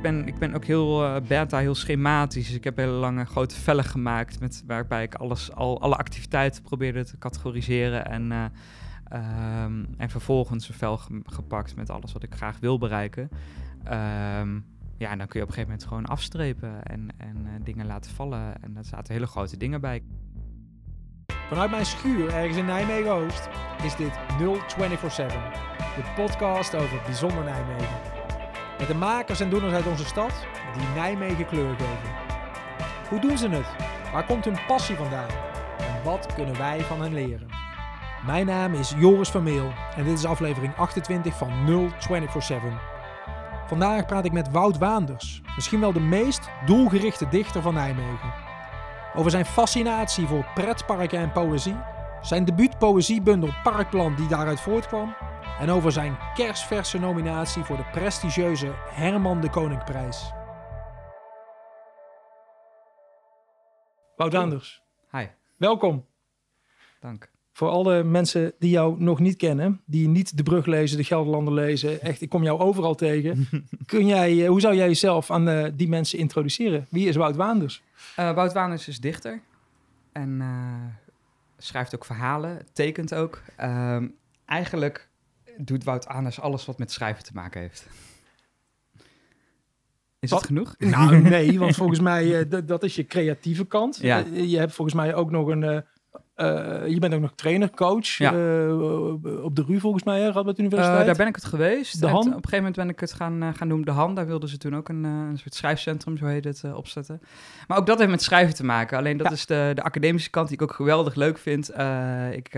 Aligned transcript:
ik 0.00 0.06
ben, 0.06 0.26
ik 0.26 0.38
ben 0.38 0.54
ook 0.54 0.64
heel 0.64 1.04
uh, 1.04 1.16
beta, 1.28 1.58
heel 1.58 1.74
schematisch. 1.74 2.46
Dus 2.46 2.56
ik 2.56 2.64
heb 2.64 2.76
hele 2.76 2.92
lange 2.92 3.24
grote 3.24 3.54
vellen 3.54 3.84
gemaakt 3.84 4.40
met, 4.40 4.62
waarbij 4.66 5.02
ik 5.02 5.14
alles, 5.14 5.52
al, 5.52 5.80
alle 5.80 5.96
activiteiten 5.96 6.62
probeerde 6.62 7.04
te 7.04 7.18
categoriseren. 7.18 8.06
En, 8.06 8.30
uh, 8.30 8.44
um, 9.64 9.94
en 9.96 10.10
vervolgens 10.10 10.68
een 10.68 10.74
vel 10.74 11.00
gepakt 11.24 11.76
met 11.76 11.90
alles 11.90 12.12
wat 12.12 12.22
ik 12.22 12.34
graag 12.34 12.58
wil 12.60 12.78
bereiken. 12.78 13.28
Um, 13.84 14.64
ja, 14.96 15.10
en 15.10 15.18
dan 15.18 15.26
kun 15.26 15.40
je 15.40 15.46
op 15.46 15.48
een 15.48 15.54
gegeven 15.54 15.62
moment 15.62 15.84
gewoon 15.84 16.06
afstrepen 16.06 16.82
en, 16.82 17.08
en 17.16 17.36
uh, 17.44 17.50
dingen 17.64 17.86
laten 17.86 18.10
vallen. 18.10 18.62
En 18.62 18.72
daar 18.72 18.84
zaten 18.84 19.14
hele 19.14 19.26
grote 19.26 19.56
dingen 19.56 19.80
bij. 19.80 20.02
Vanuit 21.48 21.70
mijn 21.70 21.86
schuur 21.86 22.34
ergens 22.34 22.56
in 22.56 22.64
Nijmegen 22.64 23.12
Oost 23.12 23.48
is 23.82 23.96
dit 23.96 24.12
0247, 24.38 25.34
de 25.96 26.12
podcast 26.16 26.74
over 26.74 27.00
bijzonder 27.06 27.44
Nijmegen. 27.44 28.09
Met 28.80 28.88
de 28.88 28.94
makers 28.94 29.40
en 29.40 29.50
doeners 29.50 29.72
uit 29.72 29.86
onze 29.86 30.04
stad 30.04 30.32
die 30.78 30.88
Nijmegen 30.94 31.46
kleur 31.46 31.70
geven. 31.70 32.14
Hoe 33.08 33.20
doen 33.20 33.38
ze 33.38 33.48
het? 33.48 33.66
Waar 34.12 34.24
komt 34.24 34.44
hun 34.44 34.58
passie 34.66 34.96
vandaan? 34.96 35.28
En 35.78 36.02
wat 36.04 36.34
kunnen 36.34 36.58
wij 36.58 36.80
van 36.80 37.00
hen 37.02 37.12
leren? 37.12 37.46
Mijn 38.26 38.46
naam 38.46 38.74
is 38.74 38.94
Joris 38.96 39.28
Vermeel 39.28 39.72
en 39.96 40.04
dit 40.04 40.18
is 40.18 40.24
aflevering 40.24 40.76
28 40.76 41.34
van 41.34 41.48
0247. 41.66 42.70
Vandaag 43.66 44.06
praat 44.06 44.24
ik 44.24 44.32
met 44.32 44.50
Wout 44.50 44.78
Waanders, 44.78 45.42
misschien 45.54 45.80
wel 45.80 45.92
de 45.92 46.00
meest 46.00 46.48
doelgerichte 46.66 47.28
dichter 47.28 47.62
van 47.62 47.74
Nijmegen. 47.74 48.32
Over 49.14 49.30
zijn 49.30 49.46
fascinatie 49.46 50.26
voor 50.26 50.46
pretparken 50.54 51.18
en 51.18 51.32
poëzie, 51.32 51.76
zijn 52.20 52.44
debuutpoëziebundel 52.44 53.50
Parkplan 53.62 54.14
die 54.14 54.28
daaruit 54.28 54.60
voortkwam 54.60 55.14
en 55.60 55.70
over 55.70 55.92
zijn 55.92 56.18
kerstverse 56.34 56.98
nominatie 56.98 57.62
voor 57.62 57.76
de 57.76 57.88
prestigieuze 57.92 58.72
Herman 58.76 59.40
de 59.40 59.50
Koninkprijs. 59.50 60.32
Wout 64.16 64.32
Waanders. 64.32 64.82
Hi. 65.10 65.26
Welkom. 65.56 66.06
Dank 67.00 67.30
voor 67.52 67.68
alle 67.68 68.02
mensen 68.04 68.52
die 68.58 68.70
jou 68.70 69.02
nog 69.02 69.18
niet 69.18 69.36
kennen, 69.36 69.80
die 69.84 70.08
niet 70.08 70.36
de 70.36 70.42
brug 70.42 70.66
lezen, 70.66 70.96
de 70.96 71.04
Gelderlander 71.04 71.54
lezen, 71.54 72.00
echt, 72.00 72.20
ik 72.20 72.28
kom 72.28 72.42
jou 72.42 72.60
overal 72.60 72.94
tegen. 72.94 73.48
Kun 73.86 74.06
jij, 74.06 74.42
eh, 74.42 74.48
hoe 74.48 74.60
zou 74.60 74.74
jij 74.74 74.86
jezelf 74.86 75.30
aan 75.30 75.48
uh, 75.48 75.66
die 75.74 75.88
mensen 75.88 76.18
introduceren? 76.18 76.86
Wie 76.90 77.08
is 77.08 77.16
Wout 77.16 77.36
Waanders? 77.36 77.82
Uh, 78.18 78.34
Wout 78.34 78.52
Waanders 78.52 78.88
is 78.88 79.00
dichter 79.00 79.40
en 80.12 80.42
schrijft 81.58 81.94
ook 81.94 82.04
verhalen, 82.04 82.66
tekent 82.72 83.14
ook. 83.14 83.42
Ehm, 83.56 84.08
eigenlijk 84.44 85.09
doet 85.64 85.84
Wout 85.84 86.04
Waanders 86.04 86.40
alles 86.40 86.64
wat 86.66 86.78
met 86.78 86.92
schrijven 86.92 87.24
te 87.24 87.30
maken 87.34 87.60
heeft. 87.60 87.86
Is 90.18 90.30
dat 90.30 90.44
genoeg? 90.44 90.74
Nou, 90.78 91.20
nee, 91.20 91.58
want 91.58 91.76
volgens 91.76 92.00
mij, 92.00 92.48
dat 92.64 92.82
is 92.82 92.94
je 92.94 93.04
creatieve 93.04 93.66
kant. 93.66 93.98
Ja. 94.02 94.24
je 94.32 94.58
hebt 94.58 94.72
volgens 94.72 94.96
mij 94.96 95.14
ook 95.14 95.30
nog 95.30 95.48
een 95.48 95.84
uh, 96.40 96.88
je 96.88 96.98
bent 96.98 97.14
ook 97.14 97.20
nog 97.20 97.32
trainer, 97.34 97.70
coach 97.70 98.06
ja. 98.06 98.30
op 99.42 99.56
de 99.56 99.64
RU 99.66 99.80
volgens 99.80 100.02
mij, 100.04 100.20
hè, 100.20 100.30
Radboud 100.30 100.58
Universiteit. 100.58 101.06
Daar 101.06 101.16
ben 101.16 101.26
ik 101.26 101.34
het 101.34 101.44
geweest. 101.44 102.00
De 102.00 102.06
Han? 102.06 102.18
Op 102.18 102.26
een 102.26 102.32
gegeven 102.32 102.56
moment 102.56 102.76
ben 102.76 102.88
ik 102.88 103.00
het 103.00 103.12
gaan, 103.12 103.54
gaan 103.56 103.68
doen. 103.68 103.82
De 103.82 103.90
Han, 103.90 104.14
daar 104.14 104.26
wilden 104.26 104.48
ze 104.48 104.58
toen 104.58 104.76
ook 104.76 104.88
een, 104.88 105.04
een 105.04 105.38
soort 105.38 105.54
schrijfcentrum, 105.54 106.16
zo 106.16 106.26
heet 106.26 106.44
het, 106.44 106.64
opzetten. 106.74 107.20
Maar 107.66 107.78
ook 107.78 107.86
dat 107.86 107.98
heeft 107.98 108.10
met 108.10 108.22
schrijven 108.22 108.54
te 108.54 108.64
maken. 108.64 108.98
Alleen 108.98 109.16
dat 109.16 109.32
is 109.32 109.46
de, 109.46 109.72
de 109.74 109.82
academische 109.82 110.30
kant 110.30 110.48
die 110.48 110.56
ik 110.56 110.62
ook 110.62 110.72
geweldig 110.72 111.14
leuk 111.14 111.38
vind. 111.38 111.70
ik 112.32 112.54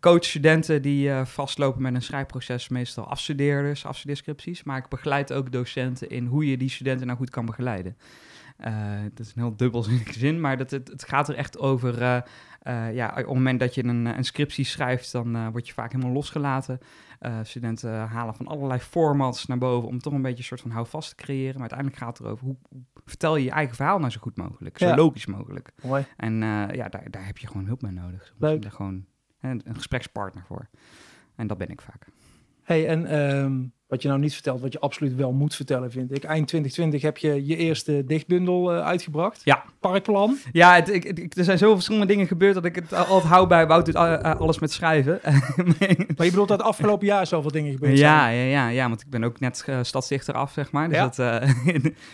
coach 0.00 0.24
studenten 0.24 0.82
die 0.82 1.10
vastlopen 1.10 1.82
met 1.82 1.94
een 1.94 2.02
schrijfproces, 2.02 2.68
meestal 2.68 3.08
afstudeerders, 3.08 3.86
afstudeerscripties. 3.86 4.62
Maar 4.62 4.78
ik 4.78 4.88
begeleid 4.88 5.32
ook 5.32 5.52
docenten 5.52 6.08
in 6.08 6.26
hoe 6.26 6.50
je 6.50 6.56
die 6.56 6.70
studenten 6.70 7.06
nou 7.06 7.18
goed 7.18 7.30
kan 7.30 7.46
begeleiden. 7.46 7.96
Uh, 8.60 9.02
dat 9.14 9.26
is 9.26 9.32
een 9.34 9.42
heel 9.42 9.56
dubbelzinnige 9.56 10.18
zin, 10.24 10.40
maar 10.40 10.56
dat, 10.56 10.70
het, 10.70 10.88
het 10.88 11.04
gaat 11.04 11.28
er 11.28 11.34
echt 11.34 11.58
over. 11.58 12.24
Ja, 12.92 13.08
op 13.08 13.16
het 13.16 13.26
moment 13.26 13.60
dat 13.60 13.74
je 13.74 13.84
een, 13.84 14.06
een 14.06 14.24
scriptie 14.24 14.64
schrijft, 14.64 15.12
dan 15.12 15.50
word 15.50 15.66
je 15.66 15.72
vaak 15.72 15.92
helemaal 15.92 16.14
losgelaten. 16.14 16.78
studenten 17.42 18.08
halen 18.08 18.34
van 18.34 18.46
allerlei 18.46 18.80
formats 18.80 19.46
naar 19.46 19.58
boven 19.58 19.88
om 19.88 19.98
toch 19.98 20.12
een 20.12 20.22
beetje 20.22 20.38
een 20.38 20.44
soort 20.44 20.60
van 20.60 20.70
houvast 20.70 21.08
te 21.08 21.24
creëren. 21.24 21.52
Maar 21.52 21.70
uiteindelijk 21.70 21.98
gaat 21.98 22.18
het 22.18 22.26
erover 22.26 22.44
hoe, 22.44 22.56
hoe 22.68 22.82
vertel 23.04 23.36
je 23.36 23.44
je 23.44 23.50
eigen 23.50 23.76
verhaal 23.76 23.98
nou 23.98 24.10
zo 24.10 24.20
goed 24.20 24.36
mogelijk, 24.36 24.78
zo 24.78 24.94
logisch 24.94 25.26
mogelijk. 25.26 25.72
Mooi. 25.82 26.04
En 26.16 26.34
ja, 26.72 26.88
daar, 26.88 27.10
daar 27.10 27.26
heb 27.26 27.38
je 27.38 27.46
gewoon 27.46 27.66
hulp 27.66 27.80
bij 27.80 27.90
nodig. 27.90 28.34
Leuk. 28.38 28.72
Gewoon 28.72 29.04
een, 29.50 29.60
een 29.64 29.74
gesprekspartner 29.74 30.44
voor. 30.44 30.68
En 31.34 31.46
dat 31.46 31.58
ben 31.58 31.68
ik 31.68 31.80
vaak. 31.80 32.06
Hey, 32.62 32.88
en 32.88 33.18
um, 33.18 33.72
wat 33.86 34.02
je 34.02 34.08
nou 34.08 34.20
niet 34.20 34.32
vertelt, 34.32 34.60
wat 34.60 34.72
je 34.72 34.80
absoluut 34.80 35.14
wel 35.14 35.32
moet 35.32 35.54
vertellen, 35.54 35.90
vind 35.90 36.16
ik. 36.16 36.24
Eind 36.24 36.48
2020 36.48 37.02
heb 37.02 37.18
je 37.18 37.46
je 37.46 37.56
eerste 37.56 38.04
dichtbundel 38.06 38.74
uh, 38.74 38.84
uitgebracht. 38.84 39.40
Ja. 39.44 39.64
Parkplan. 39.80 40.36
Ja, 40.52 40.74
het, 40.74 40.88
ik, 40.88 41.36
er 41.36 41.44
zijn 41.44 41.58
zoveel 41.58 41.74
verschillende 41.74 42.06
dingen 42.06 42.26
gebeurd 42.26 42.54
dat 42.54 42.64
ik 42.64 42.74
het 42.74 42.92
altijd 42.92 43.32
hou 43.32 43.46
bij 43.46 43.66
Wout 43.66 43.86
doet 43.86 43.94
uh, 43.94 44.34
alles 44.34 44.58
met 44.58 44.72
schrijven. 44.72 45.20
maar 46.16 46.24
je 46.26 46.30
bedoelt 46.30 46.48
dat 46.48 46.62
afgelopen 46.62 47.06
jaar 47.06 47.26
zoveel 47.26 47.50
dingen 47.50 47.72
gebeurd 47.72 47.98
ja, 47.98 48.22
zijn? 48.22 48.36
Ja, 48.36 48.44
ja, 48.44 48.68
ja, 48.68 48.88
want 48.88 49.00
ik 49.00 49.10
ben 49.10 49.24
ook 49.24 49.40
net 49.40 49.64
uh, 49.68 49.78
stadsdichter 49.82 50.34
af, 50.34 50.52
zeg 50.52 50.72
maar. 50.72 50.88
Dus 50.88 50.96
ja. 50.96 51.04
dat, 51.04 51.18
uh, 51.18 51.26
Gaan 51.26 51.54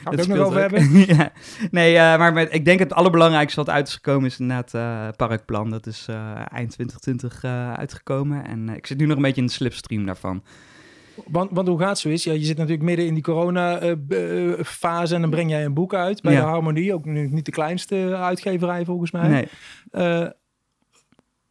we 0.04 0.10
het 0.10 0.20
ook 0.20 0.26
nog 0.26 0.46
over 0.46 0.60
hebben? 0.60 0.90
ja. 1.16 1.32
Nee, 1.70 1.94
maar 1.94 2.32
met, 2.32 2.54
ik 2.54 2.64
denk 2.64 2.78
het 2.78 2.92
allerbelangrijkste 2.92 3.60
wat 3.60 3.70
uit 3.70 3.88
is 3.88 3.94
gekomen 3.94 4.26
is 4.26 4.38
inderdaad 4.38 5.16
Parkplan. 5.16 5.70
Dat 5.70 5.86
is 5.86 6.06
eind 6.52 6.70
2020 6.70 7.44
uitgekomen 7.76 8.46
en 8.46 8.68
ik 8.68 8.86
zit 8.86 8.98
nu 8.98 9.06
nog 9.06 9.16
een 9.16 9.22
beetje 9.22 9.40
in 9.40 9.46
de 9.46 9.52
slipstream 9.52 10.06
daarvan. 10.06 10.42
Want, 11.26 11.50
want 11.52 11.68
hoe 11.68 11.78
gaat 11.78 11.88
het 11.88 11.98
zo 11.98 12.08
is? 12.08 12.24
Ja, 12.24 12.32
je 12.32 12.44
zit 12.44 12.56
natuurlijk 12.56 12.84
midden 12.84 13.06
in 13.06 13.14
die 13.14 13.22
corona-fase 13.22 15.14
en 15.14 15.20
dan 15.20 15.30
breng 15.30 15.50
jij 15.50 15.64
een 15.64 15.74
boek 15.74 15.94
uit 15.94 16.22
bij 16.22 16.34
de 16.34 16.40
Harmonie. 16.40 16.94
Ook 16.94 17.04
niet 17.04 17.44
de 17.44 17.50
kleinste 17.50 18.16
uitgeverij 18.16 18.84
volgens 18.84 19.10
mij. 19.10 19.28
Nee. 19.28 20.30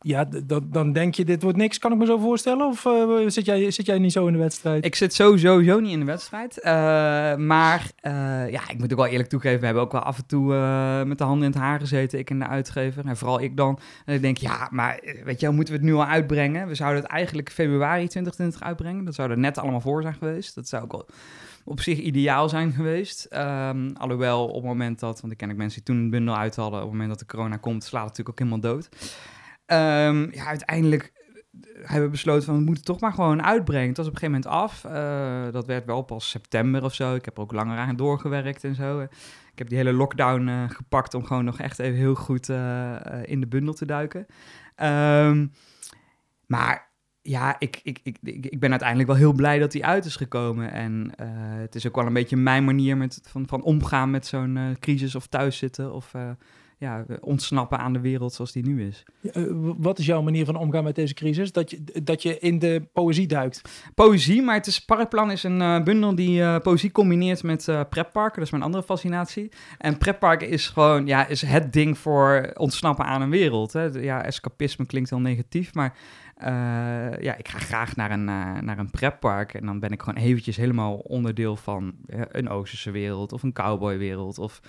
Ja, 0.02 0.30
dan 0.66 0.94
denk 0.94 1.16
je, 1.16 1.26
dit 1.26 1.42
wordt 1.42 1.58
niks, 1.58 1.78
kan 1.78 1.92
ik 1.92 1.98
me 1.98 2.06
zo 2.06 2.18
voorstellen? 2.18 2.68
Of 2.68 2.86
uh, 2.86 3.28
zit, 3.28 3.46
jij, 3.46 3.72
zit 3.72 3.86
jij 3.86 4.00
niet 4.00 4.12
zo 4.12 4.28
in 4.28 4.34
de 4.34 4.40
wedstrijd? 4.40 4.86
Ik 4.86 4.96
zit 4.96 5.14
sowieso 5.14 5.80
niet 5.80 5.92
in 5.92 6.00
de 6.00 6.06
wedstrijd. 6.06 6.58
Uh, 6.58 6.64
maar 7.36 7.92
uh, 8.02 8.52
ja, 8.52 8.70
ik 8.70 8.78
moet 8.78 8.92
ook 8.92 8.98
wel 8.98 9.08
eerlijk 9.08 9.30
toegeven, 9.30 9.60
we 9.60 9.66
hebben 9.66 9.84
ook 9.84 9.92
wel 9.92 10.02
af 10.02 10.18
en 10.18 10.26
toe 10.26 10.54
met 11.06 11.18
de 11.18 11.24
handen 11.24 11.46
in 11.46 11.52
het 11.52 11.62
haar 11.62 11.80
gezeten, 11.80 12.20
ik 12.20 12.30
en 12.30 12.40
de 12.40 12.48
uitgever. 12.48 13.06
En 13.06 13.18
vooral 13.18 13.42
ik 13.42 13.58
dan. 13.58 13.80
En 14.06 14.16
ik 14.16 14.22
denk, 14.22 14.38
ja, 14.38 14.68
maar 14.72 15.00
weet 15.24 15.40
je, 15.40 15.50
moeten 15.50 15.74
we 15.74 15.80
het 15.80 15.90
nu 15.90 15.96
al 15.96 16.06
uitbrengen? 16.06 16.68
We 16.68 16.76
zouden 16.76 17.02
het 17.02 17.12
eigenlijk 17.12 17.52
februari 17.52 18.08
2020 18.08 18.62
uitbrengen. 18.62 19.06
Dat 19.06 19.16
zou 19.16 19.32
er 19.32 19.38
net 19.38 19.58
allemaal 19.58 19.82
voor 19.82 20.02
zijn 20.02 20.14
geweest. 20.14 20.56
Dat 20.56 20.68
zou 20.68 20.84
ook 20.84 21.06
op 21.64 21.82
zich 21.82 22.00
ideaal 22.00 22.50
zijn 22.50 22.72
geweest. 22.72 23.28
Um, 23.34 23.96
alhoewel 23.98 24.48
op 24.48 24.56
het 24.56 24.64
moment 24.64 25.00
dat, 25.00 25.22
want 25.22 25.34
ik 25.34 25.40
ken 25.40 25.52
ook 25.52 25.58
mensen 25.58 25.84
die 25.84 25.96
toen 25.96 26.04
een 26.04 26.10
bundel 26.10 26.36
uit 26.36 26.56
hadden, 26.56 26.80
op 26.80 26.86
het 26.86 26.92
moment 26.92 27.10
dat 27.10 27.20
de 27.20 27.36
corona 27.36 27.58
komt, 27.58 27.84
slaat 27.84 28.08
het 28.08 28.18
natuurlijk 28.18 28.42
ook 28.42 28.48
helemaal 28.48 28.72
dood. 28.74 28.90
Um, 29.72 30.34
ja, 30.34 30.46
uiteindelijk 30.46 31.12
hebben 31.84 32.04
we 32.04 32.10
besloten 32.10 32.44
van 32.44 32.56
we 32.58 32.64
moeten 32.64 32.84
toch 32.84 33.00
maar 33.00 33.14
gewoon 33.14 33.44
uitbrengen. 33.44 33.88
Het 33.88 33.98
was 33.98 34.08
op 34.08 34.14
een 34.14 34.20
gegeven 34.20 34.42
moment 34.42 34.62
af. 34.62 34.84
Uh, 34.86 35.52
dat 35.52 35.66
werd 35.66 35.86
wel 35.86 36.02
pas 36.02 36.30
september 36.30 36.84
of 36.84 36.94
zo. 36.94 37.16
Ik 37.16 37.26
heb 37.26 37.38
er 37.38 37.44
ook 37.44 37.52
langer 37.52 37.78
aan 37.78 37.96
doorgewerkt 37.96 38.64
en 38.64 38.76
zo. 38.76 39.00
Ik 39.00 39.10
heb 39.56 39.70
die 39.70 39.78
hele 39.78 39.94
lockdown 39.94 40.48
uh, 40.48 40.70
gepakt 40.70 41.14
om 41.14 41.24
gewoon 41.24 41.46
nog 41.46 41.60
echt 41.60 41.80
even 41.80 41.98
heel 41.98 42.16
goed 42.16 42.50
in 43.24 43.40
de 43.40 43.48
bundel 43.50 43.74
te 43.74 43.86
duiken. 43.86 44.26
Um, 44.76 45.52
maar 46.46 46.92
ja, 47.22 47.56
ik, 47.60 47.80
ik, 47.84 48.00
ik, 48.04 48.18
ik 48.22 48.60
ben 48.60 48.70
uiteindelijk 48.70 49.10
wel 49.10 49.18
heel 49.18 49.34
blij 49.34 49.60
dat 49.60 49.72
die 49.72 49.86
uit 49.86 50.06
is 50.06 50.16
gekomen. 50.16 50.72
En 50.72 51.12
het 51.60 51.76
is 51.76 51.88
ook 51.88 51.96
wel 51.96 52.06
een 52.06 52.14
beetje 52.14 52.38
mijn 52.38 52.64
manier 52.64 52.98
met, 52.98 53.22
van, 53.24 53.48
van 53.48 53.64
omgaan 53.64 54.10
met 54.10 54.26
zo'n 54.26 54.78
crisis 54.80 55.16
of 55.16 55.28
thuiszitten 55.28 55.94
of 55.94 56.14
ja, 56.80 57.06
ontsnappen 57.22 57.78
aan 57.78 57.94
de 57.94 58.00
wereld 58.00 58.34
zoals 58.34 58.52
die 58.52 58.66
nu 58.66 58.88
is. 58.88 59.04
Uh, 59.22 59.74
wat 59.78 60.00
is 60.00 60.06
jouw 60.06 60.22
manier 60.22 60.46
van 60.46 60.56
omgaan 60.56 60.84
met 60.84 60.96
deze 60.96 61.14
crisis? 61.14 61.52
Dat 61.52 61.72
je, 61.72 61.84
dat 62.04 62.22
je 62.22 62.40
in 62.40 62.60
de 62.60 62.88
poëzie 62.94 63.28
duikt? 63.28 63.62
Poëzie, 63.96 64.42
maar 64.42 64.56
het 64.56 64.68
is, 64.68 64.86
Parkplan 64.86 65.32
is 65.32 65.44
een 65.44 65.62
uh, 65.62 65.84
bundel 65.84 66.16
die 66.16 66.40
uh, 66.40 66.60
poëzie 66.60 66.92
combineert 66.92 67.44
met 67.44 67.66
prepparken. 67.90 68.36
Dat 68.36 68.44
is 68.44 68.52
mijn 68.52 68.64
andere 68.64 68.84
fascinatie. 68.84 69.52
En 69.78 69.98
prepparken 69.98 70.50
is 70.50 70.68
gewoon 70.68 71.06
ja, 71.08 71.28
is 71.28 71.42
het 71.42 71.74
ding 71.74 71.98
voor 71.98 72.52
ontsnappen 72.54 73.06
aan 73.06 73.22
een 73.22 73.30
wereld. 73.30 73.74
Hè. 73.74 73.84
Ja, 73.84 74.24
escapisme 74.24 74.86
klinkt 74.86 75.10
heel 75.10 75.20
negatief, 75.20 75.74
maar 75.74 75.98
ja, 77.22 77.36
ik 77.38 77.48
ga 77.48 77.60
graag 77.60 77.96
naar 77.96 78.12
een, 78.12 78.26
naar 78.66 78.78
een 78.78 78.92
pretpark 78.92 79.54
en 79.54 79.66
dan 79.66 79.80
ben 79.80 79.92
ik 79.92 80.02
gewoon 80.02 80.24
eventjes 80.24 80.56
helemaal 80.56 80.96
onderdeel 80.96 81.56
van 81.56 81.96
een 82.32 82.50
Oosterse 82.50 82.92
wereld 82.92 83.34
of 83.34 83.44
een 83.44 83.54
cowboywereld 83.54 84.38
of 84.38 84.62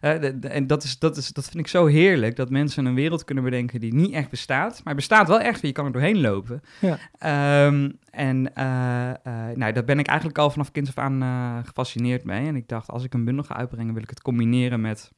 en 0.00 0.66
dat, 0.66 0.82
is, 0.82 0.98
dat, 0.98 1.16
is, 1.16 1.32
dat 1.32 1.44
vind 1.44 1.58
ik 1.58 1.68
zo 1.68 1.86
heerlijk, 1.86 2.36
dat 2.36 2.50
mensen 2.50 2.86
een 2.86 2.94
wereld 2.94 3.24
kunnen 3.24 3.44
bedenken 3.44 3.80
die 3.80 3.94
niet 3.94 4.12
echt 4.12 4.30
bestaat, 4.30 4.80
maar 4.84 4.94
bestaat 4.94 5.28
wel 5.28 5.40
echt, 5.40 5.62
je 5.62 5.72
kan 5.72 5.86
er 5.86 5.92
doorheen 5.92 6.20
lopen. 6.20 6.62
Ja. 6.80 7.66
Um, 7.66 7.98
en 8.10 8.36
uh, 8.58 9.10
uh, 9.26 9.56
nou, 9.56 9.72
daar 9.72 9.84
ben 9.84 9.98
ik 9.98 10.06
eigenlijk 10.06 10.38
al 10.38 10.50
vanaf 10.50 10.72
kind 10.72 10.88
af 10.88 10.98
aan 10.98 11.64
gefascineerd 11.64 12.24
mee. 12.24 12.46
En 12.46 12.56
ik 12.56 12.68
dacht, 12.68 12.90
als 12.90 13.04
ik 13.04 13.14
een 13.14 13.24
bundel 13.24 13.44
ga 13.44 13.56
uitbrengen, 13.56 13.94
wil 13.94 14.02
ik 14.02 14.10
het 14.10 14.22
combineren 14.22 14.80
met 14.80 15.12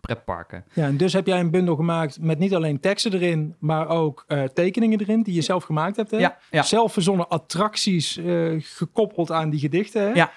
pretparken. 0.00 0.64
Ja, 0.72 0.86
en 0.86 0.96
dus 0.96 1.12
heb 1.12 1.26
jij 1.26 1.40
een 1.40 1.50
bundel 1.50 1.76
gemaakt 1.76 2.20
met 2.20 2.38
niet 2.38 2.54
alleen 2.54 2.80
teksten 2.80 3.12
erin, 3.12 3.54
maar 3.58 3.88
ook 3.88 4.24
uh, 4.28 4.42
tekeningen 4.44 5.00
erin 5.00 5.22
die 5.22 5.34
je 5.34 5.42
zelf 5.42 5.64
gemaakt 5.64 5.96
hebt. 5.96 6.10
Hè? 6.10 6.16
Ja, 6.16 6.38
ja. 6.50 6.62
Zelf 6.62 6.92
verzonnen 6.92 7.28
attracties 7.28 8.16
uh, 8.16 8.54
gekoppeld 8.58 9.30
aan 9.30 9.50
die 9.50 9.60
gedichten. 9.60 10.02
Hè? 10.02 10.12
Ja 10.12 10.30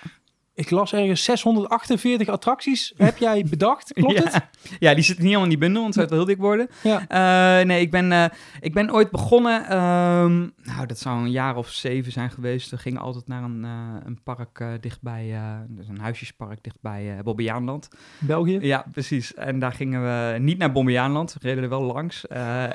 ik 0.59 0.69
las 0.69 0.93
ergens 0.93 1.23
648 1.23 2.27
attracties. 2.27 2.93
Heb 2.97 3.17
jij 3.17 3.45
bedacht? 3.49 3.93
Klopt 3.93 4.17
ja. 4.17 4.23
het? 4.23 4.43
Ja, 4.79 4.93
die 4.93 5.03
zitten 5.03 5.25
niet 5.25 5.35
allemaal 5.35 5.51
in 5.51 5.59
die 5.59 5.67
bundel, 5.67 5.81
want 5.81 5.95
het 5.95 6.09
zou 6.09 6.17
wel 6.17 6.27
heel 6.27 6.35
dik 6.35 6.45
worden. 6.45 6.69
Ja. 6.83 7.07
Eh, 7.59 7.65
nee, 7.65 7.81
ik 7.81 7.91
ben, 7.91 8.11
eh, 8.11 8.25
ik 8.59 8.73
ben 8.73 8.93
ooit 8.93 9.11
begonnen. 9.11 9.65
ehm, 9.65 10.37
nou, 10.63 10.85
dat 10.87 10.99
zou 10.99 11.19
een 11.19 11.31
jaar 11.31 11.55
of 11.55 11.69
zeven 11.69 12.11
zijn 12.11 12.31
geweest. 12.31 12.69
We 12.69 12.77
gingen 12.77 13.01
altijd 13.01 13.27
naar 13.27 13.43
een, 13.43 13.65
eh, 13.65 13.71
een 14.05 14.23
park 14.23 14.63
dichtbij, 14.81 15.35
dus 15.67 15.87
een 15.87 15.99
huisjespark 15.99 16.63
dichtbij 16.63 17.15
uh, 17.15 17.19
Bobbejaanland. 17.23 17.89
België? 18.19 18.59
Ja, 18.61 18.85
precies. 18.91 19.33
En 19.33 19.59
daar 19.59 19.73
gingen 19.73 20.01
we 20.01 20.39
niet 20.39 20.57
naar 20.57 20.71
Bobbejaanland, 20.71 21.33
we 21.33 21.39
reden 21.47 21.63
er 21.63 21.69
wel 21.69 21.81
langs. 21.83 22.27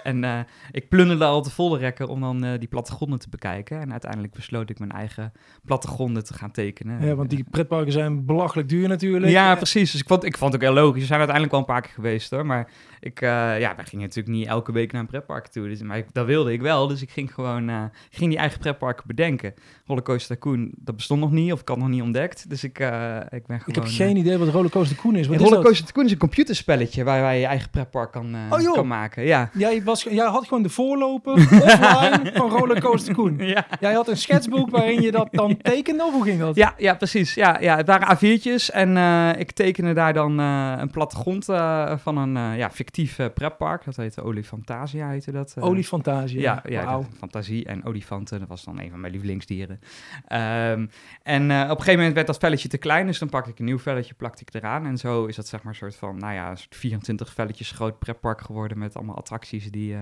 En 0.02 0.46
ik 0.70 0.88
plunderde 0.88 1.24
al 1.24 1.42
te 1.42 1.50
volle 1.50 1.78
rekken 1.78 2.08
om 2.08 2.20
dan 2.20 2.58
die 2.58 2.68
plattegronden 2.68 3.18
te 3.18 3.28
bekijken. 3.28 3.80
En 3.80 3.90
uiteindelijk 3.90 4.32
besloot 4.32 4.70
ik 4.70 4.78
mijn 4.78 4.92
eigen 4.92 5.32
plattegronden 5.64 6.24
te 6.24 6.34
gaan 6.34 6.50
tekenen. 6.50 7.06
Ja, 7.06 7.14
want 7.14 7.30
die 7.30 7.44
pretparken 7.74 7.92
zijn 7.92 8.24
belachelijk 8.26 8.68
duur 8.68 8.88
natuurlijk. 8.88 9.32
Ja, 9.32 9.50
Eh, 9.50 9.56
precies. 9.56 9.90
Dus 9.92 10.00
ik 10.00 10.06
vond, 10.08 10.24
ik 10.24 10.38
vond 10.38 10.52
het 10.52 10.62
ook 10.62 10.68
heel 10.68 10.82
logisch. 10.82 11.00
We 11.00 11.06
zijn 11.06 11.18
uiteindelijk 11.18 11.50
wel 11.56 11.60
een 11.60 11.74
paar 11.74 11.82
keer 11.82 11.92
geweest 11.94 12.30
hoor. 12.30 12.46
Maar 12.46 12.68
ik, 13.00 13.20
eh, 13.20 13.28
ja, 13.60 13.74
wij 13.76 13.84
gingen 13.84 14.06
natuurlijk 14.06 14.36
niet 14.36 14.46
elke 14.46 14.72
week 14.72 14.92
naar 14.92 15.00
een 15.00 15.06
pretpark 15.06 15.46
toe. 15.46 15.68
Dus, 15.68 15.82
maar 15.82 15.96
ik, 15.96 16.06
dat 16.12 16.26
wilde 16.26 16.52
ik 16.52 16.60
wel. 16.60 16.86
Dus 16.86 17.02
ik 17.02 17.10
ging 17.10 17.34
gewoon 17.34 17.68
eh, 17.68 17.82
ging 18.10 18.30
die 18.30 18.38
eigen 18.38 18.58
pretparken 18.58 19.04
bedenken. 19.06 19.54
Rollercoaster 19.86 20.34
Tycoon, 20.34 20.70
dat 20.76 20.96
bestond 20.96 21.20
nog 21.20 21.30
niet. 21.30 21.52
Of 21.52 21.60
ik 21.60 21.68
had 21.68 21.78
nog 21.78 21.88
niet 21.88 22.02
ontdekt. 22.02 22.50
Dus 22.50 22.64
ik, 22.64 22.78
ik 22.78 22.78
ben 22.78 23.60
gewoon... 23.60 23.62
Ik 23.66 23.74
heb 23.74 23.84
geen 23.86 24.16
idee 24.16 24.38
wat 24.38 24.48
Rollercoaster 24.48 24.96
Koen 24.96 25.16
is. 25.16 25.26
Wat 25.26 25.34
is 25.36 25.40
dat? 25.42 25.50
Rollercoaster 25.50 25.86
Tycoon 25.86 26.04
is 26.04 26.10
een 26.12 26.18
computerspelletje 26.18 27.04
waar 27.04 27.20
wij 27.20 27.40
je 27.40 27.46
eigen 27.46 27.70
pretpark 27.70 28.12
kan, 28.12 28.36
Oh, 28.50 28.72
kan 28.72 28.86
maken. 28.86 29.24
Ja. 29.24 29.50
Jij, 29.52 29.82
was, 29.82 30.02
jij 30.02 30.26
had 30.26 30.46
gewoon 30.48 30.62
de 30.62 30.68
voorloper 30.68 31.32
offline 31.64 32.30
van 32.34 32.50
Rollercoaster 32.50 33.14
Koen. 33.14 33.38
Ja. 33.38 33.66
Jij 33.80 33.92
had 33.92 34.08
een 34.08 34.16
schetsboek 34.16 34.70
waarin 34.70 35.02
je 35.02 35.10
dat 35.10 35.28
dan 35.30 35.56
tekende, 35.56 36.04
of 36.04 36.12
hoe 36.12 36.24
ging 36.24 36.40
dat? 36.40 36.56
Ja, 36.56 36.74
ja, 36.76 36.94
precies. 36.94 37.34
Ja, 37.34 37.56
ja, 37.64 37.76
het 37.76 37.86
waren 37.86 38.16
A4'tjes 38.16 38.70
en 38.74 38.96
eh, 38.96 39.30
ik 39.40 39.50
tekende 39.52 39.92
daar 39.92 40.12
dan 40.12 40.40
eh, 40.40 40.74
een 40.78 40.90
plattegrond 40.90 41.48
eh, 41.48 41.96
van 41.98 42.16
een 42.16 42.56
ja, 42.56 42.70
fictief 42.70 43.18
pretpark. 43.34 43.84
Dat 43.84 43.96
heette 43.96 44.22
Olifantasia, 44.22 45.08
heette 45.08 45.32
dat. 45.32 45.56
Oliefantasie. 45.60 46.40
Ja, 46.40 46.62
ja 46.68 47.00
fantasie 47.18 47.64
en 47.64 47.84
olifanten, 47.84 48.38
dat 48.38 48.48
was 48.48 48.64
dan 48.64 48.80
een 48.80 48.90
van 48.90 49.00
mijn 49.00 49.12
lievelingsdieren. 49.12 49.80
Ehm, 50.26 50.86
en 51.22 51.42
op 51.44 51.50
een 51.50 51.68
gegeven 51.76 51.94
moment 51.96 52.14
werd 52.14 52.26
dat 52.26 52.38
velletje 52.38 52.68
te 52.68 52.78
klein, 52.78 53.06
dus 53.06 53.18
dan 53.18 53.28
pakte 53.28 53.50
ik 53.50 53.58
een 53.58 53.64
nieuw 53.64 53.78
velletje, 53.78 54.14
plakte 54.14 54.42
ik 54.46 54.54
eraan. 54.54 54.86
En 54.86 54.98
zo 54.98 55.24
is 55.26 55.36
dat 55.36 55.46
zeg 55.46 55.62
maar 55.62 55.72
een 55.72 55.78
soort 55.78 55.96
van, 55.96 56.18
nou 56.18 56.34
ja, 56.34 56.50
een 56.50 56.56
soort 56.56 56.76
24 56.76 57.32
velletjes 57.32 57.70
groot 57.70 57.98
pretpark 57.98 58.40
geworden 58.40 58.78
met 58.78 58.96
allemaal 58.96 59.16
attracties 59.16 59.70
die, 59.70 59.96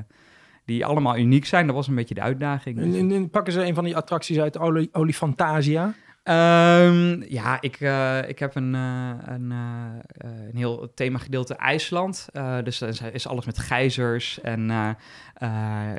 die 0.65 0.87
allemaal 0.87 1.17
uniek 1.17 1.45
zijn. 1.47 1.67
Dat 1.67 1.75
was 1.75 1.89
een 1.89 1.95
beetje 1.95 2.15
de 2.15 2.21
uitdaging. 2.21 2.79
En, 2.79 2.95
en- 2.95 3.13
en 3.13 3.31
pakken 3.31 3.53
ze 3.53 3.65
een 3.67 3.75
van 3.75 3.85
die 3.85 3.97
attracties 3.97 4.39
uit 4.39 4.59
Oli- 4.59 4.89
Olifantasia. 4.93 5.95
Ehm, 6.23 7.23
ja, 7.29 7.61
ik, 7.61 7.81
eh, 7.81 8.29
ik 8.29 8.39
heb 8.39 8.55
een, 8.55 8.75
eh, 8.75 9.11
een, 9.25 9.53
eh, 9.53 10.29
een 10.49 10.57
heel 10.57 10.93
themagedeelte 10.95 11.55
IJsland. 11.55 12.29
Dus 12.65 12.79
dan 12.79 12.89
is- 13.13 13.27
alles 13.27 13.45
met 13.45 13.59
gijzers. 13.59 14.41
En 14.41 14.71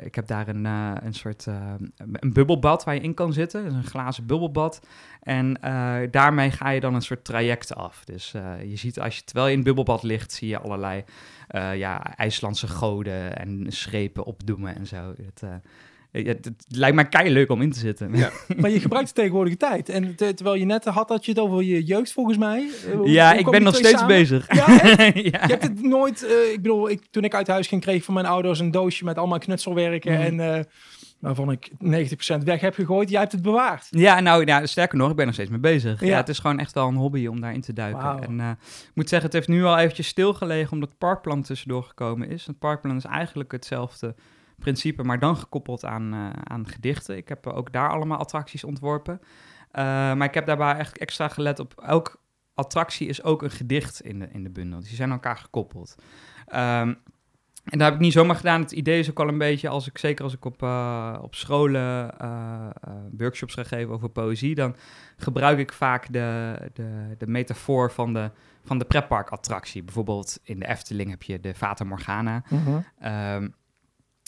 ik 0.04 0.14
heb 0.14 0.26
daar 0.26 0.48
een, 0.48 0.64
een 0.64 1.14
soort 1.14 1.46
een 1.96 2.32
bubbelbad 2.32 2.84
waar 2.84 2.94
je 2.94 3.00
in 3.00 3.14
kan 3.14 3.32
zitten. 3.32 3.66
Een 3.74 3.84
glazen 3.84 4.26
bubbelbad. 4.26 4.86
En 5.22 5.58
daarmee 6.10 6.50
ga 6.50 6.70
je 6.70 6.80
dan 6.80 6.94
een 6.94 7.02
soort 7.02 7.24
traject 7.24 7.74
af. 7.74 8.04
Dus 8.04 8.30
je 8.66 8.76
ziet 8.76 9.00
als 9.00 9.16
je, 9.16 9.24
terwijl 9.24 9.46
je 9.46 9.52
in 9.52 9.58
het 9.58 9.66
bubbelbad 9.66 10.02
ligt, 10.02 10.32
zie 10.32 10.48
je 10.48 10.58
allerlei 10.58 11.04
ja, 11.74 12.16
IJslandse 12.16 12.68
goden 12.68 13.36
en 13.36 13.66
schepen 13.68 14.24
opdoemen 14.24 14.76
en 14.76 14.86
zo. 14.86 15.14
Het, 15.22 15.42
het, 16.22 16.44
het 16.44 16.64
lijkt 16.68 16.94
mij 16.94 17.08
kei 17.08 17.30
leuk 17.30 17.50
om 17.50 17.62
in 17.62 17.70
te 17.72 17.78
zitten. 17.78 18.16
Ja. 18.16 18.30
Maar 18.60 18.70
je 18.70 18.80
gebruikt 18.80 19.08
de 19.08 19.14
tegenwoordige 19.14 19.56
tijd. 19.56 19.88
En 19.88 20.16
te- 20.16 20.34
terwijl 20.34 20.56
je 20.58 20.64
net 20.64 20.84
had, 20.84 21.08
had 21.08 21.24
je 21.24 21.30
het 21.30 21.40
over 21.40 21.62
je 21.62 21.82
jeugd 21.84 22.12
volgens 22.12 22.36
mij. 22.38 22.68
Eh, 22.90 22.94
hoe- 22.96 23.08
Ja, 23.10 23.30
hoe 23.30 23.38
ik 23.38 23.50
ben 23.50 23.62
nog 23.62 23.74
steeds 23.74 23.90
samen? 23.98 24.06
bezig. 24.06 24.46
Ja. 24.54 24.64
Je 25.14 25.30
hebt 25.36 25.62
het 25.62 25.82
nooit... 25.82 26.24
eh, 26.26 26.52
ik 26.52 26.62
bedoel, 26.62 26.90
ik, 26.90 27.02
toen 27.10 27.24
ik 27.24 27.34
uit 27.34 27.46
huis 27.46 27.66
ging, 27.66 27.80
kreeg 27.80 27.96
ik 27.96 28.04
van 28.04 28.14
mijn 28.14 28.26
ouders 28.26 28.58
een 28.58 28.70
doosje 28.70 29.04
met 29.04 29.18
allemaal 29.18 29.38
knutselwerken. 29.38 30.12
Mhm. 30.12 30.22
En 30.22 30.40
eh, 30.54 30.60
waarvan 31.20 31.50
ik 31.50 31.70
90% 31.70 32.44
weg 32.44 32.60
heb 32.60 32.74
gegooid. 32.74 33.10
Jij 33.10 33.20
hebt 33.20 33.32
het 33.32 33.42
bewaard. 33.42 33.86
Ja, 33.90 34.20
nou, 34.20 34.44
ja, 34.46 34.66
sterker 34.66 34.98
nog, 34.98 35.10
ik 35.10 35.16
ben 35.16 35.24
nog 35.26 35.34
steeds 35.34 35.50
mee 35.50 35.58
bezig. 35.58 36.00
Ja. 36.00 36.06
Ja. 36.06 36.16
het 36.16 36.28
is 36.28 36.38
gewoon 36.38 36.58
echt 36.58 36.72
wel 36.74 36.88
een 36.88 36.94
hobby 36.94 37.26
om 37.26 37.40
daarin 37.40 37.60
te 37.60 37.72
duiken. 37.72 38.22
En 38.22 38.40
eh, 38.40 38.50
ik 38.50 38.90
moet 38.94 39.08
zeggen, 39.08 39.28
het 39.28 39.36
heeft 39.36 39.48
nu 39.58 39.64
al 39.64 39.78
eventjes 39.78 40.06
stilgelegen 40.06 40.72
omdat 40.72 40.88
het 40.88 40.98
parkplan 40.98 41.42
tussendoor 41.42 41.82
gekomen 41.82 42.28
is. 42.30 42.46
Het 42.46 42.58
parkplan 42.58 42.96
is 42.96 43.04
eigenlijk 43.04 43.52
hetzelfde 43.52 44.14
principe, 44.58 45.02
maar 45.02 45.18
dan 45.18 45.36
gekoppeld 45.36 45.84
aan, 45.84 46.12
eh, 46.12 46.30
aan 46.44 46.68
gedichten. 46.68 47.16
Ik 47.16 47.28
heb 47.28 47.46
ook 47.46 47.72
daar 47.72 47.90
allemaal 47.90 48.18
attracties 48.18 48.64
ontworpen. 48.64 49.20
Eh, 49.70 49.84
maar 49.84 50.24
ik 50.24 50.34
heb 50.34 50.46
daarbij 50.46 50.76
echt 50.76 50.98
extra 50.98 51.28
gelet 51.28 51.58
op 51.58 51.80
elk 51.80 52.22
attractie 52.54 53.08
is 53.08 53.22
ook 53.22 53.42
een 53.42 53.50
gedicht 53.50 54.00
in 54.00 54.18
de, 54.18 54.28
in 54.32 54.42
de 54.42 54.50
bundel. 54.50 54.78
Dus 54.78 54.88
die 54.88 54.96
zijn 54.96 55.08
aan 55.08 55.14
elkaar 55.14 55.36
gekoppeld. 55.36 55.94
Ehm, 56.46 56.94
en 57.64 57.78
dat 57.78 57.80
heb 57.80 57.94
ik 57.94 58.00
niet 58.00 58.12
zomaar 58.12 58.36
gedaan. 58.36 58.60
Het 58.60 58.72
idee 58.72 58.98
is 58.98 59.10
ook 59.10 59.20
al 59.20 59.28
een 59.28 59.38
beetje, 59.38 59.68
als 59.68 59.86
ik, 59.86 59.98
zeker 59.98 60.24
als 60.24 60.34
ik 60.34 60.44
op, 60.44 60.62
eh, 60.62 61.18
op 61.22 61.34
scholen 61.34 62.14
workshops 63.16 63.54
ga 63.54 63.64
geven 63.64 63.94
over 63.94 64.08
poëzie, 64.08 64.54
dan 64.54 64.76
gebruik 65.16 65.58
ik 65.58 65.72
vaak 65.72 66.12
de, 66.12 66.56
de, 66.72 67.14
de 67.18 67.26
metafoor 67.26 67.92
van 67.92 68.12
de, 68.12 68.30
van 68.64 68.78
de 68.78 68.84
pretparkattractie. 68.84 69.82
Bijvoorbeeld 69.82 70.40
in 70.42 70.58
de 70.58 70.68
Efteling 70.68 71.10
heb 71.10 71.22
je 71.22 71.40
de 71.40 71.54
Fata 71.54 71.84
Morgana. 71.84 72.42
Ehm, 72.98 73.48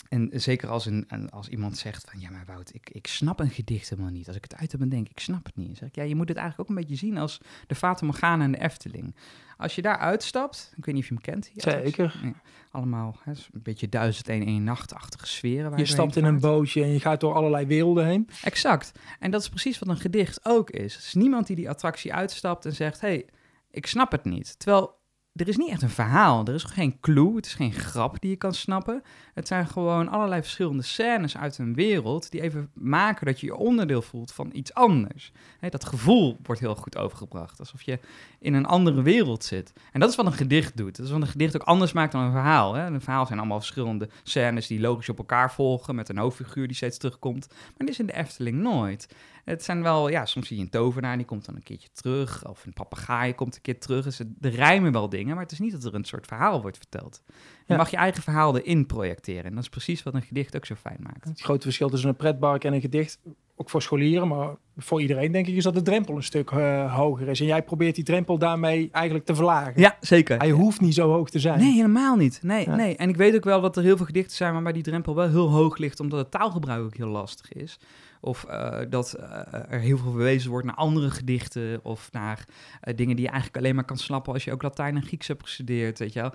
en 0.08 0.30
zeker 0.32 0.68
als, 0.68 0.86
een, 0.86 1.04
een- 1.08 1.30
als 1.30 1.48
iemand 1.48 1.78
zegt 1.78 2.10
van, 2.10 2.20
ja 2.20 2.30
maar 2.30 2.44
Wout, 2.46 2.74
ik, 2.74 2.90
ik 2.90 3.06
snap 3.06 3.40
een 3.40 3.50
gedicht 3.50 3.88
helemaal 3.88 4.10
niet. 4.10 4.26
Als 4.26 4.36
ik 4.36 4.42
het 4.42 4.56
uit 4.56 4.72
heb 4.72 4.80
en 4.80 4.88
denk, 4.88 5.08
ik 5.08 5.18
snap 5.18 5.44
het 5.46 5.56
niet. 5.56 5.66
Dan 5.66 5.76
zeg 5.76 5.88
ik, 5.88 5.94
ja, 5.94 6.02
je 6.02 6.14
moet 6.16 6.28
het 6.28 6.36
eigenlijk 6.36 6.70
ook 6.70 6.76
een 6.76 6.82
beetje 6.82 7.06
zien 7.06 7.18
als 7.18 7.40
de 7.66 7.74
Fata 7.74 8.06
Morgana 8.06 8.44
en 8.44 8.52
de 8.52 8.60
Efteling. 8.60 9.14
Als 9.56 9.74
je 9.74 9.82
daar 9.82 9.98
uitstapt, 9.98 10.72
ik 10.76 10.84
weet 10.84 10.94
niet 10.94 11.02
of 11.02 11.08
je 11.08 11.14
hem 11.14 11.22
kent. 11.22 11.50
Zeker. 11.54 12.20
Ja, 12.22 12.32
allemaal 12.70 13.16
hè, 13.22 13.30
een 13.32 13.62
beetje 13.62 13.88
duizend 13.88 14.28
één 14.28 14.46
één 14.46 14.64
nachtachtige 14.64 15.26
sferen. 15.26 15.70
waar 15.70 15.78
Je 15.78 15.86
stapt 15.86 16.16
in 16.16 16.24
een 16.24 16.40
bootje 16.40 16.82
en 16.82 16.92
je 16.92 17.00
gaat 17.00 17.20
door 17.20 17.34
allerlei 17.34 17.66
werelden 17.66 18.06
heen. 18.06 18.28
Exact. 18.42 18.92
En 19.18 19.30
dat 19.30 19.40
is 19.40 19.48
precies 19.48 19.78
wat 19.78 19.88
een 19.88 19.96
gedicht 19.96 20.40
ook 20.44 20.70
is. 20.70 20.94
Het 20.94 21.04
is 21.04 21.14
niemand 21.14 21.46
die 21.46 21.56
die 21.56 21.68
attractie 21.68 22.14
uitstapt 22.14 22.64
en 22.64 22.74
zegt, 22.74 23.00
hey, 23.00 23.26
ik 23.70 23.86
snap 23.86 24.12
het 24.12 24.24
niet. 24.24 24.58
Terwijl 24.58 24.94
er 25.36 25.48
is 25.48 25.56
niet 25.56 25.70
echt 25.70 25.82
een 25.82 25.90
verhaal. 25.90 26.44
Er 26.44 26.54
is 26.54 26.64
geen 26.64 27.00
clue. 27.00 27.36
Het 27.36 27.46
is 27.46 27.54
geen 27.54 27.72
grap 27.72 28.20
die 28.20 28.30
je 28.30 28.36
kan 28.36 28.54
snappen. 28.54 29.02
Het 29.34 29.46
zijn 29.46 29.66
gewoon 29.66 30.08
allerlei 30.08 30.42
verschillende 30.42 30.82
scènes 30.82 31.36
uit 31.36 31.58
een 31.58 31.74
wereld 31.74 32.30
die 32.30 32.40
even 32.40 32.70
maken 32.72 33.26
dat 33.26 33.40
je 33.40 33.46
je 33.46 33.56
onderdeel 33.56 34.02
voelt 34.02 34.32
van 34.32 34.50
iets 34.52 34.74
anders. 34.74 35.32
Dat 35.68 35.84
gevoel 35.84 36.36
wordt 36.42 36.60
heel 36.60 36.74
goed 36.74 36.96
overgebracht. 36.96 37.58
Alsof 37.58 37.82
je 37.82 37.98
in 38.38 38.54
een 38.54 38.66
andere 38.66 39.02
wereld 39.02 39.44
zit. 39.44 39.72
En 39.92 40.00
dat 40.00 40.10
is 40.10 40.16
wat 40.16 40.26
een 40.26 40.32
gedicht 40.32 40.76
doet. 40.76 40.96
Dat 40.96 41.06
is 41.06 41.12
wat 41.12 41.20
een 41.20 41.26
gedicht 41.26 41.56
ook 41.56 41.66
anders 41.66 41.92
maakt 41.92 42.12
dan 42.12 42.20
een 42.20 42.32
verhaal. 42.32 42.78
Een 42.78 43.00
verhaal 43.00 43.26
zijn 43.26 43.38
allemaal 43.38 43.58
verschillende 43.58 44.08
scènes 44.22 44.66
die 44.66 44.80
logisch 44.80 45.08
op 45.08 45.18
elkaar 45.18 45.52
volgen 45.52 45.94
met 45.94 46.08
een 46.08 46.18
hoofdfiguur 46.18 46.66
die 46.66 46.76
steeds 46.76 46.98
terugkomt. 46.98 47.46
Maar 47.48 47.72
dat 47.76 47.88
is 47.88 47.98
in 47.98 48.06
de 48.06 48.16
Efteling 48.16 48.56
nooit. 48.56 49.08
Het 49.46 49.64
zijn 49.64 49.82
wel, 49.82 50.08
ja, 50.08 50.26
soms 50.26 50.46
zie 50.46 50.56
je 50.56 50.62
een 50.62 50.70
tovenaar, 50.70 51.16
die 51.16 51.26
komt 51.26 51.44
dan 51.44 51.54
een 51.54 51.62
keertje 51.62 51.88
terug. 51.92 52.48
Of 52.48 52.66
een 52.66 52.72
papegaai 52.72 53.34
komt 53.34 53.54
een 53.56 53.62
keer 53.62 53.78
terug. 53.78 54.04
Dus 54.04 54.18
het- 54.18 54.28
er 54.40 54.50
rijmen 54.50 54.92
wel 54.92 55.08
dingen, 55.08 55.34
maar 55.34 55.42
het 55.42 55.52
is 55.52 55.58
niet 55.58 55.72
dat 55.72 55.84
er 55.84 55.94
een 55.94 56.04
soort 56.04 56.26
verhaal 56.26 56.62
wordt 56.62 56.76
verteld. 56.76 57.22
Je 57.26 57.32
Ja. 57.66 57.76
mag 57.76 57.90
je 57.90 57.96
eigen 57.96 58.22
verhaal 58.22 58.58
erin 58.58 58.86
projecteren. 58.86 59.44
En 59.44 59.54
dat 59.54 59.62
is 59.62 59.68
precies 59.68 60.02
wat 60.02 60.14
een 60.14 60.22
gedicht 60.22 60.56
ook 60.56 60.66
zo 60.66 60.74
fijn 60.74 60.98
maakt. 61.00 61.24
Het 61.24 61.40
grote 61.40 61.62
verschil 61.62 61.88
tussen 61.88 62.08
een 62.08 62.16
pretpark 62.16 62.64
en 62.64 62.72
een 62.72 62.80
gedicht, 62.80 63.18
ook 63.56 63.70
voor 63.70 63.82
scholieren, 63.82 64.28
maar 64.28 64.56
voor 64.76 65.00
iedereen 65.00 65.32
denk 65.32 65.46
ik, 65.46 65.54
is 65.56 65.62
dat 65.64 65.74
de 65.74 65.82
drempel 65.82 66.16
een 66.16 66.22
stuk 66.22 66.50
eh, 66.50 66.94
hoger 66.96 67.28
is. 67.28 67.40
En 67.40 67.46
jij 67.46 67.62
probeert 67.62 67.94
die 67.94 68.04
drempel 68.04 68.38
daarmee 68.38 68.88
eigenlijk 68.92 69.24
te 69.24 69.34
verlagen. 69.34 69.80
Ja, 69.80 69.96
zeker. 70.00 70.38
Hij 70.38 70.50
hoeft 70.50 70.80
niet 70.80 70.94
zo 70.94 71.10
hoog 71.10 71.30
te 71.30 71.38
zijn. 71.38 71.58
Nee, 71.58 71.72
helemaal 71.72 72.16
niet. 72.16 72.38
Nee, 72.42 72.64
Ja. 72.64 72.74
nee. 72.76 72.96
En 72.96 73.08
ik 73.08 73.16
weet 73.16 73.34
ook 73.36 73.44
wel 73.44 73.60
dat 73.60 73.76
er 73.76 73.82
heel 73.82 73.96
veel 73.96 74.06
gedichten 74.06 74.36
zijn 74.36 74.52
waarbij 74.52 74.72
die 74.72 74.82
drempel 74.82 75.14
wel 75.14 75.28
heel 75.28 75.50
hoog 75.50 75.76
ligt, 75.78 76.00
omdat 76.00 76.18
het 76.18 76.30
taalgebruik 76.30 76.82
ook 76.84 76.96
heel 76.96 77.08
lastig 77.08 77.52
is. 77.52 77.78
Of 78.26 78.44
eh, 78.44 78.78
dat 78.88 79.12
eh, 79.12 79.64
er 79.68 79.80
heel 79.80 79.98
veel 79.98 80.10
verwezen 80.10 80.50
wordt 80.50 80.66
naar 80.66 80.74
andere 80.74 81.10
gedichten 81.10 81.80
of 81.84 82.08
naar 82.12 82.44
eh, 82.80 82.96
dingen 82.96 83.16
die 83.16 83.24
je 83.24 83.30
eigenlijk 83.30 83.60
alleen 83.62 83.74
maar 83.74 83.84
kan 83.84 83.96
snappen 83.96 84.32
als 84.32 84.44
je 84.44 84.52
ook 84.52 84.62
Latijn 84.62 84.96
en 84.96 85.02
Grieks 85.02 85.28
hebt 85.28 85.42
gestudeerd, 85.42 85.98
weet 85.98 86.12
je 86.12 86.20
wel. 86.20 86.32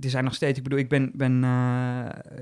Er 0.00 0.10
zijn 0.10 0.24
nog 0.24 0.34
steeds, 0.34 0.58
ik 0.58 0.64
bedoel, 0.64 0.78
ik 0.78 0.88
ben, 0.88 1.10
ben 1.14 1.44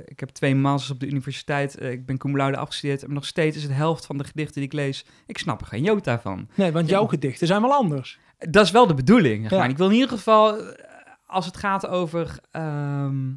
ik 0.04 0.21
heb 0.21 0.28
twee 0.28 0.54
masters 0.54 0.90
op 0.90 1.00
de 1.00 1.06
universiteit, 1.06 1.82
ik 1.82 2.06
ben 2.06 2.18
cum 2.18 2.37
laude 2.37 2.56
afgestudeerd 2.56 3.02
en 3.02 3.12
nog 3.12 3.26
steeds 3.26 3.56
is 3.56 3.62
het 3.62 3.73
helft 3.73 4.06
van 4.06 4.18
de 4.18 4.25
gedichten 4.25 4.54
die 4.54 4.64
ik 4.64 4.73
lees, 4.73 5.04
ik 5.26 5.38
snap 5.38 5.61
er 5.61 5.66
geen 5.66 5.82
jota 5.82 6.21
van. 6.21 6.49
Nee, 6.54 6.73
want 6.73 6.88
jouw 6.88 7.06
gedichten 7.06 7.47
zijn 7.47 7.62
wel 7.62 7.73
anders. 7.73 8.18
Dat 8.38 8.64
is 8.64 8.71
wel 8.71 8.87
de 8.87 8.94
bedoeling. 8.94 9.50
Ja. 9.50 9.64
Ik 9.64 9.76
wil 9.76 9.87
in 9.88 9.92
ieder 9.92 10.09
geval, 10.09 10.56
als 11.26 11.47
het 11.47 11.56
gaat 11.56 11.87
over. 11.87 12.38
ehm, 12.50 13.30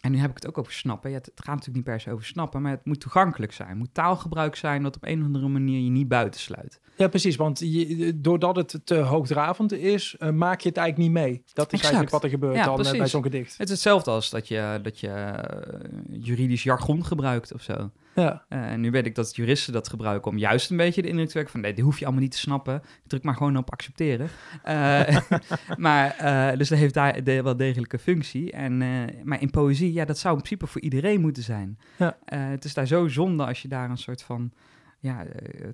en 0.00 0.12
nu 0.12 0.18
heb 0.18 0.30
ik 0.30 0.36
het 0.36 0.46
ook 0.46 0.58
over 0.58 0.72
snappen. 0.72 1.10
Ja, 1.10 1.16
het, 1.16 1.30
gaat 1.34 1.46
natuurlijk 1.46 1.76
niet 1.76 1.84
per 1.84 2.00
se 2.00 2.12
over 2.12 2.24
snappen, 2.24 2.62
maar 2.62 2.70
het 2.70 2.84
moet 2.84 3.00
toegankelijk 3.00 3.52
zijn. 3.52 3.68
Het 3.68 3.78
moet 3.78 3.94
taalgebruik 3.94 4.56
zijn 4.56 4.82
dat 4.82 4.96
op 4.96 5.04
een 5.04 5.20
of 5.20 5.24
andere 5.24 5.48
manier 5.48 5.80
je 5.80 5.90
niet 5.90 6.08
buitensluit. 6.08 6.80
Ja, 6.96 7.08
precies. 7.08 7.36
Want 7.36 7.58
je, 7.58 8.20
doordat 8.20 8.56
het 8.56 8.80
te 8.84 8.94
hoogdravend 8.94 9.72
is, 9.72 10.16
eh, 10.18 10.30
maak 10.30 10.60
je 10.60 10.68
het 10.68 10.78
eigenlijk 10.78 11.08
niet 11.08 11.22
mee. 11.24 11.42
Dat 11.52 11.72
is 11.72 11.78
Exact. 11.78 11.82
eigenlijk 11.82 12.10
wat 12.10 12.24
er 12.24 12.30
gebeurt 12.30 12.56
Ja, 12.56 12.64
dan 12.64 12.86
eh, 12.86 12.98
bij 12.98 13.08
zo'n 13.08 13.22
gedicht. 13.22 13.52
Het 13.52 13.66
is 13.66 13.74
hetzelfde 13.74 14.10
als 14.10 14.30
dat 14.30 14.48
je, 14.48 14.78
dat 14.82 15.00
je 15.00 15.08
eh, 15.08 15.90
juridisch 16.10 16.62
jargon 16.62 17.04
gebruikt 17.04 17.54
of 17.54 17.62
zo. 17.62 17.90
Ja. 18.14 18.44
Eh, 18.48 18.70
en 18.72 18.80
nu 18.80 18.90
weet 18.90 19.06
ik 19.06 19.14
dat 19.14 19.36
juristen 19.36 19.72
dat 19.72 19.88
gebruiken 19.88 20.30
om 20.30 20.38
juist 20.38 20.70
een 20.70 20.76
beetje 20.76 21.02
de 21.02 21.08
indruk 21.08 21.26
te 21.28 21.34
werken 21.34 21.52
van 21.52 21.60
nee, 21.60 21.74
die 21.74 21.84
hoef 21.84 21.98
je 21.98 22.04
allemaal 22.04 22.22
niet 22.22 22.30
te 22.32 22.38
snappen. 22.38 22.82
Druk 23.06 23.22
maar 23.22 23.34
gewoon 23.34 23.56
op 23.56 23.70
accepteren. 23.72 24.28
Eh, 24.62 25.16
maar, 25.76 26.16
eh, 26.16 26.58
dus 26.58 26.68
dat 26.68 26.78
heeft 26.78 26.94
daar 26.94 27.24
de, 27.24 27.42
wel 27.42 27.56
degelijke 27.56 27.98
functie. 27.98 28.52
En, 28.52 28.78
maar 29.24 29.40
in 29.40 29.50
poëzie, 29.50 29.92
ja, 29.92 30.04
dat 30.04 30.18
zou 30.18 30.34
in 30.34 30.42
principe 30.42 30.66
voor 30.66 30.80
iedereen 30.80 31.20
moeten 31.20 31.42
zijn. 31.42 31.78
Ja. 31.98 32.18
Het 32.24 32.64
is 32.64 32.74
daar 32.74 32.86
zo 32.86 33.08
zonde 33.08 33.46
als 33.46 33.62
je 33.62 33.68
daar 33.68 33.90
een 33.90 33.98
soort 33.98 34.22
van 34.22 34.52
ja, 34.98 35.24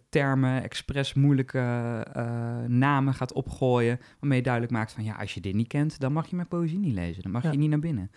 termen, 0.08 0.62
expres 0.62 1.14
moeilijke 1.14 1.58
namen 2.66 3.14
gaat 3.14 3.32
opgooien. 3.32 4.00
Waarmee 4.20 4.38
je 4.38 4.44
duidelijk 4.44 4.72
maakt 4.72 4.92
van 4.92 5.04
ja, 5.04 5.14
als 5.14 5.34
je 5.34 5.40
dit 5.40 5.54
niet 5.54 5.68
kent, 5.68 6.00
dan 6.00 6.12
mag 6.12 6.26
je 6.26 6.36
mijn 6.36 6.48
poëzie 6.48 6.78
niet 6.78 6.94
lezen. 6.94 7.22
Dan 7.22 7.32
mag 7.32 7.42
Ja. 7.42 7.50
je 7.50 7.58
niet 7.58 7.70
naar 7.70 7.78
binnen. 7.78 8.10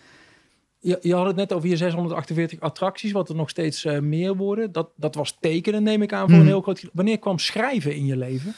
Je, 0.82 0.98
je 1.02 1.16
had 1.16 1.26
het 1.26 1.36
net 1.36 1.54
over 1.54 1.70
je 1.70 1.78
648 1.78 2.60
attracties, 2.60 3.12
wat 3.12 3.30
er 3.30 3.36
nog 3.36 3.50
steeds 3.50 3.86
eh, 3.86 4.00
meer 4.00 4.36
worden. 4.36 4.72
Dat, 4.72 4.90
dat 4.96 5.16
was 5.16 5.38
tekenen, 5.40 5.84
neem 5.84 6.02
ik 6.02 6.14
aan, 6.14 6.20
voor 6.20 6.30
Hmm. 6.30 6.40
een 6.40 6.46
heel 6.46 6.62
groot... 6.62 6.90
Wanneer 6.94 7.20
kwam 7.20 7.40
schrijven 7.40 7.96
in 7.96 8.06
je 8.06 8.18
leven? 8.18 8.54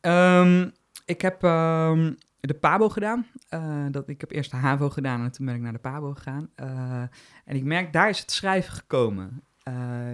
Ehm, 0.00 0.68
ik 1.04 1.20
heb 1.20 1.42
ehm, 1.42 2.12
de 2.40 2.54
PABO 2.54 2.88
gedaan. 2.88 3.26
Eh, 3.48 3.84
dat, 3.90 4.08
ik 4.08 4.20
heb 4.20 4.30
eerst 4.30 4.50
de 4.50 4.56
HAVO 4.56 4.90
gedaan 4.90 5.24
en 5.24 5.32
toen 5.32 5.46
ben 5.46 5.54
ik 5.54 5.60
naar 5.60 5.72
de 5.72 5.78
PABO 5.78 6.14
gegaan. 6.14 6.50
Eh, 6.54 7.02
en 7.44 7.56
ik 7.56 7.64
merk, 7.64 7.92
daar 7.92 8.08
is 8.08 8.18
het 8.18 8.30
schrijven 8.30 8.72
gekomen. 8.72 9.42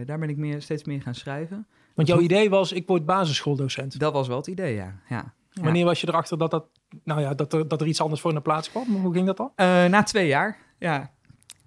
Daar 0.05 0.19
ben 0.19 0.29
ik 0.29 0.37
meer, 0.37 0.63
steeds 0.63 0.85
meer 0.85 1.03
gaan 1.03 1.15
schrijven. 1.15 1.67
Want 1.95 2.09
jouw 2.09 2.21
idee 2.21 2.51
was, 2.51 2.73
ik 2.73 2.87
word 2.87 3.07
basisschooldocent. 3.07 3.99
Dat 3.99 4.13
was 4.13 4.29
wel 4.29 4.37
het 4.37 4.47
idee, 4.47 4.75
ja. 4.75 5.01
ja. 5.09 5.35
Ja. 5.51 5.63
Wanneer 5.63 5.85
was 5.85 6.01
je 6.01 6.09
erachter 6.09 6.39
dat, 6.39 6.51
dat, 6.51 6.67
nou 7.05 7.21
ja, 7.21 7.35
dat, 7.35 7.53
er, 7.53 7.69
dat 7.69 7.81
er 7.81 7.87
iets 7.87 8.01
anders 8.01 8.21
voor 8.21 8.31
in 8.31 8.37
de 8.37 8.43
plaats 8.43 8.71
kwam? 8.71 8.97
Hoe 8.97 9.13
ging 9.13 9.27
dat 9.27 9.37
dan? 9.37 9.51
Na 9.91 10.03
twee 10.03 10.27
jaar, 10.27 10.59
ja. 10.79 11.11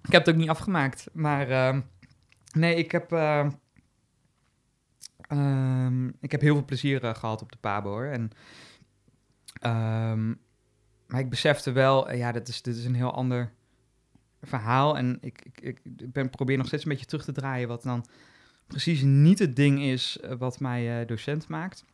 Ik 0.02 0.12
heb 0.12 0.26
het 0.26 0.34
ook 0.34 0.40
niet 0.40 0.48
afgemaakt. 0.48 1.08
Maar 1.12 1.48
ehm, 1.50 1.80
nee, 2.52 2.74
ik 2.74 2.90
heb, 2.90 3.12
ehm, 3.12 3.50
ehm, 5.20 6.08
ik 6.08 6.30
heb 6.30 6.40
heel 6.40 6.54
veel 6.54 6.64
plezier 6.64 7.04
eh, 7.04 7.14
gehad 7.14 7.42
op 7.42 7.52
de 7.52 7.58
PABO, 7.60 7.90
hoor. 7.90 8.04
En, 8.04 8.30
maar 11.06 11.20
ik 11.20 11.30
besefte 11.30 11.72
wel, 11.72 12.08
eh, 12.08 12.18
ja, 12.18 12.32
dit 12.32 12.48
is, 12.48 12.62
dit 12.62 12.76
is 12.76 12.84
een 12.84 12.94
heel 12.94 13.12
ander 13.12 13.52
verhaal. 14.42 14.96
En 14.96 15.18
ik, 15.20 15.44
ik, 15.60 15.80
ik 15.84 16.12
ben, 16.12 16.30
probeer 16.30 16.56
nog 16.56 16.66
steeds 16.66 16.82
een 16.82 16.90
beetje 16.90 17.06
terug 17.06 17.24
te 17.24 17.32
draaien... 17.32 17.68
wat 17.68 17.82
dan 17.82 18.06
precies 18.66 19.02
niet 19.02 19.38
het 19.38 19.56
ding 19.56 19.80
is 19.80 20.18
eh, 20.18 20.34
wat 20.38 20.60
mij 20.60 21.06
docent 21.06 21.48
maakt. 21.48 21.84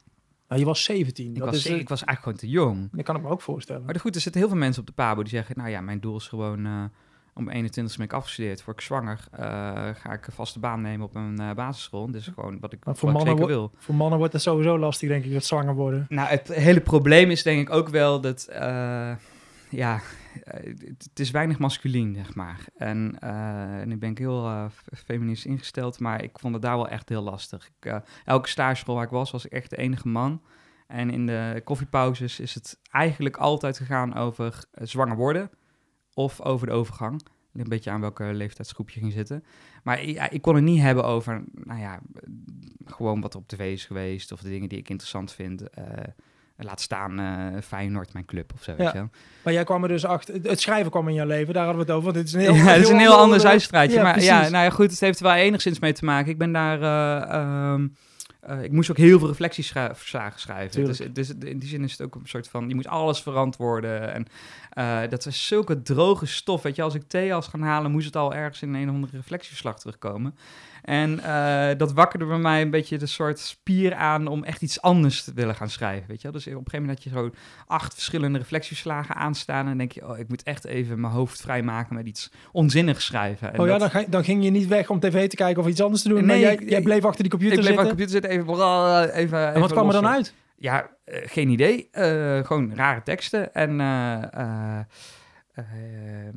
Nou, 0.49 0.61
je 0.61 0.67
was 0.67 0.85
17. 0.85 1.27
Ik 1.27 1.39
dat, 1.39 1.49
was, 1.49 1.57
is, 1.57 1.65
ik 1.67 1.89
was 1.89 2.05
eigenlijk 2.05 2.21
gewoon 2.23 2.39
te 2.39 2.49
jong. 2.49 2.89
dat 2.93 3.05
kan 3.05 3.17
ik 3.17 3.23
me 3.23 3.29
ook 3.29 3.43
voorstellen. 3.43 3.85
Maar 3.85 4.01
goed, 4.01 4.15
er 4.15 4.21
zitten 4.21 4.41
heel 4.41 4.51
veel 4.51 4.59
mensen 4.59 4.81
op 4.81 4.87
de 4.87 4.95
PABO 4.95 5.23
die 5.23 5.31
zeggen... 5.31 5.57
nou 5.57 5.71
ja, 5.71 5.81
mijn 5.81 6.01
doel 6.01 6.17
is 6.17 6.29
gewoon 6.29 6.91
om 7.37 7.49
21 7.49 7.97
ben 7.97 8.07
ik 8.07 8.13
afgestudeerd. 8.13 8.65
Word 8.65 8.79
ik 8.79 8.85
zwanger, 8.85 9.21
eh, 9.31 9.39
ga 9.95 10.13
ik 10.13 10.27
een 10.27 10.33
vaste 10.33 10.59
baan 10.59 10.81
nemen 10.81 11.07
op 11.07 11.15
een 11.15 11.39
eh, 11.41 11.53
basisschool. 11.53 12.09
Is 12.13 12.31
gewoon 12.35 12.59
wat 12.61 12.73
ik, 12.73 12.85
Maar 12.85 12.97
voor 12.97 13.13
wat 13.13 13.21
ik 13.21 13.27
mannen 13.27 13.45
zeker 13.47 13.59
wil. 13.61 13.71
Voor 13.77 13.95
mannen 13.95 14.19
wordt 14.19 14.33
het 14.33 14.43
sowieso 14.43 14.79
lastig, 14.79 15.09
denk 15.09 15.25
ik, 15.25 15.33
dat 15.33 15.45
zwanger 15.45 15.75
worden. 15.75 16.07
Nou, 16.09 16.29
het 16.29 16.49
hele 16.49 16.81
probleem 16.81 17.31
is 17.31 17.43
denk 17.43 17.61
ik 17.61 17.75
ook 17.75 17.89
wel 17.89 18.21
dat... 18.21 18.45
eh, 18.45 19.13
ja, 19.71 20.01
het, 20.45 21.11
is 21.21 21.31
weinig 21.31 21.59
masculien, 21.59 22.15
zeg 22.15 22.35
maar. 22.35 22.59
En, 22.77 23.17
eh, 23.21 23.81
en 23.81 23.93
ik 23.93 23.99
ben 24.01 24.19
heel 24.19 24.69
f- 24.71 24.85
feministisch 25.05 25.51
ingesteld, 25.53 25.99
maar 26.01 26.23
ik 26.23 26.39
vond 26.39 26.53
het 26.53 26.63
daar 26.63 26.77
wel 26.77 26.89
echt 26.89 27.09
heel 27.09 27.23
lastig. 27.23 27.71
Ik, 27.81 28.01
elke 28.25 28.49
stageschool 28.49 28.95
waar 28.95 29.05
ik 29.05 29.11
was, 29.11 29.31
was 29.31 29.45
ik 29.47 29.53
echt 29.53 29.71
de 29.71 29.77
enige 29.77 30.09
man. 30.09 30.43
En 30.87 31.11
in 31.11 31.27
de 31.27 31.61
koffiepauzes 31.65 32.41
is 32.41 32.55
het 32.55 32.79
eigenlijk 32.91 33.37
altijd 33.37 33.77
gegaan 33.77 34.15
over 34.15 34.65
zwanger 34.73 35.17
worden 35.17 35.51
of 36.17 36.41
over 36.41 36.67
de 36.67 36.73
overgang. 36.73 37.23
Een 37.55 37.69
beetje 37.69 37.91
aan 37.91 38.01
welke 38.01 38.25
leeftijdsgroep 38.25 38.91
je 38.91 39.01
ging 39.01 39.13
zitten. 39.13 39.45
Maar 39.83 40.01
ik 40.31 40.43
kon 40.43 40.55
het 40.55 40.65
niet 40.65 40.81
hebben 40.81 41.05
over, 41.05 41.45
nou 41.53 41.81
ja, 41.81 41.99
gewoon 42.87 43.21
wat 43.21 43.33
er 43.35 43.39
op 43.41 43.49
tv 43.49 43.73
is 43.73 43.85
geweest 43.85 44.33
of 44.33 44.41
de 44.41 44.49
dingen 44.49 44.69
die 44.69 44.79
ik 44.79 44.89
interessant 44.89 45.33
vind. 45.33 45.71
Eh, 45.71 45.85
laat 46.57 46.81
staan 46.81 47.19
eh 47.21 47.63
Feyenoord, 47.63 48.13
mijn 48.13 48.25
club 48.25 48.53
of 48.55 48.63
zo, 48.63 48.75
weet 48.77 48.93
je. 48.93 49.09
Maar 49.45 49.53
jij 49.53 49.65
kwam 49.65 49.83
er 49.83 49.89
dus 49.89 50.05
achter, 50.05 50.35
het- 50.43 50.61
schrijven 50.61 50.91
kwam 50.91 51.09
in 51.09 51.15
jouw 51.15 51.27
leven, 51.27 51.55
daar 51.55 51.65
hadden 51.65 51.87
we 51.87 51.93
het 51.93 52.01
over. 52.01 52.13
Want 52.13 52.27
dit 52.27 52.27
is 52.27 52.33
een 52.33 52.41
heel, 52.55 52.65
ja, 52.65 52.73
het 52.73 52.83
is 52.83 52.89
een 52.89 52.99
heel 52.99 53.11
ander. 53.23 53.41
Ja, 53.91 54.03
maar 54.03 54.15
ja, 54.23 54.41
nou 54.51 54.65
ja, 54.65 54.71
goed, 54.71 54.91
het 54.91 55.01
heeft 55.01 55.19
er 55.19 55.25
wel 55.25 55.35
enigszins 55.35 55.79
mee 55.79 55.93
te 55.93 56.05
maken. 56.05 56.31
Ik 56.31 56.39
ben 56.39 56.53
daar... 56.53 56.83
eh, 56.83 57.33
ehm, 57.35 57.89
eh, 58.47 58.63
ik 58.63 58.73
moest 58.73 58.91
ook 58.91 58.97
heel 58.97 59.19
veel 59.19 59.29
reflectieverslagen 59.29 60.41
schrijven. 60.41 60.85
Dus, 60.85 61.01
dus 61.13 61.31
in 61.31 61.59
die 61.59 61.69
zin 61.69 61.85
is 61.85 61.93
het 61.93 62.03
ook 62.03 62.15
een 62.15 62.21
soort 62.25 62.49
van... 62.49 62.69
Je 62.69 62.75
moet 62.75 62.87
alles 62.87 63.23
verantwoorden. 63.23 64.13
En 64.13 64.27
eh, 64.71 65.11
dat 65.11 65.27
is 65.27 65.47
zulke 65.47 65.83
droge 65.83 66.27
stof. 66.27 66.63
Weet 66.63 66.77
je, 66.77 66.83
als 66.83 66.95
ik 66.95 67.03
thee 67.07 67.35
als 67.35 67.47
gaan 67.47 67.63
halen... 67.63 67.91
moest 67.91 68.07
het 68.07 68.17
al 68.17 68.35
ergens 68.35 68.63
in 68.63 68.75
een 68.75 68.89
of 68.89 68.95
andere 68.95 69.17
reflectieverslag 69.17 69.79
terugkomen. 69.79 70.35
En 70.87 71.21
eh, 71.21 71.79
dat 71.79 71.93
wakkerde 71.93 72.25
bij 72.25 72.39
mij 72.39 72.63
een 72.63 72.71
beetje 72.71 72.99
de 72.99 73.07
soort 73.07 73.39
spier 73.39 73.95
aan... 73.95 74.27
om 74.27 74.45
echt 74.45 74.63
iets 74.63 74.81
anders 74.83 75.25
te 75.25 75.33
willen 75.35 75.55
gaan 75.55 75.69
schrijven. 75.71 76.09
Weet 76.09 76.17
je 76.17 76.23
wel? 76.23 76.33
Dus 76.33 76.47
op 76.47 76.53
een 76.53 76.59
gegeven 76.59 76.81
moment 76.81 77.05
had 77.05 77.13
je 77.13 77.19
zo 77.19 77.31
acht 77.67 77.95
verschillende 77.95 78.39
reflectieverslagen 78.39 79.15
aanstaan... 79.15 79.61
en 79.61 79.67
dan 79.67 79.79
denk 79.79 79.93
je, 79.93 80.09
oh, 80.09 80.19
ik 80.19 80.29
moet 80.29 80.43
echt 80.43 80.65
even 80.65 81.01
mijn 81.01 81.13
hoofd 81.13 81.41
vrijmaken 81.41 81.95
met 81.95 82.07
iets 82.07 82.31
onzinnigs 82.53 83.05
schrijven. 83.05 83.53
En 83.53 83.61
Oh 83.61 83.67
ja, 83.67 83.73
dat- 83.79 83.81
dan, 83.81 83.91
ga- 84.03 84.09
dan 84.11 84.25
ging 84.25 84.45
je 84.45 84.51
niet 84.51 84.67
weg 84.67 84.91
om 84.91 85.01
tv 85.01 85.29
te 85.29 85.37
kijken 85.37 85.63
of 85.63 85.69
iets 85.69 85.81
anders 85.83 86.03
te 86.03 86.09
doen. 86.09 86.19
Nee, 86.19 86.27
maar 86.27 86.39
jij, 86.39 86.53
ik- 86.53 86.71
jij 86.71 86.83
bleef 86.83 87.05
achter 87.05 87.23
die 87.23 87.31
computer 87.31 87.59
ik 87.59 87.65
bleef 87.65 87.79
aan 87.79 87.85
de 87.85 87.89
zitten. 87.97 88.21
computer 88.21 88.45
zitten, 88.45 89.11
even... 89.11 89.15
even 89.15 89.55
en 89.55 89.61
wat 89.61 89.73
kwam 89.73 89.87
er 89.87 89.93
dan 89.93 90.07
uit? 90.07 90.35
Ja, 90.59 90.89
eh, 91.05 91.21
geen 91.25 91.49
idee. 91.49 91.89
Eh, 91.91 92.45
gewoon 92.47 92.75
rare 92.75 93.03
teksten. 93.03 93.55
En 93.55 93.81
eh, 95.57 95.65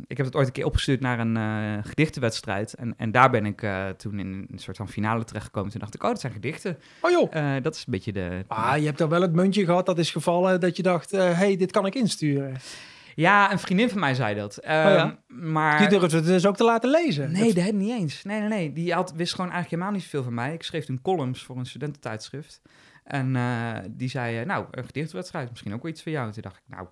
ik 0.08 0.18
heb 0.18 0.26
het 0.26 0.36
ooit 0.36 0.48
een 0.48 0.54
keer 0.54 0.66
opgestuurd 0.66 1.00
naar 1.00 1.20
een 1.20 1.38
eh, 1.38 1.90
gedichtenwedstrijd. 1.90 2.74
En, 2.74 2.94
en 2.98 3.12
daar 3.12 3.30
ben 3.30 3.46
ik 3.46 3.62
eh, 3.62 3.88
toen 3.90 4.20
in 4.20 4.48
een 4.52 4.60
soort 4.60 4.78
van 4.78 4.90
finale 4.90 5.24
terechtgekomen. 5.24 5.72
Toen 5.72 5.80
dacht 5.80 5.96
ik, 5.96 6.04
oh, 6.04 6.10
dat 6.10 6.20
zijn 6.20 6.34
gedichten. 6.34 6.78
Oh 7.02 7.12
joh. 7.12 7.62
Dat 7.62 7.76
is 7.76 7.80
een 7.80 7.92
beetje 7.92 8.12
de... 8.12 8.44
Ah, 8.48 8.78
je 8.78 8.86
hebt 8.86 8.98
dan 8.98 9.10
wel 9.10 9.22
het 9.22 9.34
muntje 9.34 9.66
gehad 9.66 9.86
dat 9.86 9.98
is 9.98 10.12
gevallen 10.12 10.60
dat 10.60 10.78
je 10.78 10.84
dacht, 10.84 11.12
hé, 11.12 11.34
hey, 11.34 11.58
dit 11.58 11.72
kan 11.72 11.86
ik 11.86 11.96
insturen. 11.96 12.56
Ja, 13.16 13.52
een 13.52 13.60
vriendin 13.60 13.90
van 13.90 14.00
mij 14.00 14.14
zei 14.14 14.36
dat. 14.36 14.58
Ehm, 14.58 14.88
Oh 14.88 14.94
ja? 14.94 15.20
Maar... 15.28 15.82
Je 15.82 15.88
durft 15.88 16.12
het 16.12 16.26
dus 16.26 16.46
ook 16.46 16.58
te 16.58 16.64
laten 16.64 16.90
lezen. 16.90 17.32
Nee, 17.32 17.54
dat 17.54 17.72
niet 17.72 17.92
eens. 18.00 18.24
Nee, 18.24 18.40
nee, 18.40 18.50
nee. 18.50 18.74
Die 18.74 18.94
had, 18.94 19.14
wist 19.16 19.36
gewoon 19.36 19.52
eigenlijk 19.52 19.70
helemaal 19.70 19.92
niet 19.92 20.04
zoveel 20.04 20.24
van 20.24 20.34
mij. 20.34 20.54
Ik 20.54 20.64
schreef 20.64 20.86
toen 20.86 21.02
columns 21.02 21.44
voor 21.44 21.58
een 21.58 21.66
studententijdschrift. 21.66 22.62
En 23.04 23.38
die 23.92 24.10
zei, 24.10 24.46
nou, 24.46 24.66
een 24.72 24.86
gedichtwedstrijd, 24.86 25.50
misschien 25.50 25.74
ook 25.74 25.82
wel 25.82 25.92
iets 25.92 26.04
voor 26.04 26.12
jou. 26.12 26.32
Toen 26.32 26.42
dacht 26.42 26.58
ik, 26.58 26.64
nou, 26.76 26.88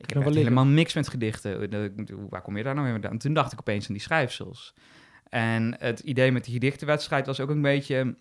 ik 0.00 0.10
heb 0.10 0.24
helemaal 0.34 0.66
niks 0.66 0.94
met 0.94 1.08
gedichten. 1.08 1.70
Eh, 1.72 1.90
Waar 2.28 2.42
kom 2.42 2.56
je 2.56 2.62
daar 2.62 2.74
nou 2.74 2.90
vandaan? 2.90 3.10
En 3.10 3.18
toen 3.18 3.34
dacht 3.34 3.52
ik 3.52 3.58
opeens 3.60 3.86
aan 3.86 3.92
die 3.92 4.02
schrijfsels. 4.02 4.74
En 5.28 5.76
het 5.78 6.00
idee 6.00 6.32
met 6.32 6.44
die 6.44 6.54
gedichtenwedstrijd 6.54 7.26
was 7.26 7.40
ook 7.40 7.48
een 7.50 7.62
beetje... 7.62 8.14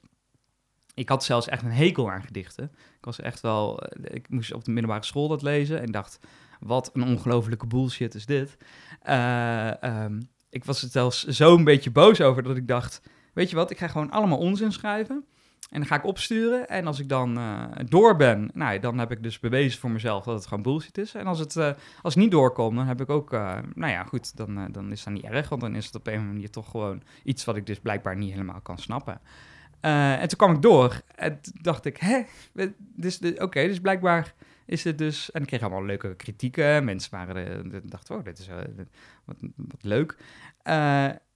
Ik 0.94 1.10
had 1.10 1.24
zelfs 1.24 1.48
echt 1.48 1.64
een 1.64 1.72
hekel 1.72 2.12
aan 2.12 2.24
gedichten. 2.24 2.64
Ik 2.98 3.06
was 3.06 3.20
echt 3.20 3.42
wel... 3.42 3.82
eh, 3.84 4.16
Ik 4.16 4.30
moest 4.30 4.54
op 4.54 4.64
de 4.66 4.72
middelbare 4.72 5.06
school 5.06 5.28
dat 5.28 5.42
lezen 5.42 5.82
en 5.82 5.92
dacht... 5.92 6.20
Wat 6.60 6.90
een 6.94 7.04
ongelofelijke 7.04 7.68
bullshit 7.68 8.16
is 8.16 8.26
dit. 8.26 8.58
Eh, 9.02 9.84
ehm, 9.84 10.22
ik 10.50 10.66
was 10.66 10.82
er 10.82 10.90
zelfs 10.90 11.26
zo 11.28 11.56
een 11.56 11.64
beetje 11.64 11.92
boos 11.92 12.22
over 12.22 12.44
dat 12.44 12.58
ik 12.58 12.68
dacht... 12.68 13.02
Weet 13.34 13.50
je 13.50 13.56
wat, 13.56 13.72
ik 13.72 13.78
ga 13.78 13.88
gewoon 13.88 14.12
allemaal 14.12 14.38
onzin 14.38 14.72
schrijven. 14.72 15.26
En 15.70 15.80
dan 15.80 15.86
ga 15.86 15.96
ik 15.96 16.06
opsturen. 16.06 16.68
En 16.68 16.88
als 16.88 17.00
ik 17.00 17.10
dan 17.10 17.38
eh, 17.38 17.64
door 17.86 18.16
ben, 18.16 18.50
nou, 18.54 18.80
dan 18.80 18.98
heb 18.98 19.12
ik 19.12 19.24
dus 19.24 19.40
bewezen 19.40 19.80
voor 19.80 19.92
mezelf 19.92 20.24
dat 20.24 20.36
het 20.36 20.48
gewoon 20.48 20.64
bullshit 20.64 20.98
is. 20.98 21.16
En 21.16 21.26
als 21.26 21.40
het 21.40 21.56
eh, 21.56 21.72
als 22.02 22.16
niet 22.16 22.32
doorkomt, 22.32 22.76
dan 22.76 22.86
heb 22.86 23.02
ik 23.02 23.10
ook, 23.10 23.34
eh, 23.34 23.58
nou 23.74 23.92
ja, 23.92 24.04
goed, 24.04 24.38
dan, 24.38 24.72
dan 24.72 24.92
is 24.92 25.04
dat 25.04 25.14
niet 25.14 25.24
erg. 25.24 25.50
Want 25.50 25.62
dan 25.62 25.76
is 25.76 25.86
het 25.86 25.96
op 25.96 26.08
een 26.08 26.28
manier 26.28 26.50
toch 26.50 26.70
gewoon 26.70 27.02
iets 27.24 27.46
wat 27.46 27.56
ik 27.56 27.66
dus 27.66 27.80
blijkbaar 27.80 28.18
niet 28.18 28.32
helemaal 28.32 28.62
kan 28.62 28.78
snappen. 28.78 29.22
En 29.80 30.28
toen 30.28 30.38
kwam 30.38 30.56
ik 30.56 30.62
door. 30.62 31.02
En 31.16 31.40
dacht 31.62 31.86
ik, 31.86 31.98
hè? 31.98 32.22
Dus, 32.96 33.20
Oké, 33.38 33.68
dus 33.68 33.80
blijkbaar 33.80 34.34
is 34.66 34.84
het 34.84 34.98
dus... 34.98 35.32
En 35.32 35.42
ik 35.42 35.48
kreeg 35.48 35.62
allemaal 35.62 35.86
leuke 35.86 36.16
kritieken. 36.16 36.86
Mensen 36.86 37.12
waren, 37.12 37.90
dachten, 37.90 38.16
oh, 38.16 38.24
dit 38.24 38.40
is 38.40 38.50
wat, 39.26 39.38
wat 39.56 39.84
leuk. 39.84 40.18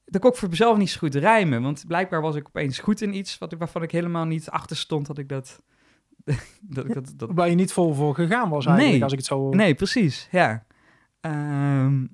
Dat 0.06 0.22
kon 0.22 0.32
ik 0.32 0.38
voor 0.38 0.50
mezelf 0.50 0.78
niet 0.78 0.90
zo 0.90 1.00
goed 1.00 1.16
rijmen. 1.16 1.62
Want 1.62 1.84
blijkbaar 1.88 2.22
was 2.22 2.36
ik 2.36 2.48
opeens 2.48 2.80
goed 2.80 3.02
in 3.02 3.16
iets 3.16 3.38
wat 3.38 3.52
ik, 3.52 3.58
waarvan 3.60 3.84
ik 3.84 3.92
helemaal 3.92 4.26
niet 4.26 4.50
achter 4.50 4.78
stond 4.78 5.08
dat 5.08 5.18
ik 5.18 5.30
dat... 5.30 5.62
dat, 6.62 6.86
ik 6.86 6.94
dat, 6.94 7.14
dat 7.16 7.30
Waar 7.34 7.50
je 7.50 7.56
niet 7.56 7.74
vol 7.74 7.94
voor 7.94 8.16
gegaan 8.16 8.50
was 8.50 8.66
eigenlijk, 8.66 8.94
Nee. 8.94 9.04
als 9.04 9.12
ik 9.12 9.18
het 9.18 9.28
zo... 9.28 9.50
Nee, 9.50 9.76
precies, 9.76 10.28
ja. 10.32 10.66
Ehm, 11.22 12.00
maar, 12.00 12.10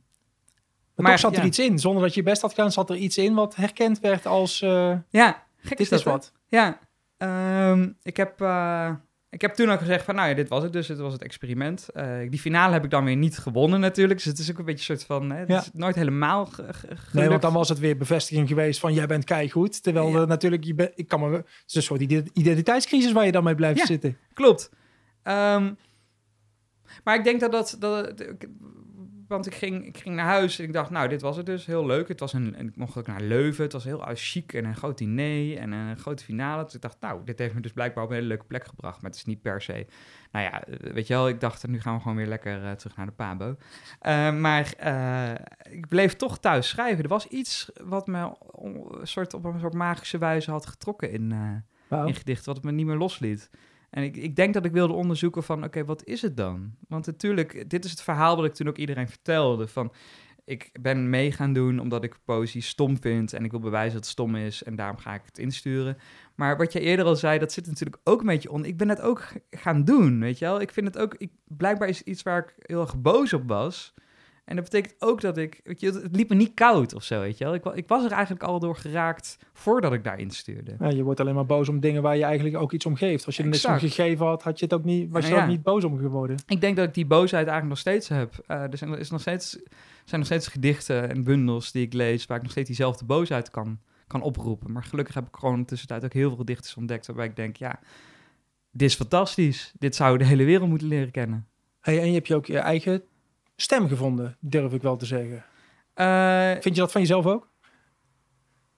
maar, 0.96 1.12
toch 1.12 1.20
zat 1.20 1.36
er 1.36 1.42
ja. 1.42 1.48
iets 1.48 1.60
in. 1.60 1.80
Zonder 1.80 2.04
dat 2.04 2.14
je 2.14 2.24
best 2.24 2.42
had 2.42 2.54
gedaan, 2.54 2.72
zat 2.72 2.90
er 2.90 2.96
iets 2.96 3.18
in 3.18 3.34
wat 3.34 3.56
herkend 3.56 4.00
werd 4.00 4.26
als... 4.26 4.62
eh 4.62 4.96
ja, 5.10 5.44
gek 5.58 5.78
dit 5.78 5.80
is 5.80 5.90
dat, 5.90 6.04
wat. 6.04 6.34
Ja, 6.48 6.80
ehm, 7.18 7.92
ik, 8.02 8.18
heb, 8.18 8.42
eh, 8.42 8.92
ik 9.30 9.42
heb 9.42 9.54
toen 9.54 9.70
ook 9.70 9.80
gezegd 9.80 10.06
van, 10.06 10.16
nou 10.16 10.30
ja, 10.30 10.34
dit 10.36 10.50
was 10.50 10.64
het 10.64 10.74
dus, 10.74 10.88
dit 10.88 10.98
was 11.00 11.14
het 11.14 11.22
experiment. 11.24 11.90
Eh, 11.90 12.18
die 12.30 12.40
finale 12.40 12.74
heb 12.74 12.84
ik 12.84 12.90
dan 12.90 13.06
weer 13.06 13.16
niet 13.16 13.38
gewonnen 13.38 13.80
natuurlijk, 13.80 14.20
dus 14.20 14.28
het 14.28 14.38
is 14.40 14.52
ook 14.52 14.58
een 14.60 14.66
beetje 14.66 14.94
een 14.94 15.00
soort 15.00 15.08
van, 15.22 15.32
hè, 15.32 15.38
het 15.40 15.48
Ja. 15.48 15.60
is 15.60 15.70
nooit 15.74 15.96
helemaal 15.96 16.46
ge- 16.46 16.66
Nee, 17.12 17.30
want 17.30 17.42
dan 17.42 17.54
was 17.54 17.70
het 17.70 17.80
weer 17.80 17.98
bevestiging 17.98 18.48
geweest 18.48 18.80
van 18.80 18.94
jij 18.94 19.08
bent 19.08 19.24
keigoed. 19.24 19.84
Terwijl 19.84 20.10
Ja. 20.10 20.20
er 20.20 20.28
natuurlijk, 20.28 20.64
je 20.64 20.92
ik 20.96 21.08
kan 21.08 21.20
me, 21.20 21.36
het 21.36 21.46
is 21.66 21.76
een 21.76 21.82
soort 21.82 22.02
ide- 22.02 22.24
identiteitscrisis 22.34 23.12
waar 23.12 23.26
je 23.26 23.32
dan 23.32 23.44
mee 23.44 23.56
blijft 23.56 23.80
Ja. 23.80 23.86
zitten. 23.86 24.18
Klopt. 24.34 24.70
Ehm, 25.24 25.74
maar 27.04 27.16
ik 27.16 27.24
denk 27.24 27.40
dat 27.40 27.52
dat, 27.52 27.76
dat 27.80 28.14
want 29.30 29.46
ik 29.46 29.56
ging, 29.56 29.86
ik 29.86 29.98
ging 29.98 30.16
naar 30.16 30.26
huis 30.26 30.60
en 30.60 30.66
ik 30.66 30.74
dacht, 30.74 30.90
nou, 30.90 31.08
dit 31.08 31.22
was 31.22 31.38
het 31.38 31.46
dus. 31.46 31.66
Heel 31.66 31.86
leuk. 31.86 32.08
Het 32.08 32.20
was 32.20 32.34
een, 32.34 32.56
en 32.56 32.68
ik 32.68 32.76
mocht 32.76 32.98
ook 32.98 33.08
naar 33.08 33.22
Leuven. 33.22 33.64
Het 33.64 33.74
was 33.74 33.84
heel 33.84 34.00
uh, 34.00 34.08
chic 34.14 34.54
en 34.54 34.66
een 34.66 34.76
groot 34.76 34.98
diner 34.98 35.58
en 35.58 35.72
een 35.72 35.98
grote 35.98 36.24
finale. 36.24 36.64
Dus 36.64 36.74
ik 36.74 36.82
dacht, 36.82 36.98
nou, 37.00 37.22
dit 37.26 37.40
heeft 37.40 37.54
me 37.54 37.62
dus 37.62 37.72
blijkbaar 37.72 38.04
op 38.04 38.10
een 38.10 38.16
hele 38.16 38.28
leuke 38.28 38.46
plek 38.46 38.66
gebracht. 38.66 39.02
Maar 39.02 39.10
het 39.10 39.20
is 39.20 39.26
niet 39.26 39.42
per 39.42 39.62
se... 39.62 39.86
Nou 40.32 40.46
ja, 40.46 40.64
eh, 40.64 40.94
weet 40.94 41.08
je 41.08 41.14
wel, 41.14 41.28
ik 41.28 41.40
dacht, 41.40 41.68
nu 41.68 41.82
gaan 41.82 41.96
we 41.96 42.02
gewoon 42.02 42.18
weer 42.18 42.28
lekker 42.28 42.64
uh, 42.64 42.72
terug 42.72 42.96
naar 42.96 43.06
de 43.06 43.12
Pabo. 43.12 43.56
Uh, 44.02 44.36
maar 44.36 44.74
ik 45.70 45.88
bleef 45.88 46.16
toch 46.16 46.40
thuis 46.40 46.70
schrijven. 46.70 47.04
Er 47.04 47.10
was 47.10 47.28
iets 47.28 47.72
wat 47.84 48.08
me 48.08 48.32
soort, 49.04 49.34
op 49.34 49.46
een 49.46 49.60
soort 49.60 49.74
magische 49.74 50.18
wijze 50.18 50.52
had 50.52 50.66
getrokken 50.66 51.12
in, 51.12 51.34
wow. 51.88 52.08
in 52.08 52.16
gedicht, 52.16 52.46
wat 52.46 52.56
het 52.56 52.66
me 52.66 52.72
niet 52.72 52.86
meer 52.86 52.96
losliet. 52.96 53.50
En 53.90 54.04
ik, 54.04 54.18
ik 54.18 54.36
denk 54.36 54.54
dat 54.54 54.66
ik 54.66 54.72
wilde 54.72 54.94
onderzoeken 54.94 55.44
van, 55.44 55.64
oké, 55.64 55.86
wat 55.86 56.04
is 56.04 56.22
het 56.22 56.38
dan? 56.38 56.72
Want 56.88 57.06
natuurlijk, 57.06 57.70
dit 57.70 57.86
is 57.86 57.92
het 57.92 58.02
verhaal 58.02 58.36
wat 58.36 58.46
ik 58.46 58.54
toen 58.54 58.68
ook 58.68 58.78
iedereen 58.78 59.10
vertelde. 59.10 59.68
Van, 59.68 59.92
ik 60.50 60.70
ben 60.82 61.10
mee 61.10 61.32
gaan 61.32 61.54
doen 61.54 61.80
omdat 61.80 62.04
ik 62.04 62.20
poëzie 62.26 62.62
stom 62.62 63.02
vind 63.02 63.34
en 63.34 63.44
ik 63.44 63.52
wil 63.52 63.60
bewijzen 63.60 63.94
dat 63.94 64.02
het 64.02 64.12
stom 64.12 64.36
is 64.36 64.64
en 64.64 64.76
daarom 64.76 64.98
ga 64.98 65.14
ik 65.14 65.22
het 65.26 65.38
insturen. 65.38 65.98
Maar 66.36 66.58
wat 66.58 66.74
je 66.74 66.80
eerder 66.80 67.06
al 67.06 67.16
zei, 67.16 67.40
dat 67.40 67.52
zit 67.52 67.68
natuurlijk 67.68 68.02
ook 68.04 68.20
een 68.20 68.26
beetje 68.26 68.52
on. 68.52 68.66
Ik 68.66 68.78
ben 68.78 68.90
het 68.90 69.02
ook 69.02 69.28
gaan 69.52 69.84
doen, 69.84 70.20
weet 70.20 70.40
je 70.40 70.46
wel. 70.46 70.62
Ik 70.62 70.72
vind 70.72 70.88
het 70.88 70.98
ook, 70.98 71.16
ik, 71.18 71.32
blijkbaar 71.48 71.88
is 71.88 72.04
iets 72.04 72.24
waar 72.24 72.38
ik 72.38 72.54
heel 72.58 72.82
erg 72.82 73.02
boos 73.02 73.34
op 73.34 73.48
was. 73.48 73.94
En 74.50 74.56
dat 74.56 74.64
betekent 74.64 74.96
ook 75.00 75.22
dat 75.22 75.38
ik, 75.38 75.60
weet 75.64 75.80
je, 75.80 75.92
het 75.92 76.16
liep 76.16 76.30
me 76.30 76.36
niet 76.36 76.54
koud 76.54 76.94
of 76.94 77.04
zo, 77.04 77.20
weet 77.20 77.38
je 77.38 77.44
wel. 77.44 77.54
Ik, 77.54 77.66
ik 77.66 77.88
was 77.88 78.04
er 78.04 78.12
eigenlijk 78.12 78.44
al 78.44 78.60
door 78.60 78.76
geraakt 78.76 79.38
voordat 79.54 79.94
ik 79.94 80.04
daarin 80.04 80.32
stuurde. 80.32 80.76
Ja, 80.80 80.90
je 80.90 81.04
wordt 81.04 81.20
alleen 81.20 81.36
maar 81.36 81.46
boos 81.46 81.70
om 81.70 81.80
dingen 81.80 82.02
waar 82.02 82.18
je 82.18 82.24
eigenlijk 82.24 82.58
ook 82.58 82.72
iets 82.72 82.86
om 82.86 82.96
geeft. 82.96 83.26
Als 83.26 83.36
je 83.36 83.44
er 83.44 83.50
niks 83.50 83.66
om 83.66 83.78
gegeven 83.78 84.26
had, 84.26 84.44
had 84.44 84.60
je 84.60 84.66
het 84.66 84.74
ook 84.74 84.84
niet, 84.84 85.12
was 85.12 85.28
je 85.28 85.34
ja. 85.34 85.42
ook 85.42 85.48
niet 85.48 85.64
boos 85.64 85.84
om 85.84 85.98
geworden. 85.98 86.38
Ik 86.48 86.62
denk 86.62 86.76
dat 86.76 86.88
ik 86.88 86.94
die 86.94 87.06
boosheid 87.06 87.48
eigenlijk 87.48 87.68
nog 87.68 87.78
steeds 87.78 88.08
heb. 88.08 88.46
Uh, 88.48 88.62
er 88.62 88.78
zijn, 88.78 88.98
is 88.98 89.10
nog 89.10 89.22
steeds, 89.22 89.50
zijn 90.06 90.20
nog 90.20 90.26
steeds 90.26 90.48
gedichten 90.48 91.10
en 91.10 91.24
bundels 91.24 91.72
die 91.72 91.86
ik 91.86 91.94
lees 91.94 92.26
waar 92.26 92.38
ik 92.38 92.44
nog 92.44 92.52
steeds 92.52 92.68
diezelfde 92.68 93.06
boosheid 93.06 93.50
kan, 93.50 93.80
kan 94.08 94.22
oproepen. 94.22 94.72
Maar 94.72 94.84
gelukkig 94.84 95.16
heb 95.16 95.28
ik 95.28 95.36
gewoon 95.36 95.66
tussentijd 95.66 96.04
ook 96.04 96.14
heel 96.14 96.36
veel 96.36 96.46
dichters 96.46 96.76
ontdekt 96.76 97.08
waarbij 97.08 97.26
ik 97.26 97.36
denk, 97.36 97.56
ja, 97.56 97.80
dit 98.72 98.90
is 98.90 98.96
fantastisch. 98.96 99.74
Dit 99.80 99.96
zou 99.96 100.18
de 100.18 100.26
hele 100.26 100.44
wereld 100.44 100.70
moeten 100.70 100.88
leren 100.88 101.12
kennen. 101.12 101.48
Hey, 101.80 102.00
en 102.00 102.08
je 102.08 102.14
hebt 102.14 102.28
je 102.28 102.36
ook 102.36 102.46
je 102.46 102.58
eigen 102.58 103.04
stem 103.62 103.88
gevonden, 103.88 104.38
durf 104.40 104.74
ik 104.74 104.82
wel 104.82 104.98
te 104.98 105.06
zeggen. 105.06 105.44
Uh, 105.96 106.52
Vind 106.52 106.76
je 106.76 106.82
dat 106.82 106.92
van 106.92 107.02
jezelf 107.02 107.26
ook? 107.26 107.50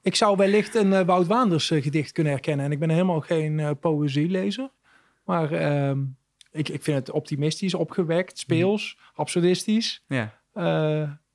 Ik 0.02 0.16
zou 0.16 0.38
wellicht 0.38 0.76
een 0.76 0.92
uh, 0.92 1.02
Wout 1.02 1.28
Waanders 1.28 1.72
uh, 1.72 1.84
gedicht 1.84 2.12
kunnen 2.12 2.32
herkennen. 2.32 2.66
En 2.66 2.72
ik 2.72 2.80
ben 2.80 2.90
helemaal 2.90 3.20
geen 3.20 3.78
poëzielezer. 3.80 4.70
Maar 5.26 5.52
ehm, 5.52 6.00
ik, 6.52 6.70
ik 6.70 6.84
vind 6.84 6.98
het 6.98 7.12
optimistisch, 7.12 7.74
opgewekt, 7.74 8.40
speels, 8.40 8.98
mm. 8.98 9.06
absurdistisch. 9.16 10.04
Ja. 10.08 10.40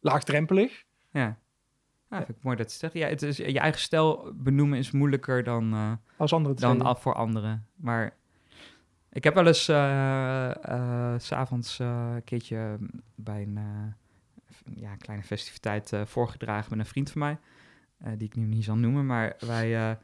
laagdrempelig. 0.01 0.85
Ja. 1.11 1.39
Ja, 2.11 2.17
vind 2.17 2.39
ik 2.39 2.43
mooi 2.43 2.57
dat 2.57 2.79
je 2.81 2.99
Ja, 2.99 3.09
het 3.09 3.23
is, 3.23 3.37
je 3.37 3.59
eigen 3.59 3.81
stijl 3.81 4.33
benoemen 4.35 4.79
is 4.79 4.91
moeilijker 4.91 5.45
dan, 5.45 5.99
Als 6.17 6.33
anderen 6.33 6.57
dan 6.57 6.83
af 6.83 7.03
voor 7.03 7.15
anderen. 7.15 7.67
Maar 7.75 8.15
ik 9.17 9.25
heb 9.25 9.35
wel 9.35 9.47
eens 9.47 9.69
uh, 9.69 10.51
uh, 10.69 11.15
s'avonds 11.17 11.79
uh, 11.79 12.13
een 12.15 12.25
keertje 12.25 12.79
bij 13.15 13.43
een 13.43 13.59
ja, 14.75 14.97
kleine 14.97 15.25
festiviteit 15.25 15.93
voorgedragen 16.05 16.71
met 16.71 16.79
een 16.79 16.93
vriend 16.93 17.11
van 17.11 17.21
mij, 17.21 17.39
die 18.17 18.27
ik 18.27 18.37
nu 18.37 18.45
niet 18.45 18.65
zal 18.65 18.77
noemen, 18.77 19.07
maar 19.07 19.37
wij 19.39 19.99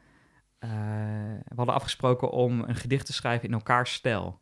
we 1.47 1.55
hadden 1.55 1.75
afgesproken 1.75 2.29
om 2.29 2.59
een 2.61 2.75
gedicht 2.75 3.05
te 3.05 3.13
schrijven 3.13 3.47
in 3.47 3.53
elkaars 3.53 3.93
stijl. 3.93 4.39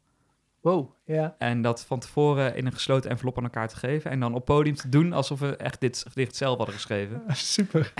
Wow, 0.61 0.89
ja. 1.05 1.35
En 1.37 1.61
dat 1.61 1.85
van 1.85 1.99
tevoren 1.99 2.55
in 2.55 2.65
een 2.65 2.73
gesloten 2.73 3.09
envelop 3.09 3.37
aan 3.37 3.43
elkaar 3.43 3.67
te 3.67 3.75
geven. 3.75 4.11
En 4.11 4.19
dan 4.19 4.33
op 4.33 4.45
podium 4.45 4.75
te 4.75 4.89
doen 4.89 5.13
alsof 5.13 5.39
we 5.39 5.55
echt 5.55 5.79
dit 5.79 6.05
gedicht 6.07 6.35
zelf 6.35 6.57
hadden 6.57 6.75
geschreven. 6.75 7.21
Super. 7.35 7.93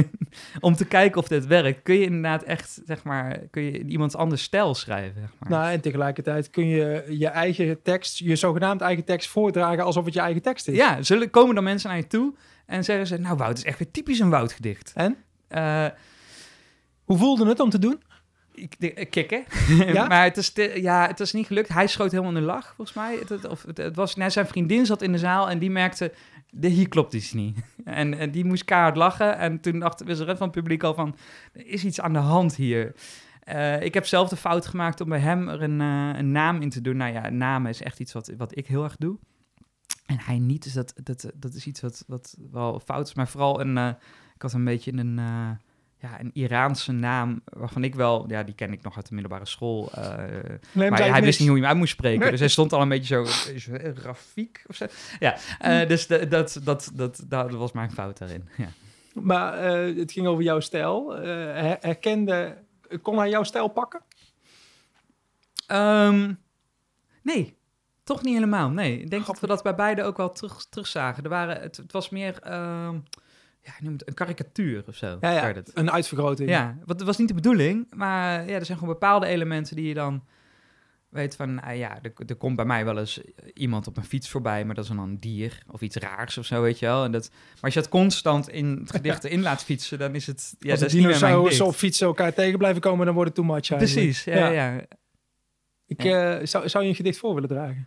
Om 0.60 0.74
te 0.74 0.84
kijken 0.84 1.20
of 1.20 1.28
dit 1.28 1.46
werkt, 1.46 1.82
kun 1.82 1.94
je 1.94 2.04
inderdaad 2.04 2.42
echt, 2.42 2.80
zeg 2.86 3.02
maar, 3.04 3.38
kun 3.50 3.62
je 3.62 3.84
iemands 3.84 4.14
anders 4.14 4.42
stijl 4.42 4.74
schrijven. 4.74 5.20
Zeg 5.20 5.30
maar. 5.38 5.50
Nou, 5.50 5.72
en 5.72 5.80
tegelijkertijd 5.80 6.50
kun 6.50 6.66
je 6.66 7.04
je 7.08 7.28
eigen 7.28 7.82
tekst, 7.82 8.18
je 8.18 8.36
zogenaamd 8.36 8.80
eigen 8.80 9.04
tekst 9.04 9.28
voordragen 9.28 9.84
alsof 9.84 10.04
het 10.04 10.14
je 10.14 10.20
eigen 10.20 10.42
tekst 10.42 10.68
is. 10.68 10.76
Ja, 10.76 11.02
zullen, 11.02 11.30
komen 11.30 11.54
dan 11.54 11.64
mensen 11.64 11.88
naar 11.88 11.98
je 11.98 12.06
toe 12.06 12.34
en 12.66 12.84
zeggen 12.84 13.06
ze, 13.06 13.18
nou 13.18 13.36
Wout, 13.36 13.48
het 13.48 13.58
is 13.58 13.64
echt 13.64 13.78
weer 13.78 13.90
typisch 13.90 14.18
een 14.18 14.30
Wout-gedicht. 14.30 14.92
En? 14.94 15.16
Uh, 15.50 15.86
Hoe 17.04 17.18
voelde 17.18 17.46
het 17.46 17.60
om 17.60 17.70
te 17.70 17.78
doen? 17.78 18.02
Ik, 18.54 19.06
kikken. 19.10 19.44
Ja? 19.92 20.06
maar 20.06 20.24
het 20.24 20.36
is, 20.36 20.52
ja, 20.74 21.06
het 21.06 21.20
is 21.20 21.32
niet 21.32 21.46
gelukt. 21.46 21.68
Hij 21.68 21.86
schoot 21.86 22.10
helemaal 22.10 22.32
in 22.32 22.40
de 22.40 22.46
lach, 22.46 22.72
volgens 22.76 22.96
mij. 22.96 23.18
Het, 23.28 23.48
of, 23.48 23.64
het, 23.74 23.96
was, 23.96 24.16
nou, 24.16 24.30
zijn 24.30 24.46
vriendin 24.46 24.86
zat 24.86 25.02
in 25.02 25.12
de 25.12 25.18
zaal 25.18 25.50
en 25.50 25.58
die 25.58 25.70
merkte... 25.70 26.12
De, 26.50 26.68
hier 26.68 26.88
klopt 26.88 27.12
iets 27.12 27.32
niet. 27.32 27.58
En, 27.84 28.18
en 28.18 28.30
die 28.30 28.44
moest 28.44 28.64
kaart 28.64 28.96
lachen. 28.96 29.38
En 29.38 29.60
toen 29.60 29.78
dacht 29.78 30.04
we 30.04 30.16
van 30.16 30.26
het 30.26 30.50
publiek 30.50 30.82
al 30.82 30.94
van... 30.94 31.16
Er 31.52 31.66
is 31.66 31.84
iets 31.84 32.00
aan 32.00 32.12
de 32.12 32.18
hand 32.18 32.56
hier. 32.56 32.94
Uh, 33.48 33.82
ik 33.82 33.94
heb 33.94 34.06
zelf 34.06 34.28
de 34.28 34.36
fout 34.36 34.66
gemaakt 34.66 35.00
om 35.00 35.08
bij 35.08 35.18
hem 35.18 35.48
er 35.48 35.62
een, 35.62 35.80
uh, 35.80 36.18
een 36.18 36.32
naam 36.32 36.60
in 36.60 36.70
te 36.70 36.80
doen. 36.80 36.96
Nou 36.96 37.12
ja, 37.12 37.30
namen 37.30 37.70
is 37.70 37.82
echt 37.82 38.00
iets 38.00 38.12
wat, 38.12 38.32
wat 38.36 38.56
ik 38.56 38.66
heel 38.66 38.84
erg 38.84 38.96
doe. 38.96 39.18
En 40.06 40.18
hij 40.20 40.38
niet, 40.38 40.62
dus 40.62 40.72
dat, 40.72 40.94
dat, 41.02 41.30
dat 41.34 41.54
is 41.54 41.66
iets 41.66 41.80
wat, 41.80 42.04
wat 42.06 42.36
wel 42.50 42.80
fout 42.80 43.06
is. 43.06 43.14
Maar 43.14 43.28
vooral 43.28 43.60
een... 43.60 43.76
Uh, 43.76 43.88
ik 44.34 44.42
had 44.42 44.52
een 44.52 44.64
beetje 44.64 44.92
een 44.92 45.18
ja, 46.02 46.20
een 46.20 46.30
Iraanse 46.32 46.92
naam 46.92 47.42
waarvan 47.44 47.84
ik 47.84 47.94
wel, 47.94 48.24
ja, 48.28 48.42
die 48.42 48.54
ken 48.54 48.72
ik 48.72 48.82
nog 48.82 48.96
uit 48.96 49.08
de 49.08 49.14
middelbare 49.14 49.46
school. 49.46 49.90
Uh, 49.98 50.04
maar 50.72 51.10
hij 51.10 51.22
wist 51.22 51.38
niet 51.38 51.48
hoe 51.48 51.58
hij 51.58 51.66
hem 51.66 51.68
uit 51.68 51.76
moest 51.76 51.92
spreken. 51.92 52.30
Dus 52.30 52.40
hij 52.40 52.48
stond 52.48 52.72
al 52.72 52.80
een 52.80 52.88
beetje 52.88 53.24
zo, 53.56 53.72
Rafik 54.02 54.64
of 54.66 54.76
zo. 54.76 54.86
Ja, 55.18 55.36
uh, 55.64 55.88
dus 55.88 56.06
de, 56.06 56.28
dat, 56.28 56.60
dat, 56.64 56.90
dat, 56.94 57.24
dat 57.28 57.50
was 57.50 57.72
mijn 57.72 57.92
fout 57.92 58.18
daarin. 58.18 58.48
Ja. 58.56 58.68
Maar 59.12 59.76
uh, 59.88 59.98
het 59.98 60.12
ging 60.12 60.26
over 60.26 60.42
jouw 60.42 60.60
stijl. 60.60 61.10
herkende, 61.80 62.58
kon 63.02 63.18
hij 63.18 63.28
jouw 63.28 63.42
stijl 63.42 63.68
pakken? 63.68 64.02
Um, 65.72 66.38
nee, 67.22 67.56
toch 68.04 68.22
niet 68.22 68.34
helemaal. 68.34 68.70
Nee, 68.70 69.00
ik 69.00 69.10
denk 69.10 69.26
dat 69.26 69.40
we 69.40 69.46
dat 69.46 69.62
bij 69.62 69.74
beide 69.74 70.02
ook 70.02 70.16
wel 70.16 70.30
terug, 70.30 70.66
terugzagen. 70.68 71.24
Er 71.24 71.30
waren, 71.30 71.60
het, 71.60 71.76
het 71.76 71.92
was 71.92 72.10
meer... 72.10 72.38
Uh, 72.46 72.88
ja, 73.62 73.72
noem 73.80 73.92
het 73.92 74.08
een 74.08 74.14
karikatuur 74.14 74.84
of 74.88 74.94
zo. 74.94 75.16
Ja, 75.20 75.30
ja 75.30 75.52
het. 75.52 75.70
een 75.74 75.90
uitvergroting. 75.90 76.48
Ja, 76.48 76.78
wat 76.84 77.02
was 77.02 77.18
niet 77.18 77.28
de 77.28 77.34
bedoeling, 77.34 77.86
maar 77.94 78.48
ja, 78.48 78.54
er 78.54 78.64
zijn 78.64 78.78
gewoon 78.78 78.94
bepaalde 78.94 79.26
elementen 79.26 79.76
die 79.76 79.88
je 79.88 79.94
dan 79.94 80.24
weet 81.08 81.36
van, 81.36 81.62
ah, 81.62 81.76
ja, 81.76 81.98
er, 82.02 82.12
er, 82.26 82.36
komt 82.36 82.56
bij 82.56 82.64
mij 82.64 82.84
wel 82.84 82.98
eens 82.98 83.20
iemand 83.54 83.86
op 83.86 83.96
een 83.96 84.04
fiets 84.04 84.28
voorbij, 84.28 84.64
maar 84.64 84.74
dat 84.74 84.84
is 84.84 84.90
dan 84.90 84.98
een 84.98 85.20
dier 85.20 85.62
of 85.70 85.80
iets 85.80 85.96
raars 85.96 86.38
of 86.38 86.46
zo, 86.46 86.62
weet 86.62 86.78
je 86.78 86.86
wel. 86.86 87.04
En 87.04 87.12
dat, 87.12 87.30
maar 87.30 87.60
als 87.62 87.74
je 87.74 87.80
het 87.80 87.88
constant 87.88 88.48
in 88.48 88.78
het 88.80 88.90
gedicht 88.96 89.24
in 89.24 89.42
laat 89.42 89.64
fietsen, 89.64 89.98
dan 89.98 90.14
is 90.14 90.26
het... 90.26 90.54
Ja, 90.58 90.70
als 90.70 90.80
dat 90.80 91.52
zo 91.54 91.64
op 91.64 91.74
fietsen 91.74 92.06
elkaar 92.06 92.34
tegen 92.34 92.58
blijven 92.58 92.80
komen, 92.80 93.06
dan 93.06 93.14
wordt 93.14 93.36
het 93.36 93.46
too 93.46 93.54
much 93.54 93.76
Precies, 93.76 94.24
ja, 94.24 94.48
ja. 94.48 94.80
Ik 95.86 96.04
uh, 96.04 96.38
zou, 96.42 96.68
zou 96.68 96.84
je 96.84 96.90
een 96.90 96.96
gedicht 96.96 97.18
voor 97.18 97.34
willen 97.34 97.48
dragen? 97.48 97.86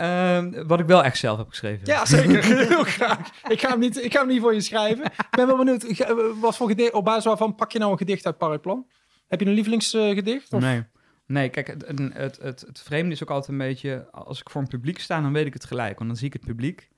Um, 0.00 0.66
wat 0.66 0.80
ik 0.80 0.86
wel 0.86 1.04
echt 1.04 1.18
zelf 1.18 1.38
heb 1.38 1.48
geschreven. 1.48 1.86
Ja, 1.86 2.06
zeker. 2.06 2.44
Heel 2.68 2.84
graag. 2.84 3.30
Ik 3.48 3.60
ga, 3.60 3.68
hem 3.68 3.78
niet, 3.78 4.04
ik 4.04 4.12
ga 4.12 4.18
hem 4.18 4.28
niet 4.28 4.40
voor 4.40 4.54
je 4.54 4.60
schrijven. 4.60 5.04
Ik 5.04 5.28
ben 5.30 5.46
wel 5.46 5.56
benieuwd, 5.56 5.82
eh, 5.82 6.16
wat 6.40 6.56
voor 6.56 6.68
gedicht, 6.68 6.92
op 6.92 7.04
basis 7.04 7.24
waarvan 7.24 7.54
pak 7.54 7.72
je 7.72 7.78
nou 7.78 7.92
een 7.92 7.98
gedicht 7.98 8.26
uit 8.26 8.38
Parkplan? 8.38 8.86
Heb 9.26 9.40
je 9.40 9.46
een 9.46 9.52
lievelingsgedicht? 9.52 10.50
Nee. 10.50 10.84
Nee, 11.26 11.48
kijk, 11.48 11.66
het, 11.66 11.84
het, 12.12 12.38
het, 12.38 12.60
het 12.60 12.80
vreemde 12.80 13.12
is 13.12 13.22
ook 13.22 13.30
altijd 13.30 13.50
een 13.50 13.66
beetje... 13.66 14.08
Als 14.10 14.40
ik 14.40 14.50
voor 14.50 14.60
een 14.60 14.68
publiek 14.68 14.98
sta, 14.98 15.20
dan 15.20 15.32
weet 15.32 15.46
ik 15.46 15.52
het 15.52 15.64
gelijk. 15.64 15.98
Want 15.98 16.10
dan 16.10 16.18
zie 16.18 16.26
ik 16.26 16.32
het 16.32 16.44
publiek. 16.44 16.88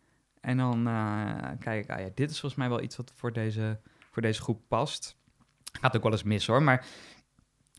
En 0.40 0.56
dan 0.56 0.88
uh, 0.88 1.44
kijk 1.58 1.84
ik, 1.84 1.90
ah 1.90 2.00
ja, 2.00 2.08
dit 2.14 2.30
is 2.30 2.40
volgens 2.40 2.60
mij 2.60 2.68
wel 2.68 2.82
iets 2.82 2.96
wat 2.96 3.12
voor 3.14 3.32
deze, 3.32 3.80
voor 4.10 4.22
deze 4.22 4.42
groep 4.42 4.60
past. 4.68 5.16
Gaat 5.80 5.96
ook 5.96 6.02
wel 6.02 6.12
eens 6.12 6.22
mis 6.22 6.46
hoor, 6.46 6.62
maar... 6.62 6.86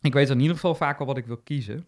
Ik 0.02 0.14
weet 0.14 0.30
in 0.30 0.40
ieder 0.40 0.56
geval 0.56 0.76
vaak 0.76 1.00
al 1.00 1.06
wat 1.06 1.18
ik 1.18 1.26
wil 1.26 1.38
kiezen. 1.38 1.88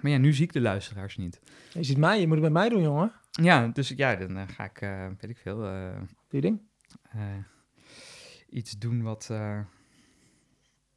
Maar 0.00 0.10
ja, 0.10 0.18
nu 0.18 0.32
zie 0.32 0.44
ik 0.44 0.52
de 0.52 0.60
luisteraars 0.60 1.16
niet. 1.16 1.40
Je 1.72 1.82
ziet 1.84 1.96
mij, 1.96 2.20
je 2.20 2.26
moet 2.26 2.34
het 2.34 2.44
met 2.44 2.52
mij 2.52 2.68
doen, 2.68 2.82
jongen. 2.82 3.12
Ja, 3.30 3.68
dus 3.68 3.88
ja, 3.88 4.16
dan 4.16 4.36
uh, 4.36 4.48
ga 4.48 4.64
ik, 4.64 4.80
uh, 4.80 5.06
weet 5.06 5.30
ik 5.30 5.36
veel... 5.36 5.64
Uh, 5.64 6.00
Die 6.28 6.40
ding? 6.40 6.60
iets 8.48 8.78
doen 8.78 9.02
wat... 9.02 9.26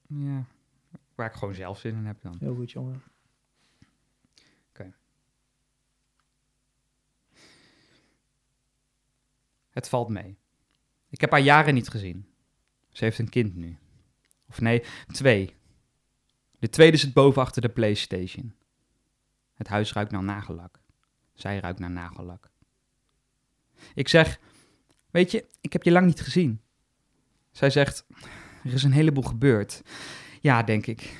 ja, 0.08 0.46
waar 1.16 1.28
ik 1.28 1.34
gewoon 1.34 1.54
zelf 1.54 1.80
zin 1.80 1.96
in 1.96 2.06
heb 2.06 2.22
dan. 2.22 2.36
Heel 2.40 2.56
goed, 2.56 2.72
jongen. 2.72 3.04
Oké. 3.80 3.86
Okay. 4.70 4.94
Het 9.70 9.90
valt 9.90 10.10
mee. 10.10 10.38
Ik 11.10 11.22
heb 11.22 11.32
haar 11.32 11.40
jaren 11.40 11.74
niet 11.74 11.90
gezien. 11.90 12.26
Ze 12.90 13.04
heeft 13.04 13.20
een 13.20 13.30
kind 13.30 13.56
nu. 13.56 13.78
Of 14.50 14.62
nee, 14.62 14.84
twee. 15.12 15.56
De 16.60 16.70
tweede 16.70 16.98
zit 16.98 17.14
boven 17.14 17.42
achter 17.42 17.62
de 17.62 17.70
PlayStation. 17.70 18.54
Het 19.62 19.70
huis 19.70 19.94
ruikt 19.94 20.12
naar 20.12 20.24
nagellak. 20.24 20.80
Zij 21.34 21.60
ruikt 21.60 21.80
naar 21.80 21.92
nagellak. 21.92 22.50
Ik 23.94 24.08
zeg, 24.08 24.40
weet 25.12 25.32
je, 25.32 25.46
ik 25.62 25.74
heb 25.74 25.84
je 25.84 25.92
lang 25.92 26.06
niet 26.06 26.22
gezien. 26.22 26.62
Zij 27.52 27.70
zegt, 27.70 28.06
er 28.64 28.74
is 28.74 28.84
een 28.84 28.92
heleboel 28.92 29.24
gebeurd. 29.24 29.82
Ja, 30.40 30.64
denk 30.64 30.86
ik. 30.86 31.18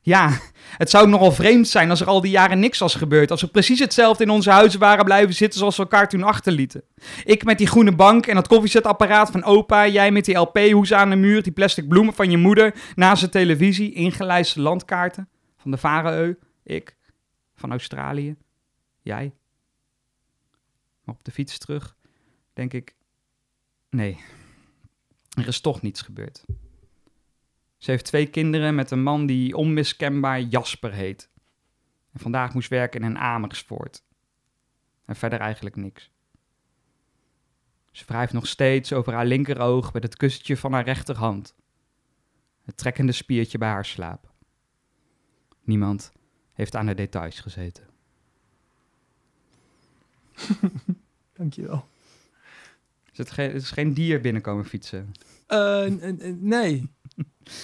Ja, 0.00 0.38
het 0.76 0.90
zou 0.90 1.08
nogal 1.08 1.32
vreemd 1.32 1.68
zijn 1.68 1.90
als 1.90 2.00
er 2.00 2.06
al 2.06 2.20
die 2.20 2.30
jaren 2.30 2.58
niks 2.58 2.78
was 2.78 2.94
gebeurd. 2.94 3.30
Als 3.30 3.40
we 3.40 3.48
precies 3.48 3.78
hetzelfde 3.78 4.24
in 4.24 4.30
onze 4.30 4.50
huizen 4.50 4.80
waren 4.80 5.04
blijven 5.04 5.34
zitten 5.34 5.58
zoals 5.58 5.76
we 5.76 5.82
elkaar 5.82 6.08
toen 6.08 6.22
achterlieten. 6.22 6.84
Ik 7.24 7.44
met 7.44 7.58
die 7.58 7.66
groene 7.66 7.94
bank 7.94 8.26
en 8.26 8.34
dat 8.34 8.48
koffiezetapparaat 8.48 9.30
van 9.30 9.44
opa. 9.44 9.86
Jij 9.86 10.10
met 10.10 10.24
die 10.24 10.38
LP-hoes 10.38 10.92
aan 10.92 11.10
de 11.10 11.16
muur, 11.16 11.42
die 11.42 11.52
plastic 11.52 11.88
bloemen 11.88 12.14
van 12.14 12.30
je 12.30 12.36
moeder. 12.36 12.74
Naast 12.94 13.22
de 13.22 13.28
televisie, 13.28 13.92
ingelijste 13.92 14.60
landkaarten 14.60 15.28
van 15.56 15.70
de 15.70 15.78
Faroe. 15.78 16.38
Ik, 16.62 16.98
van 17.60 17.70
Australië. 17.70 18.36
Jij. 19.02 19.34
Op 21.04 21.24
de 21.24 21.30
fiets 21.30 21.58
terug, 21.58 21.96
denk 22.52 22.72
ik... 22.72 22.94
Nee, 23.90 24.20
er 25.38 25.46
is 25.46 25.60
toch 25.60 25.82
niets 25.82 26.02
gebeurd. 26.02 26.44
Ze 27.76 27.90
heeft 27.90 28.04
twee 28.04 28.26
kinderen 28.26 28.74
met 28.74 28.90
een 28.90 29.02
man 29.02 29.26
die 29.26 29.56
onmiskenbaar 29.56 30.40
Jasper 30.40 30.92
heet. 30.92 31.30
En 32.12 32.20
vandaag 32.20 32.54
moest 32.54 32.68
werken 32.68 33.00
in 33.00 33.06
een 33.06 33.18
Amersfoort. 33.18 34.04
En 35.04 35.16
verder 35.16 35.40
eigenlijk 35.40 35.76
niks. 35.76 36.10
Ze 37.90 38.04
wrijft 38.06 38.32
nog 38.32 38.46
steeds 38.46 38.92
over 38.92 39.12
haar 39.12 39.26
linkeroog 39.26 39.92
met 39.92 40.02
het 40.02 40.16
kussentje 40.16 40.56
van 40.56 40.72
haar 40.72 40.84
rechterhand. 40.84 41.54
Het 42.62 42.76
trekkende 42.76 43.12
spiertje 43.12 43.58
bij 43.58 43.68
haar 43.68 43.84
slaap. 43.84 44.32
Niemand 45.62 46.12
heeft 46.60 46.76
aan 46.76 46.86
de 46.86 46.94
details 46.94 47.40
gezeten. 47.40 47.84
Dankjewel. 51.36 51.84
Is 53.12 53.18
het, 53.18 53.30
geen, 53.30 53.52
het 53.52 53.62
is 53.62 53.70
geen 53.70 53.94
dier 53.94 54.20
binnenkomen 54.20 54.64
fietsen? 54.64 55.12
Eh, 55.46 55.86
nee. 56.38 56.88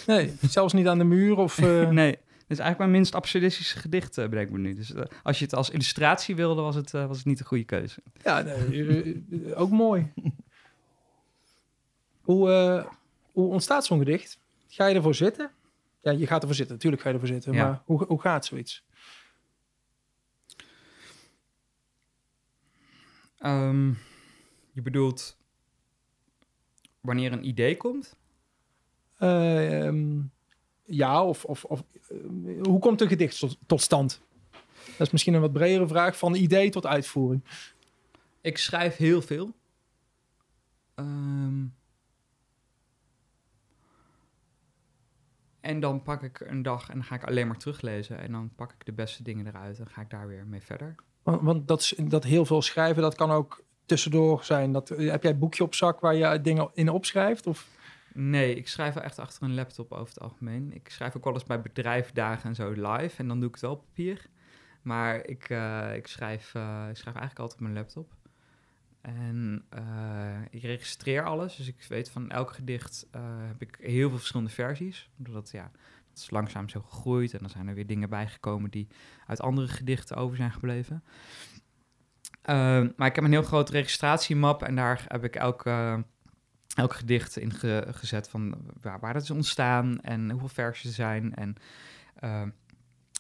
Nee, 0.07 0.35
zelfs 0.41 0.73
niet 0.73 0.87
aan 0.87 0.99
de 0.99 1.05
muur 1.05 1.37
of... 1.37 1.59
eh, 1.59 1.89
nee, 2.03 2.11
dit 2.11 2.21
is 2.49 2.59
eigenlijk 2.59 2.79
mijn 2.79 2.91
minst 2.91 3.15
absurdistische 3.15 3.79
gedicht, 3.79 4.19
uh, 4.19 4.25
bedenk 4.29 4.47
ik 4.47 4.53
me 4.53 4.59
nu. 4.59 4.75
Dus 4.75 4.93
eh, 4.93 5.03
als 5.23 5.39
je 5.39 5.45
het 5.45 5.55
als 5.55 5.71
illustratie 5.71 6.37
wilde, 6.37 6.63
was 6.63 6.75
het, 6.75 6.95
eh, 6.95 7.07
was 7.07 7.17
het 7.17 7.27
niet 7.27 7.39
de 7.39 7.45
goede 7.45 7.65
keuze. 7.65 8.01
Ja, 8.23 8.41
nee, 8.43 8.87
eh, 8.87 9.51
eh, 9.51 9.61
ook 9.61 9.71
mooi. 9.71 10.13
Hoe, 12.23 12.51
eh, 12.53 12.87
hoe 13.33 13.51
ontstaat 13.53 13.85
zo'n 13.85 13.99
gedicht? 13.99 14.39
Ga 14.69 14.87
je 14.87 14.95
ervoor 14.95 15.15
zitten? 15.15 15.51
Ja, 16.03 16.11
je 16.13 16.27
gaat 16.27 16.41
ervoor 16.41 16.57
zitten. 16.57 16.75
Natuurlijk 16.75 17.03
ga 17.03 17.09
je 17.09 17.15
ervoor 17.15 17.29
zitten. 17.33 17.53
Ja. 17.53 17.65
Maar 17.65 17.83
hoe, 17.85 18.05
hoe 18.07 18.21
gaat 18.21 18.45
zoiets? 18.47 18.85
Ehm, 23.39 23.89
je 24.73 24.83
bedoelt 24.83 25.39
wanneer 27.01 27.33
een 27.33 27.47
idee 27.47 27.77
komt? 27.77 28.17
Eh, 29.17 29.87
ehm, 29.87 30.23
ja, 30.85 31.25
of, 31.25 31.45
of, 31.45 31.65
of 31.65 31.85
eh, 32.09 32.63
hoe 32.63 32.79
komt 32.79 33.01
een 33.01 33.09
gedicht 33.09 33.39
tot, 33.39 33.59
tot 33.67 33.81
stand? 33.81 34.25
Dat 34.71 35.07
is 35.07 35.11
misschien 35.11 35.35
een 35.35 35.41
wat 35.41 35.53
bredere 35.53 35.89
vraag. 35.89 36.19
Van 36.19 36.35
idee 36.35 36.71
tot 36.71 36.87
uitvoering. 36.87 37.45
Ik 38.41 38.59
schrijf 38.59 38.97
heel 38.97 39.23
veel. 39.23 39.55
Ehm, 40.95 41.65
en 45.61 45.81
dan 45.81 46.03
pak 46.03 46.23
ik 46.23 46.41
een 46.41 46.63
dag 46.63 46.89
en 46.89 46.95
dan 46.95 47.05
ga 47.05 47.15
ik 47.15 47.25
alleen 47.25 47.47
maar 47.47 47.59
teruglezen. 47.59 48.19
En 48.19 48.33
dan 48.33 48.55
pak 48.55 48.73
ik 48.73 48.85
de 48.85 48.93
beste 48.93 49.23
dingen 49.23 49.47
eruit 49.47 49.79
en 49.79 49.89
ga 49.89 50.01
ik 50.01 50.11
daar 50.11 50.27
weer 50.27 50.47
mee 50.47 50.63
verder. 50.63 50.95
Want, 51.27 51.43
want 51.43 51.69
dat, 51.69 51.93
dat 51.99 52.25
heel 52.25 52.45
veel 52.45 52.63
schrijven, 52.63 53.03
dat 53.03 53.15
kan 53.15 53.31
ook 53.31 53.65
tussendoor 53.87 54.45
zijn. 54.45 54.73
Dat, 54.73 54.89
heb 54.89 55.23
jij 55.23 55.33
een 55.33 55.39
boekje 55.39 55.65
op 55.65 55.75
zak 55.75 56.01
waar 56.01 56.15
je 56.15 56.41
dingen 56.41 56.71
in 56.75 56.89
opschrijft? 56.89 57.47
Of? 57.47 57.69
Nee, 58.13 58.55
ik 58.55 58.69
schrijf 58.69 58.95
wel 58.95 59.03
echt 59.03 59.19
achter 59.19 59.43
een 59.43 59.55
laptop 59.55 59.93
over 59.93 60.15
het 60.15 60.21
algemeen. 60.21 60.73
Ik 60.75 60.89
schrijf 60.89 61.17
ook 61.17 61.25
wel 61.25 61.33
eens 61.33 61.45
bij 61.45 61.61
bedrijfdagen 61.61 62.49
en 62.49 62.55
zo 62.55 62.71
live. 62.71 63.19
En 63.19 63.29
dan 63.29 63.39
doe 63.39 63.49
ik 63.49 63.55
het 63.55 63.63
wel 63.63 63.73
op 63.73 63.85
papier. 63.85 64.27
Maar 64.83 65.27
ik, 65.27 65.49
eh, 65.49 65.95
ik, 65.95 66.07
schrijf, 66.07 66.55
eh, 66.55 66.87
ik 66.89 66.97
schrijf 66.97 67.17
eigenlijk 67.17 67.39
altijd 67.39 67.61
op 67.61 67.61
mijn 67.61 67.75
laptop. 67.75 68.13
En 69.01 69.65
eh, 69.69 70.41
ik 70.51 70.63
registreer 70.63 71.25
alles. 71.25 71.57
Dus 71.57 71.69
ik 71.69 71.87
weet 71.89 72.11
van 72.11 72.31
elk 72.31 72.53
gedicht 72.53 73.07
heb 73.47 73.63
ik 73.63 73.77
heel 73.81 74.09
veel 74.09 74.19
verschillende 74.19 74.53
versies. 74.53 75.11
Doordat 75.17 75.51
ja, 75.51 75.71
is 76.17 76.31
langzaam 76.31 76.69
zo 76.69 76.81
gegroeid. 76.81 77.33
En 77.33 77.39
dan 77.39 77.51
zijn 77.51 77.69
er 77.69 77.75
weer 77.75 77.87
dingen 77.87 78.09
bijgekomen 78.09 78.71
die 78.71 78.89
uit 79.27 79.41
andere 79.41 79.69
gedichten 79.69 80.17
over 80.17 80.37
zijn 80.37 80.53
gebleven. 80.53 81.05
Ehm, 82.43 82.89
maar 82.97 83.09
ik 83.09 83.15
heb 83.15 83.25
een 83.25 83.31
heel 83.33 83.43
grote 83.43 83.73
registratiemap. 83.73 84.63
En 84.63 84.75
daar 84.77 85.05
heb 85.09 85.25
ik 85.25 85.37
elke 85.37 85.71
eh, 85.71 85.99
elk 86.75 86.95
gedicht 86.95 87.37
in 87.37 87.53
ge- 87.53 87.87
gezet 87.91 88.29
van 88.29 88.55
waar, 88.81 89.01
waar 89.01 89.13
dat 89.13 89.23
is 89.23 89.31
ontstaan 89.31 90.01
en 90.01 90.31
hoeveel 90.31 90.49
versies 90.49 90.85
er 90.89 90.95
zijn 90.95 91.35
en 91.35 91.55
eh, 92.15 92.43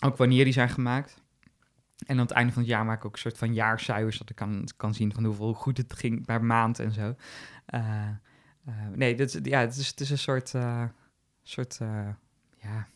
ook 0.01 0.17
wanneer 0.17 0.45
die 0.45 0.53
zijn 0.53 0.69
gemaakt. 0.69 1.25
En 2.07 2.15
aan 2.17 2.23
het 2.23 2.31
einde 2.31 2.53
van 2.53 2.63
het 2.63 2.71
jaar 2.71 2.85
maak 2.85 2.99
ik 2.99 3.05
ook 3.05 3.13
een 3.13 3.19
soort 3.19 3.39
van 3.39 3.55
jaarcijfers, 3.55 4.19
dat 4.19 4.31
ik 4.31 4.37
kan, 4.37 4.69
kan 4.77 4.95
zien 4.95 5.13
van 5.13 5.25
hoeveel 5.25 5.47
hoe 5.47 5.55
goed 5.55 5.77
het 5.77 5.93
ging 5.93 6.27
per 6.27 6.45
maand 6.45 6.79
en 6.79 6.93
zo. 6.93 7.15
Eh, 7.67 8.09
nee, 8.95 9.15
is- 9.15 9.39
ja, 9.43 9.61
het, 9.61 9.77
is, 9.77 9.87
het 9.89 10.01
is 10.01 10.11
een 10.11 10.19
soort, 10.19 10.53
soort 11.43 11.79
ja, 12.67 12.89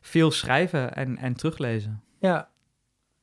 veel 0.00 0.30
schrijven 0.30 0.94
en, 0.94 1.16
en 1.16 1.34
teruglezen. 1.34 2.02
Ja. 2.20 2.48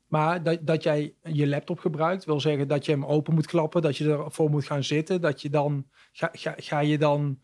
Maar 0.08 0.44
dat, 0.44 0.60
dat 0.62 0.84
jij 0.84 1.14
je 1.24 1.48
laptop 1.48 1.80
gebruikt, 1.80 2.26
wil 2.26 2.40
zeggen 2.40 2.68
dat 2.68 2.86
je 2.86 2.92
hem 2.92 3.06
open 3.06 3.34
moet 3.34 3.48
klappen, 3.48 3.82
dat 3.82 3.98
je 3.98 4.10
ervoor 4.12 4.50
moet 4.50 4.66
gaan 4.66 4.84
zitten, 4.84 5.22
dat 5.22 5.42
je 5.42 5.50
dan, 5.50 5.86
ga, 6.12 6.30
ga, 6.32 6.54
ga 6.58 6.80
je 6.80 6.98
dan, 6.98 7.40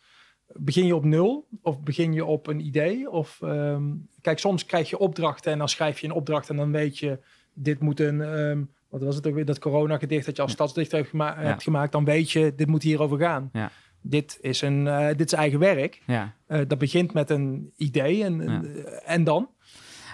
begin 0.54 0.86
je 0.86 0.96
op 0.96 1.04
nul 1.04 1.48
of 1.62 1.82
begin 1.82 2.14
je 2.14 2.26
op 2.26 2.48
een 2.48 2.60
idee? 2.60 3.10
Of, 3.12 3.42
ehm, 3.42 3.84
kijk, 4.22 4.40
soms 4.40 4.66
krijg 4.66 4.90
je 4.90 4.98
opdrachten 4.98 5.52
en 5.52 5.58
dan 5.58 5.70
schrijf 5.70 6.00
je 6.00 6.08
een 6.08 6.14
opdracht 6.14 6.50
en 6.50 6.56
dan 6.56 6.72
weet 6.72 6.98
je, 6.98 7.20
dit 7.54 7.80
moet 7.80 8.00
een, 8.00 8.22
ehm, 8.22 8.64
wat 8.90 9.02
was 9.04 9.16
het 9.16 9.28
ook 9.28 9.34
weer, 9.34 9.46
dat 9.46 9.60
corona-gedicht 9.60 10.26
dat 10.26 10.36
je 10.36 10.42
als 10.42 10.52
stadsdichter 10.52 10.98
hebt, 10.98 11.10
gema- 11.10 11.42
Ja. 11.42 11.48
hebt 11.48 11.64
gemaakt, 11.64 11.92
dan 11.92 12.06
weet 12.06 12.32
je, 12.32 12.54
dit 12.56 12.68
moet 12.68 12.84
hierover 12.84 13.20
gaan. 13.20 13.50
Ja. 13.54 13.72
Dit 14.02 14.38
is 14.42 14.62
een, 14.62 14.88
eh, 14.88 15.08
dit 15.08 15.32
is 15.32 15.34
eigen 15.34 15.60
werk. 15.60 16.02
Ja. 16.06 16.34
Eh, 16.46 16.62
dat 16.68 16.78
begint 16.78 17.14
met 17.14 17.30
een 17.30 17.74
idee 17.76 18.24
en, 18.24 18.64
en 19.06 19.24
dan? 19.24 19.50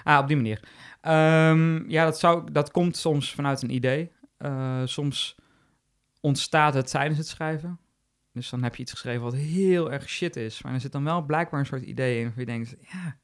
Ah, 0.04 0.20
op 0.20 0.28
die 0.28 0.36
manier. 0.36 0.60
Ehm, 1.02 1.90
ja, 1.90 2.04
dat, 2.04 2.20
zou, 2.20 2.52
dat 2.52 2.72
komt 2.72 2.98
soms 2.98 3.34
vanuit 3.34 3.62
een 3.62 3.74
idee. 3.74 4.12
Eh, 4.38 4.82
soms 4.86 5.36
ontstaat 6.20 6.74
het 6.74 6.90
tijdens 6.90 7.18
het 7.18 7.28
schrijven. 7.28 7.80
Dus 8.32 8.50
dan 8.50 8.64
heb 8.64 8.76
je 8.76 8.82
iets 8.82 8.92
geschreven 8.92 9.22
wat 9.22 9.34
heel 9.34 9.92
erg 9.92 10.10
shit 10.10 10.36
is. 10.36 10.62
Maar 10.62 10.74
er 10.74 10.80
zit 10.80 10.92
dan 10.92 11.04
wel 11.04 11.22
blijkbaar 11.22 11.60
een 11.60 11.66
soort 11.66 11.82
idee 11.82 12.18
in. 12.18 12.24
Waarvan 12.24 12.46
je 12.46 12.52
denkt, 12.52 12.76
ja, 12.92 13.18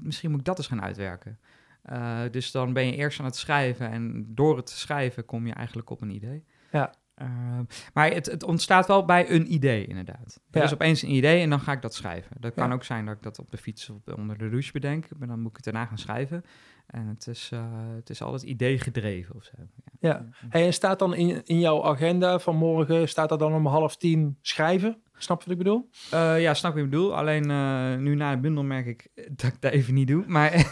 misschien 0.00 0.30
moet 0.30 0.38
ik 0.38 0.46
dat 0.46 0.58
eens 0.58 0.66
gaan 0.66 0.82
uitwerken. 0.82 1.38
Eh, 1.82 2.20
dus 2.30 2.50
dan 2.50 2.72
ben 2.72 2.86
je 2.86 2.96
eerst 2.96 3.18
aan 3.18 3.24
het 3.24 3.36
schrijven. 3.36 3.90
En 3.90 4.24
door 4.34 4.56
het 4.56 4.70
schrijven 4.70 5.24
kom 5.24 5.46
je 5.46 5.52
eigenlijk 5.52 5.90
op 5.90 6.00
een 6.00 6.10
idee. 6.10 6.44
Ja. 6.72 6.94
Ehm, 7.14 7.64
maar 7.94 8.10
het, 8.10 8.26
het 8.26 8.42
ontstaat 8.42 8.86
wel 8.86 9.04
bij 9.04 9.30
een 9.30 9.52
idee, 9.52 9.86
inderdaad. 9.86 10.40
Er 10.50 10.58
Ja. 10.58 10.64
is 10.64 10.72
opeens 10.72 11.02
een 11.02 11.14
idee 11.14 11.42
en 11.42 11.50
dan 11.50 11.60
ga 11.60 11.72
ik 11.72 11.82
dat 11.82 11.94
schrijven. 11.94 12.36
Dat 12.40 12.54
kan 12.54 12.68
Ja. 12.68 12.74
ook 12.74 12.84
zijn 12.84 13.06
dat 13.06 13.16
ik 13.16 13.22
dat 13.22 13.38
op 13.38 13.50
de 13.50 13.56
fiets 13.56 13.90
of 13.90 14.14
onder 14.16 14.38
de 14.38 14.48
douche 14.48 14.72
bedenk. 14.72 15.06
Maar 15.18 15.28
dan 15.28 15.40
moet 15.40 15.50
ik 15.50 15.56
het 15.56 15.64
daarna 15.64 15.86
gaan 15.86 15.98
schrijven. 15.98 16.42
En 16.86 17.06
het 17.06 17.26
is, 17.26 17.50
eh, 17.52 17.64
het 17.94 18.10
is 18.10 18.22
altijd 18.22 18.42
idee 18.42 18.78
gedreven 18.78 19.34
of 19.34 19.44
zo. 19.44 19.52
Ja. 20.00 20.26
Hey, 20.48 20.64
en 20.66 20.72
staat 20.72 20.98
dan 20.98 21.14
in, 21.14 21.40
in 21.44 21.58
jouw 21.60 21.84
agenda 21.84 22.38
van 22.38 22.56
morgen, 22.56 23.08
staat 23.08 23.30
er 23.30 23.38
dan 23.38 23.52
om 23.54 23.66
half 23.66 23.96
tien 23.96 24.38
schrijven? 24.40 25.02
Snap 25.16 25.38
je 25.42 25.44
wat 25.48 25.52
ik 25.58 25.62
bedoel? 25.62 25.88
Eh, 26.10 26.40
ja, 26.40 26.54
snap 26.54 26.72
je 26.72 26.76
wat 26.78 26.86
ik 26.86 26.90
bedoel. 26.90 27.16
Alleen 27.16 27.50
eh, 27.50 27.96
nu 27.96 28.14
na 28.14 28.34
de 28.34 28.40
bundel 28.40 28.64
merk 28.64 28.86
ik 28.86 29.08
dat 29.36 29.52
ik 29.52 29.60
dat 29.60 29.72
even 29.72 29.94
niet 29.94 30.08
doe. 30.08 30.24
Maar 30.26 30.70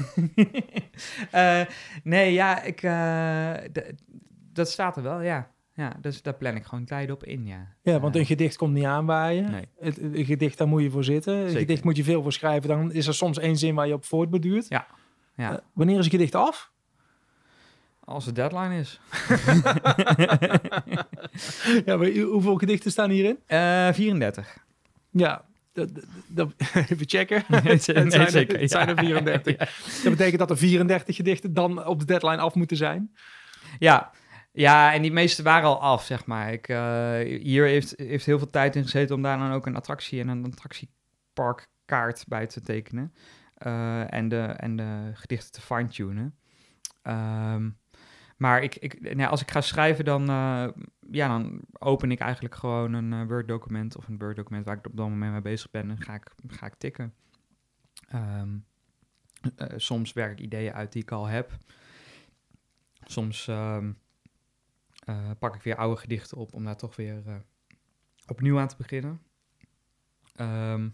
nee, 2.05 2.33
ja, 2.33 2.63
ik, 2.63 2.81
dat 4.53 4.71
staat 4.71 4.97
er 4.97 5.03
wel, 5.03 5.21
ja. 5.21 5.51
Ja, 5.81 5.97
dus 6.01 6.23
daar 6.23 6.35
plan 6.35 6.55
ik 6.57 6.65
gewoon 6.65 6.85
tijd 6.85 7.11
op 7.11 7.25
in, 7.25 7.47
ja. 7.47 7.67
Ja, 7.83 8.01
want 8.01 8.15
Eh, 8.15 8.21
een 8.21 8.27
gedicht 8.27 8.57
komt 8.57 8.73
niet 8.75 8.85
aanwaaien. 8.85 9.51
Nee. 9.51 9.69
Het, 9.79 9.99
een 9.99 10.25
gedicht, 10.25 10.59
daar 10.59 10.69
moet 10.69 10.83
je 10.83 10.91
voor 10.91 11.05
zitten. 11.05 11.35
Een 11.35 11.45
Zeker. 11.47 11.61
gedicht 11.61 11.85
moet 11.85 11.97
je 11.97 12.05
veel 12.05 12.23
voor 12.23 12.33
schrijven. 12.33 12.69
Dan 12.69 12.93
is 12.93 13.07
er 13.07 13.15
soms 13.15 13.39
één 13.39 13.57
zin 13.59 13.75
waar 13.75 13.87
je 13.87 13.95
op 13.95 14.05
voortbeduurt. 14.05 14.69
Ja, 14.69 14.87
ja. 15.37 15.53
Eh, 15.53 15.59
wanneer 15.73 15.99
is 15.99 16.05
een 16.05 16.11
gedicht 16.11 16.35
af? 16.35 16.71
Als 18.05 18.25
de 18.25 18.33
deadline 18.33 18.79
is. 18.79 19.01
ja, 21.87 21.97
maar 21.97 22.07
hoe- 22.07 22.29
hoeveel 22.31 22.57
gedichten 22.57 22.91
staan 22.91 23.11
hierin? 23.11 23.39
Eh 23.47 23.89
34. 23.93 24.57
Ja, 25.11 25.45
dat, 25.73 25.89
dat- 26.27 26.53
even 26.91 27.09
checken. 27.09 27.45
Nee, 27.49 27.61
het 27.61 27.83
zijn, 27.83 28.13
er- 28.13 28.31
zeker, 28.31 28.61
het 28.61 28.71
zijn 28.71 28.89
ja. 28.89 28.95
er 28.95 28.99
34. 29.05 29.57
Dat 30.03 30.13
betekent 30.13 30.39
dat 30.39 30.51
er 30.51 30.59
34 30.59 31.17
gedichten 31.17 31.55
dan 31.55 31.87
op 31.87 31.99
de 31.99 32.05
deadline 32.05 32.39
af 32.39 32.55
moeten 32.55 32.77
zijn. 32.77 33.15
Ja. 33.79 34.11
Ja, 34.53 34.93
en 34.93 35.03
die 35.03 35.13
meeste 35.13 35.43
waren 35.43 35.69
al 35.69 35.81
af, 35.81 36.05
zeg 36.05 36.27
maar. 36.27 36.53
Ik, 36.53 36.69
eh, 36.69 37.19
hier 37.43 37.65
heeft, 37.65 37.95
heeft 37.97 38.27
heel 38.27 38.39
veel 38.39 38.51
tijd 38.51 38.77
in 38.77 38.83
gezeten 38.83 39.15
om 39.15 39.23
daar 39.23 39.39
dan 39.39 39.53
ook 39.53 39.67
een 39.67 39.77
attractie 39.77 40.21
en 40.21 40.29
een 40.29 40.45
attractieparkkaart 40.45 42.25
bij 42.29 42.47
te 42.47 42.61
tekenen. 42.61 43.15
Eh, 43.55 44.15
en, 44.15 44.29
de, 44.29 44.43
en 44.43 44.77
de 44.77 45.11
gedichten 45.15 45.53
te 45.53 45.61
fine-tunen. 45.61 46.39
Ehm, 47.03 47.71
maar 48.37 48.63
ik, 48.63 48.77
ik, 48.77 49.15
nou 49.15 49.31
als 49.31 49.41
ik 49.41 49.51
ga 49.51 49.61
schrijven, 49.61 50.05
dan, 50.05 50.29
eh, 50.29 50.69
ja, 51.11 51.29
dan 51.29 51.61
open 51.79 52.11
ik 52.11 52.21
eigenlijk 52.21 52.55
gewoon 52.55 52.93
een 52.93 53.27
Word-document 53.27 53.97
of 53.97 54.09
een 54.09 54.19
Word-document 54.19 54.65
waar 54.65 54.77
ik 54.77 54.87
op 54.87 54.97
dat 54.97 55.09
moment 55.09 55.33
mee 55.33 55.41
bezig 55.41 55.71
ben 55.71 55.91
en 55.91 56.01
ga 56.01 56.15
ik, 56.15 56.31
ga 56.47 56.67
ik 56.67 56.75
tikken. 56.75 57.15
Ehm, 58.09 58.49
Eh, 59.57 59.67
soms 59.77 60.13
werk 60.13 60.33
ik 60.33 60.45
ideeën 60.45 60.73
uit 60.73 60.93
die 60.93 61.03
ik 61.03 61.11
al 61.11 61.27
heb. 61.27 61.57
Soms 63.01 63.49
ehm, 63.49 63.93
eh, 65.11 65.31
pak 65.39 65.55
ik 65.55 65.63
weer 65.63 65.77
oude 65.77 66.01
gedichten 66.01 66.37
op 66.37 66.55
om 66.55 66.65
daar 66.65 66.77
toch 66.77 66.97
weer 66.97 67.23
eh, 67.27 67.35
opnieuw 68.27 68.59
aan 68.59 68.69
te 68.69 68.77
beginnen. 68.77 69.21
Ehm, 70.35 70.89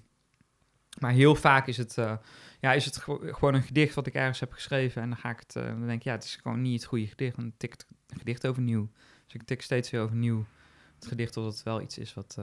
maar 1.01 1.13
heel 1.13 1.35
vaak 1.35 1.67
is 1.67 1.77
het, 1.77 1.99
eh, 1.99 2.17
ja, 2.61 2.73
is 2.73 2.85
het 2.85 2.97
gewo- 2.97 3.33
gewoon 3.33 3.55
een 3.55 3.63
gedicht 3.63 3.95
wat 3.95 4.07
ik 4.07 4.15
ergens 4.15 4.41
heb 4.41 4.53
geschreven. 4.53 5.03
En 5.03 5.09
dan 5.09 5.19
ga 5.19 5.31
ik 5.31 5.39
het, 5.39 5.53
dan 5.53 5.87
denk 5.87 5.99
ik, 5.99 6.03
ja, 6.03 6.13
het 6.13 6.25
is 6.25 6.37
gewoon 6.37 6.63
niet 6.63 6.81
het 6.81 6.89
goede 6.89 7.07
gedicht. 7.07 7.37
Dan 7.37 7.53
tik 7.57 7.73
ik 7.75 7.85
het 8.07 8.19
gedicht 8.19 8.47
overnieuw. 8.47 8.89
Dus 9.25 9.35
ik 9.35 9.43
tik 9.43 9.63
steeds 9.63 9.91
weer 9.91 10.01
overnieuw 10.01 10.47
het 10.95 11.07
gedicht 11.07 11.33
tot 11.33 11.45
het 11.53 11.63
wel 11.63 11.81
iets 11.81 11.99
is 11.99 12.15
wat, 12.15 12.39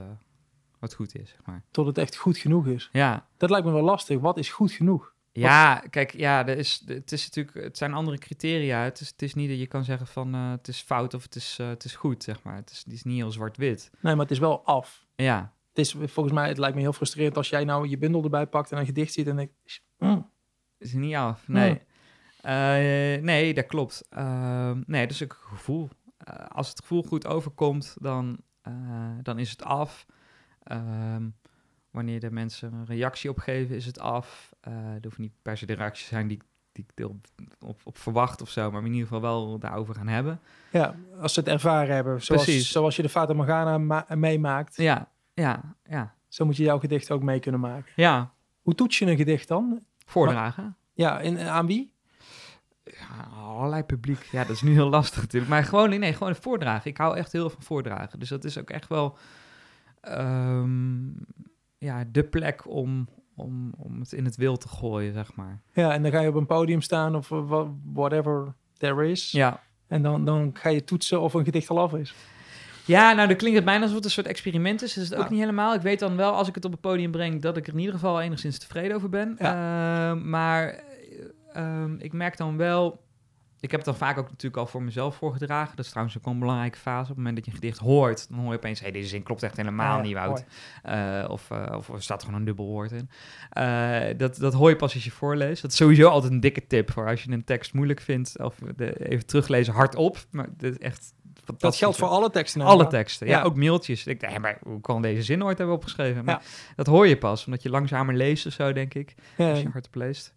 wat 0.79 0.93
goed 0.93 1.15
is, 1.15 1.29
zeg 1.29 1.45
maar. 1.45 1.63
Tot 1.71 1.85
het 1.85 1.97
echt 1.97 2.15
goed 2.15 2.37
genoeg 2.37 2.67
is. 2.67 2.89
Ja, 2.91 3.27
Dat 3.37 3.49
lijkt 3.49 3.65
me 3.65 3.71
wel 3.71 3.81
lastig. 3.83 4.19
Wat 4.19 4.37
is 4.37 4.49
goed 4.49 4.71
genoeg? 4.71 5.12
Ja, 5.41 5.83
kijk, 5.89 6.13
ja, 6.13 6.47
er 6.47 6.57
is, 6.57 6.83
het 6.85 7.11
is 7.11 7.23
natuurlijk, 7.25 7.65
het 7.65 7.77
zijn 7.77 7.93
andere 7.93 8.17
criteria. 8.17 8.83
Het 8.83 8.99
is, 8.99 9.07
het 9.07 9.21
is 9.21 9.33
niet 9.33 9.49
dat 9.49 9.59
je 9.59 9.67
kan 9.67 9.83
zeggen 9.83 10.07
van 10.07 10.33
eh, 10.33 10.51
het 10.51 10.67
is 10.67 10.81
fout 10.81 11.13
of 11.13 11.23
het 11.23 11.35
is, 11.35 11.57
eh, 11.59 11.67
het 11.67 11.83
is 11.83 11.95
goed, 11.95 12.23
zeg 12.23 12.43
maar. 12.43 12.55
Het 12.55 12.71
is, 12.71 12.77
het 12.83 12.93
is 12.93 13.03
niet 13.03 13.15
heel 13.15 13.31
zwart-wit. 13.31 13.89
Nee, 13.99 14.13
maar 14.13 14.23
het 14.23 14.31
is 14.31 14.39
wel 14.39 14.65
af. 14.65 15.05
Ja, 15.15 15.53
Het 15.69 15.77
is 15.77 15.91
volgens 15.91 16.31
mij, 16.35 16.47
het 16.47 16.57
lijkt 16.57 16.75
me 16.75 16.81
heel 16.81 16.93
frustrerend 16.93 17.37
als 17.37 17.49
jij 17.49 17.63
nou 17.63 17.87
je 17.87 17.97
bundel 17.97 18.23
erbij 18.23 18.47
pakt 18.47 18.71
en 18.71 18.77
een 18.77 18.85
gedicht 18.85 19.13
ziet 19.13 19.27
en 19.27 19.35
denkt, 19.35 19.53
mm, 19.97 20.29
het 20.77 20.87
is 20.87 20.93
niet 20.93 21.15
af. 21.15 21.47
Nee, 21.47 21.81
Eh, 22.41 23.21
nee 23.23 23.53
dat 23.53 23.65
klopt. 23.65 24.05
Ehm, 24.09 24.81
nee, 24.85 25.01
dat 25.01 25.11
is 25.15 25.23
ook 25.23 25.31
een 25.41 25.57
gevoel. 25.57 25.89
Als 26.47 26.69
het 26.69 26.79
gevoel 26.79 27.03
goed 27.03 27.27
overkomt, 27.27 27.95
dan, 27.99 28.37
dan 29.21 29.39
is 29.39 29.49
het 29.49 29.63
af. 29.63 30.05
Ehm, 30.63 31.29
wanneer 31.93 32.19
de 32.19 32.31
mensen 32.31 32.73
een 32.73 32.85
reactie 32.85 33.29
op 33.29 33.37
geven, 33.39 33.75
is 33.75 33.85
het 33.85 33.99
af. 33.99 34.53
Eh 34.61 34.73
er 34.73 34.99
hoeft 35.03 35.17
niet 35.17 35.33
per 35.41 35.57
se 35.57 35.65
de 35.65 35.73
reactie 35.73 36.03
te 36.07 36.13
zijn 36.13 36.27
die, 36.27 36.39
die 36.71 36.83
ik 36.87 36.99
erop 36.99 37.27
op, 37.59 37.79
op 37.83 37.97
verwacht 37.97 38.41
of 38.41 38.49
zo, 38.49 38.71
maar 38.71 38.81
in 38.81 38.87
ieder 38.93 39.01
geval 39.07 39.21
wel 39.21 39.59
daarover 39.59 39.95
gaan 39.95 40.07
hebben. 40.07 40.39
ja, 40.71 40.95
als 41.19 41.33
ze 41.33 41.39
het 41.39 41.49
ervaren 41.49 41.95
hebben. 41.95 42.21
Zoals, 42.23 42.43
Precies. 42.43 42.71
zoals 42.71 42.95
je 42.95 43.01
de 43.01 43.09
Fata 43.09 43.33
Morgana 43.33 43.77
ma- 43.77 44.05
meemaakt, 44.15 44.75
Ja, 44.77 45.09
ja, 45.33 45.75
ja. 45.83 46.13
zo 46.27 46.45
moet 46.45 46.57
je 46.57 46.63
jouw 46.63 46.79
gedicht 46.79 47.11
ook 47.11 47.21
mee 47.23 47.39
kunnen 47.39 47.59
maken. 47.61 47.91
Ja, 47.95 48.33
Hoe 48.61 48.75
toets 48.75 48.99
je 48.99 49.05
een 49.05 49.17
gedicht 49.17 49.47
dan? 49.47 49.83
voordragen. 50.05 50.75
Ja, 50.93 51.19
in, 51.19 51.39
aan 51.39 51.65
wie? 51.65 51.91
Ja, 52.83 53.27
allerlei 53.37 53.83
publiek. 53.83 54.23
Ja, 54.31 54.41
dat 54.43 54.55
is 54.55 54.61
nu 54.61 54.71
heel 54.73 54.89
lastig 54.89 55.21
natuurlijk. 55.21 55.51
Maar 55.51 55.63
gewoon, 55.63 55.89
nee, 55.99 56.13
gewoon 56.13 56.35
voordragen. 56.35 56.89
Ik 56.91 56.97
hou 56.97 57.17
echt 57.17 57.31
heel 57.31 57.41
veel 57.41 57.49
van 57.49 57.61
voordragen. 57.63 58.19
Dus 58.19 58.29
dat 58.29 58.43
is 58.43 58.57
ook 58.57 58.69
echt 58.69 58.87
wel 58.87 59.17
ehm, 60.01 61.07
ja, 61.83 62.03
de 62.11 62.23
plek 62.23 62.67
om, 62.67 63.07
om, 63.35 63.73
om 63.77 63.99
het 63.99 64.11
in 64.13 64.25
het 64.25 64.35
wild 64.35 64.61
te 64.61 64.67
gooien, 64.67 65.13
zeg 65.13 65.35
maar. 65.35 65.61
Ja, 65.73 65.93
en 65.93 66.01
dan 66.03 66.11
ga 66.11 66.19
je 66.19 66.27
op 66.29 66.35
een 66.35 66.45
podium 66.45 66.81
staan 66.81 67.15
of 67.15 67.31
eh, 67.31 67.61
whatever 67.93 68.53
there 68.77 69.09
is. 69.09 69.31
Ja. 69.31 69.61
En 69.87 70.01
dan, 70.01 70.25
dan 70.25 70.49
ga 70.53 70.69
je 70.69 70.83
toetsen 70.83 71.21
of 71.21 71.33
een 71.33 71.43
gedicht 71.45 71.69
al 71.69 71.79
af 71.79 71.93
is. 71.93 72.13
Ja, 72.85 73.13
nou, 73.13 73.27
dan 73.27 73.37
klinkt 73.37 73.55
het 73.55 73.65
bijna 73.65 73.81
alsof 73.81 73.95
het 73.95 74.05
een 74.05 74.11
soort 74.11 74.27
experiment 74.27 74.81
is. 74.81 74.93
Dat 74.93 75.03
is 75.03 75.09
het 75.09 75.17
ook 75.19 75.25
Ja. 75.25 75.31
niet 75.31 75.39
helemaal. 75.39 75.73
Ik 75.73 75.81
weet 75.81 75.99
dan 75.99 76.15
wel, 76.15 76.33
als 76.33 76.47
ik 76.47 76.55
het 76.55 76.65
op 76.65 76.71
het 76.71 76.81
podium 76.81 77.11
breng, 77.11 77.41
dat 77.41 77.57
ik 77.57 77.67
er 77.67 77.73
in 77.73 77.79
ieder 77.79 77.93
geval 77.93 78.21
enigszins 78.21 78.57
tevreden 78.59 78.95
over 78.95 79.09
ben. 79.09 79.37
Ehm, 79.37 80.29
maar 80.29 80.67
eh, 80.67 80.81
ehm, 81.53 81.95
ik 81.97 82.13
merk 82.13 82.37
dan 82.37 82.57
wel... 82.57 83.01
Ik 83.63 83.71
heb 83.71 83.79
het 83.79 83.89
dan 83.89 84.07
vaak 84.07 84.17
ook 84.17 84.29
natuurlijk 84.29 84.57
al 84.57 84.65
voor 84.67 84.83
mezelf 84.83 85.15
voorgedragen. 85.15 85.75
Dat 85.75 85.85
is 85.85 85.91
trouwens 85.91 86.17
ook 86.17 86.25
een 86.25 86.39
belangrijke 86.39 86.77
fase. 86.77 87.01
Op 87.01 87.07
het 87.07 87.17
moment 87.17 87.35
dat 87.35 87.45
je 87.45 87.51
een 87.51 87.57
gedicht 87.57 87.77
hoort, 87.77 88.29
dan 88.29 88.39
hoor 88.39 88.51
je 88.51 88.57
opeens... 88.57 88.79
hé, 88.79 88.91
deze 88.91 89.07
zin 89.07 89.23
klopt 89.23 89.43
echt 89.43 89.57
helemaal 89.57 89.97
Ja, 89.97 90.01
niet, 90.03 90.13
Wout. 90.13 90.45
Eh, 90.83 91.25
of, 91.27 91.51
eh, 91.51 91.75
of 91.77 91.89
er 91.89 92.01
staat 92.03 92.23
gewoon 92.23 92.39
een 92.39 92.45
dubbel 92.45 92.65
woord 92.65 92.91
in. 92.91 93.09
Eh, 93.49 94.01
dat, 94.17 94.35
dat 94.37 94.53
hoor 94.53 94.69
je 94.69 94.75
pas 94.75 94.93
als 94.93 95.03
je 95.03 95.11
voorleest. 95.11 95.61
Dat 95.61 95.71
is 95.71 95.77
sowieso 95.77 96.07
altijd 96.07 96.31
een 96.31 96.39
dikke 96.39 96.67
tip 96.67 96.91
voor 96.91 97.07
als 97.07 97.23
je 97.23 97.31
een 97.31 97.43
tekst 97.43 97.73
moeilijk 97.73 98.01
vindt. 98.01 98.39
Of 98.39 98.55
de, 98.75 99.09
even 99.09 99.25
teruglezen 99.25 99.73
hardop. 99.73 100.17
Maar 100.31 100.47
dit 100.57 100.71
is 100.71 100.77
echt 100.79 101.13
Dat 101.57 101.75
geldt 101.75 101.97
voor 101.97 102.07
alle 102.07 102.29
teksten. 102.29 102.61
Alle 102.61 102.87
teksten, 102.87 103.27
ja, 103.27 103.37
Ja. 103.37 103.43
ook 103.43 103.55
mailtjes. 103.55 104.05
Ik 104.05 104.19
denk, 104.19 104.33
hé, 104.33 104.39
maar 104.39 104.57
hoe 104.63 104.81
kan 104.81 105.01
deze 105.01 105.21
zin 105.21 105.43
ooit 105.43 105.57
hebben 105.57 105.75
opgeschreven? 105.75 106.25
Maar 106.25 106.41
Ja. 106.41 106.73
dat 106.75 106.87
hoor 106.87 107.07
je 107.07 107.17
pas, 107.17 107.45
omdat 107.45 107.63
je 107.63 107.69
langzamer 107.69 108.15
leest 108.15 108.45
of 108.45 108.53
zo, 108.53 108.73
denk 108.73 108.93
ik. 108.93 109.15
Als 109.37 109.61
je 109.61 109.69
hardop 109.71 109.95
leest. 109.95 110.33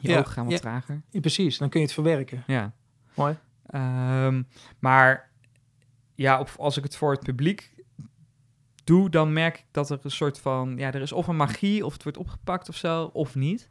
Je 0.00 0.08
Ja, 0.08 0.18
ogen 0.18 0.32
gaan 0.32 0.44
wat 0.44 0.52
ja. 0.52 0.58
trager. 0.58 1.02
ja, 1.10 1.20
precies, 1.20 1.58
dan 1.58 1.68
kun 1.68 1.80
je 1.80 1.86
het 1.86 1.94
verwerken. 1.94 2.44
Ja. 2.46 2.72
Mooi. 3.14 3.36
Ehm, 3.66 4.42
maar 4.78 5.30
ja, 6.14 6.40
op, 6.40 6.50
als 6.58 6.76
ik 6.76 6.82
het 6.82 6.96
voor 6.96 7.12
het 7.12 7.22
publiek 7.22 7.74
doe, 8.84 9.10
dan 9.10 9.32
merk 9.32 9.58
ik 9.58 9.64
dat 9.70 9.90
er 9.90 9.98
een 10.02 10.10
soort 10.10 10.38
van... 10.38 10.76
Ja, 10.76 10.92
er 10.92 11.00
is 11.00 11.12
of 11.12 11.26
een 11.26 11.36
magie, 11.36 11.86
of 11.86 11.92
het 11.92 12.02
wordt 12.02 12.18
opgepakt 12.18 12.68
of 12.68 12.76
zo, 12.76 13.04
of 13.04 13.34
niet. 13.34 13.70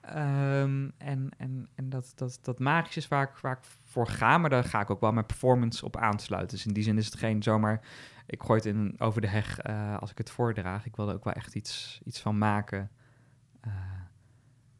Ehm, 0.00 0.88
en 0.98 1.30
en, 1.36 1.68
en 1.74 1.88
dat, 1.88 2.12
dat, 2.14 2.38
dat 2.42 2.58
magisch 2.58 2.96
is 2.96 3.08
waar 3.08 3.22
ik, 3.22 3.36
waar 3.36 3.56
ik 3.56 3.64
voor 3.84 4.08
ga, 4.08 4.38
maar 4.38 4.50
daar 4.50 4.64
ga 4.64 4.80
ik 4.80 4.90
ook 4.90 5.00
wel 5.00 5.12
mijn 5.12 5.26
performance 5.26 5.84
op 5.84 5.96
aansluiten. 5.96 6.56
Dus 6.56 6.66
in 6.66 6.72
die 6.72 6.82
zin 6.82 6.98
is 6.98 7.06
het 7.06 7.16
geen 7.16 7.42
zomaar... 7.42 7.80
Ik 8.26 8.42
gooi 8.42 8.58
het 8.58 8.68
in, 8.68 8.94
over 8.98 9.20
de 9.20 9.26
heg 9.26 9.58
eh, 9.58 9.98
als 9.98 10.10
ik 10.10 10.18
het 10.18 10.30
voordraag. 10.30 10.86
Ik 10.86 10.96
wil 10.96 11.08
er 11.08 11.14
ook 11.14 11.24
wel 11.24 11.32
echt 11.32 11.54
iets, 11.54 12.00
iets 12.04 12.20
van 12.20 12.38
maken 12.38 12.90
eh, 13.60 13.72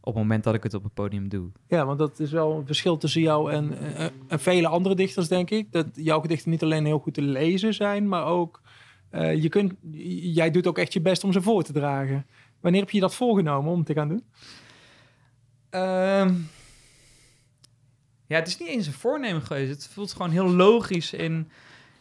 op 0.08 0.14
het 0.14 0.22
moment 0.22 0.44
dat 0.44 0.54
ik 0.54 0.62
het 0.62 0.74
op 0.74 0.82
het 0.82 0.94
podium 0.94 1.28
doe. 1.28 1.50
Ja, 1.66 1.86
want 1.86 1.98
dat 1.98 2.18
is 2.18 2.30
wel 2.30 2.56
een 2.56 2.66
verschil 2.66 2.96
tussen 2.96 3.20
jou 3.20 3.52
en, 3.52 3.78
eh, 3.96 4.04
en 4.28 4.40
vele 4.40 4.68
andere 4.68 4.94
dichters, 4.94 5.28
denk 5.28 5.50
ik. 5.50 5.72
Dat 5.72 5.86
jouw 5.94 6.20
gedichten 6.20 6.50
niet 6.50 6.62
alleen 6.62 6.84
heel 6.84 6.98
goed 6.98 7.14
te 7.14 7.22
lezen 7.22 7.74
zijn, 7.74 8.08
maar 8.08 8.24
ook... 8.26 8.60
eh, 9.10 9.42
je 9.42 9.48
kunt, 9.48 9.74
jij 10.20 10.50
doet 10.50 10.66
ook 10.66 10.78
echt 10.78 10.92
je 10.92 11.00
best 11.00 11.24
om 11.24 11.32
ze 11.32 11.42
voor 11.42 11.62
te 11.62 11.72
dragen. 11.72 12.26
Wanneer 12.60 12.80
heb 12.80 12.90
je 12.90 13.00
dat 13.00 13.14
voorgenomen 13.14 13.72
om 13.72 13.84
te 13.84 13.92
gaan 13.92 14.08
doen? 14.08 14.24
Ehm, 15.70 16.34
ja, 18.26 18.36
het 18.36 18.48
is 18.48 18.58
niet 18.58 18.68
eens 18.68 18.86
een 18.86 18.92
voornemen 18.92 19.42
geweest. 19.42 19.70
Het 19.70 19.88
voelt 19.92 20.12
gewoon 20.12 20.30
heel 20.30 20.50
logisch 20.50 21.12
in... 21.12 21.50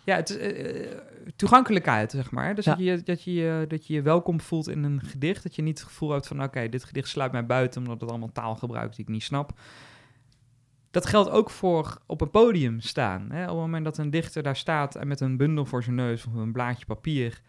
Ja, 0.08 0.16
het 0.16 0.30
is 0.30 0.38
eh, 0.38 0.82
eh, 0.92 0.98
toegankelijkheid, 1.36 2.12
zeg 2.12 2.32
maar. 2.32 2.56
Dus 2.56 2.66
Ja. 2.66 2.72
dat, 2.76 2.84
je, 2.86 3.02
dat, 3.04 3.24
je, 3.24 3.34
je- 3.34 3.66
dat 3.68 3.88
je 3.88 3.94
je 3.94 4.02
welkom 4.02 4.42
voelt 4.42 4.68
in 4.70 4.84
een 4.84 5.02
gedicht. 5.02 5.44
Dat 5.44 5.56
je 5.56 5.62
niet 5.62 5.80
het 5.80 5.88
gevoel 5.88 6.10
hebt 6.10 6.28
van... 6.28 6.44
Oké, 6.44 6.70
dit 6.70 6.84
gedicht 6.84 7.08
sluit 7.08 7.32
mij 7.32 7.46
buiten... 7.46 7.82
omdat 7.82 8.02
het 8.02 8.10
allemaal 8.10 8.32
taal 8.32 8.56
gebruikt 8.56 8.96
die 8.96 9.06
ik 9.06 9.12
niet 9.12 9.24
snap. 9.24 9.60
Dat 10.92 11.06
geldt 11.06 11.30
ook 11.30 11.50
voor 11.50 12.02
op 12.06 12.22
een 12.22 12.32
podium 12.32 12.80
staan. 12.80 13.32
Hè? 13.32 13.42
Op 13.44 13.48
het 13.50 13.58
moment 13.58 13.84
dat 13.86 13.98
een 13.98 14.10
dichter 14.10 14.44
daar 14.44 14.56
staat... 14.56 14.96
en 14.96 15.08
met 15.08 15.20
een 15.20 15.38
bundel 15.38 15.66
voor 15.66 15.84
zijn 15.84 15.96
neus 15.96 16.26
of 16.26 16.34
een 16.34 16.52
blaadje 16.52 16.86
papier... 16.86 17.42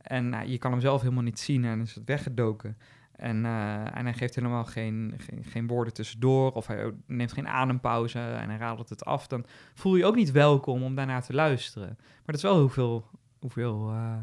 en 0.00 0.28
nou, 0.28 0.48
je 0.48 0.58
kan 0.58 0.70
hem 0.70 0.80
zelf 0.80 1.00
helemaal 1.02 1.22
niet 1.22 1.38
zien... 1.40 1.64
en 1.64 1.80
is 1.80 1.94
het 1.94 2.04
weggedoken... 2.04 2.76
En, 3.16 3.44
eh, 3.44 3.96
en 3.96 4.04
hij 4.04 4.14
geeft 4.14 4.34
helemaal 4.34 4.64
geen, 4.64 5.14
geen, 5.18 5.44
geen 5.44 5.66
woorden 5.66 5.94
tussendoor. 5.94 6.52
Of 6.52 6.66
hij 6.66 6.92
neemt 7.06 7.32
geen 7.32 7.48
adempauze 7.48 8.18
en 8.18 8.48
hij 8.48 8.58
radelt 8.58 8.88
het 8.88 9.04
af. 9.04 9.26
Dan 9.26 9.44
voel 9.74 9.96
je 9.96 10.04
ook 10.04 10.14
niet 10.16 10.30
welkom 10.30 10.82
om 10.82 10.94
daarnaar 10.94 11.22
te 11.22 11.34
luisteren. 11.34 11.88
Maar 11.98 12.22
dat 12.26 12.34
is 12.34 12.42
wel 12.42 12.60
hoeveel, 12.60 13.06
hoeveel 13.38 13.90
eh, 13.90 14.16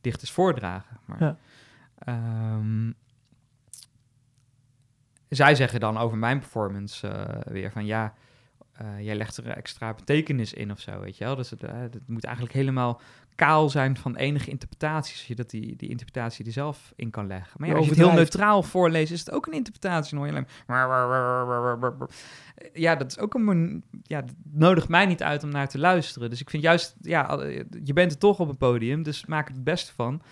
dichters 0.00 0.30
voordragen. 0.30 0.98
Maar, 1.04 1.20
Ja. 1.20 1.36
ehm, 1.98 2.92
zij 5.28 5.54
zeggen 5.54 5.80
dan 5.80 5.96
over 5.98 6.18
mijn 6.18 6.38
performance 6.38 7.08
eh, 7.08 7.52
weer 7.52 7.70
van 7.72 7.86
ja, 7.86 8.14
eh, 8.72 8.86
jij 9.00 9.14
legt 9.14 9.36
er 9.36 9.48
extra 9.48 9.94
betekenis 9.94 10.52
in 10.52 10.70
of 10.70 10.80
zo, 10.80 11.00
weet 11.00 11.16
je 11.16 11.24
wel. 11.24 11.36
Dus 11.36 11.50
het, 11.50 11.62
eh, 11.62 11.80
het 11.80 12.08
moet 12.08 12.24
eigenlijk 12.24 12.54
helemaal 12.54 13.00
kaal 13.34 13.68
zijn 13.68 13.96
van 13.96 14.16
enige 14.16 14.50
interpretatie, 14.50 15.16
zodat 15.16 15.50
die, 15.50 15.76
die 15.76 15.88
interpretatie 15.88 16.44
er 16.44 16.52
zelf 16.52 16.92
in 16.96 17.10
kan 17.10 17.26
leggen. 17.26 17.52
Maar 17.56 17.68
ja, 17.68 17.74
als 17.74 17.84
je 17.84 17.90
het 17.90 18.00
heel 18.00 18.12
neutraal 18.12 18.62
voorleest, 18.62 19.12
is 19.12 19.20
het 19.20 19.30
ook 19.30 19.46
een 19.46 19.52
interpretatie. 19.52 20.10
Dan 20.10 20.18
hoor 20.18 20.28
je 20.28 20.32
alleen 20.32 20.48
Ja, 22.72 22.96
dat 22.96 23.10
is 23.10 23.18
ook 23.18 23.34
een... 23.34 23.84
Ja, 24.02 24.20
dat 24.20 24.34
nodigt 24.52 24.88
mij 24.88 25.06
niet 25.06 25.22
uit 25.22 25.42
om 25.42 25.50
naar 25.50 25.68
te 25.68 25.78
luisteren. 25.78 26.30
Dus 26.30 26.40
ik 26.40 26.50
vind 26.50 26.62
juist, 26.62 26.96
ja, 27.00 27.42
je 27.84 27.92
bent 27.92 28.12
er 28.12 28.18
toch 28.18 28.40
op 28.40 28.48
een 28.48 28.56
podium, 28.56 29.02
dus 29.02 29.26
maak 29.26 29.48
er 29.48 29.54
het 29.54 29.64
beste 29.64 29.92
van. 29.92 30.22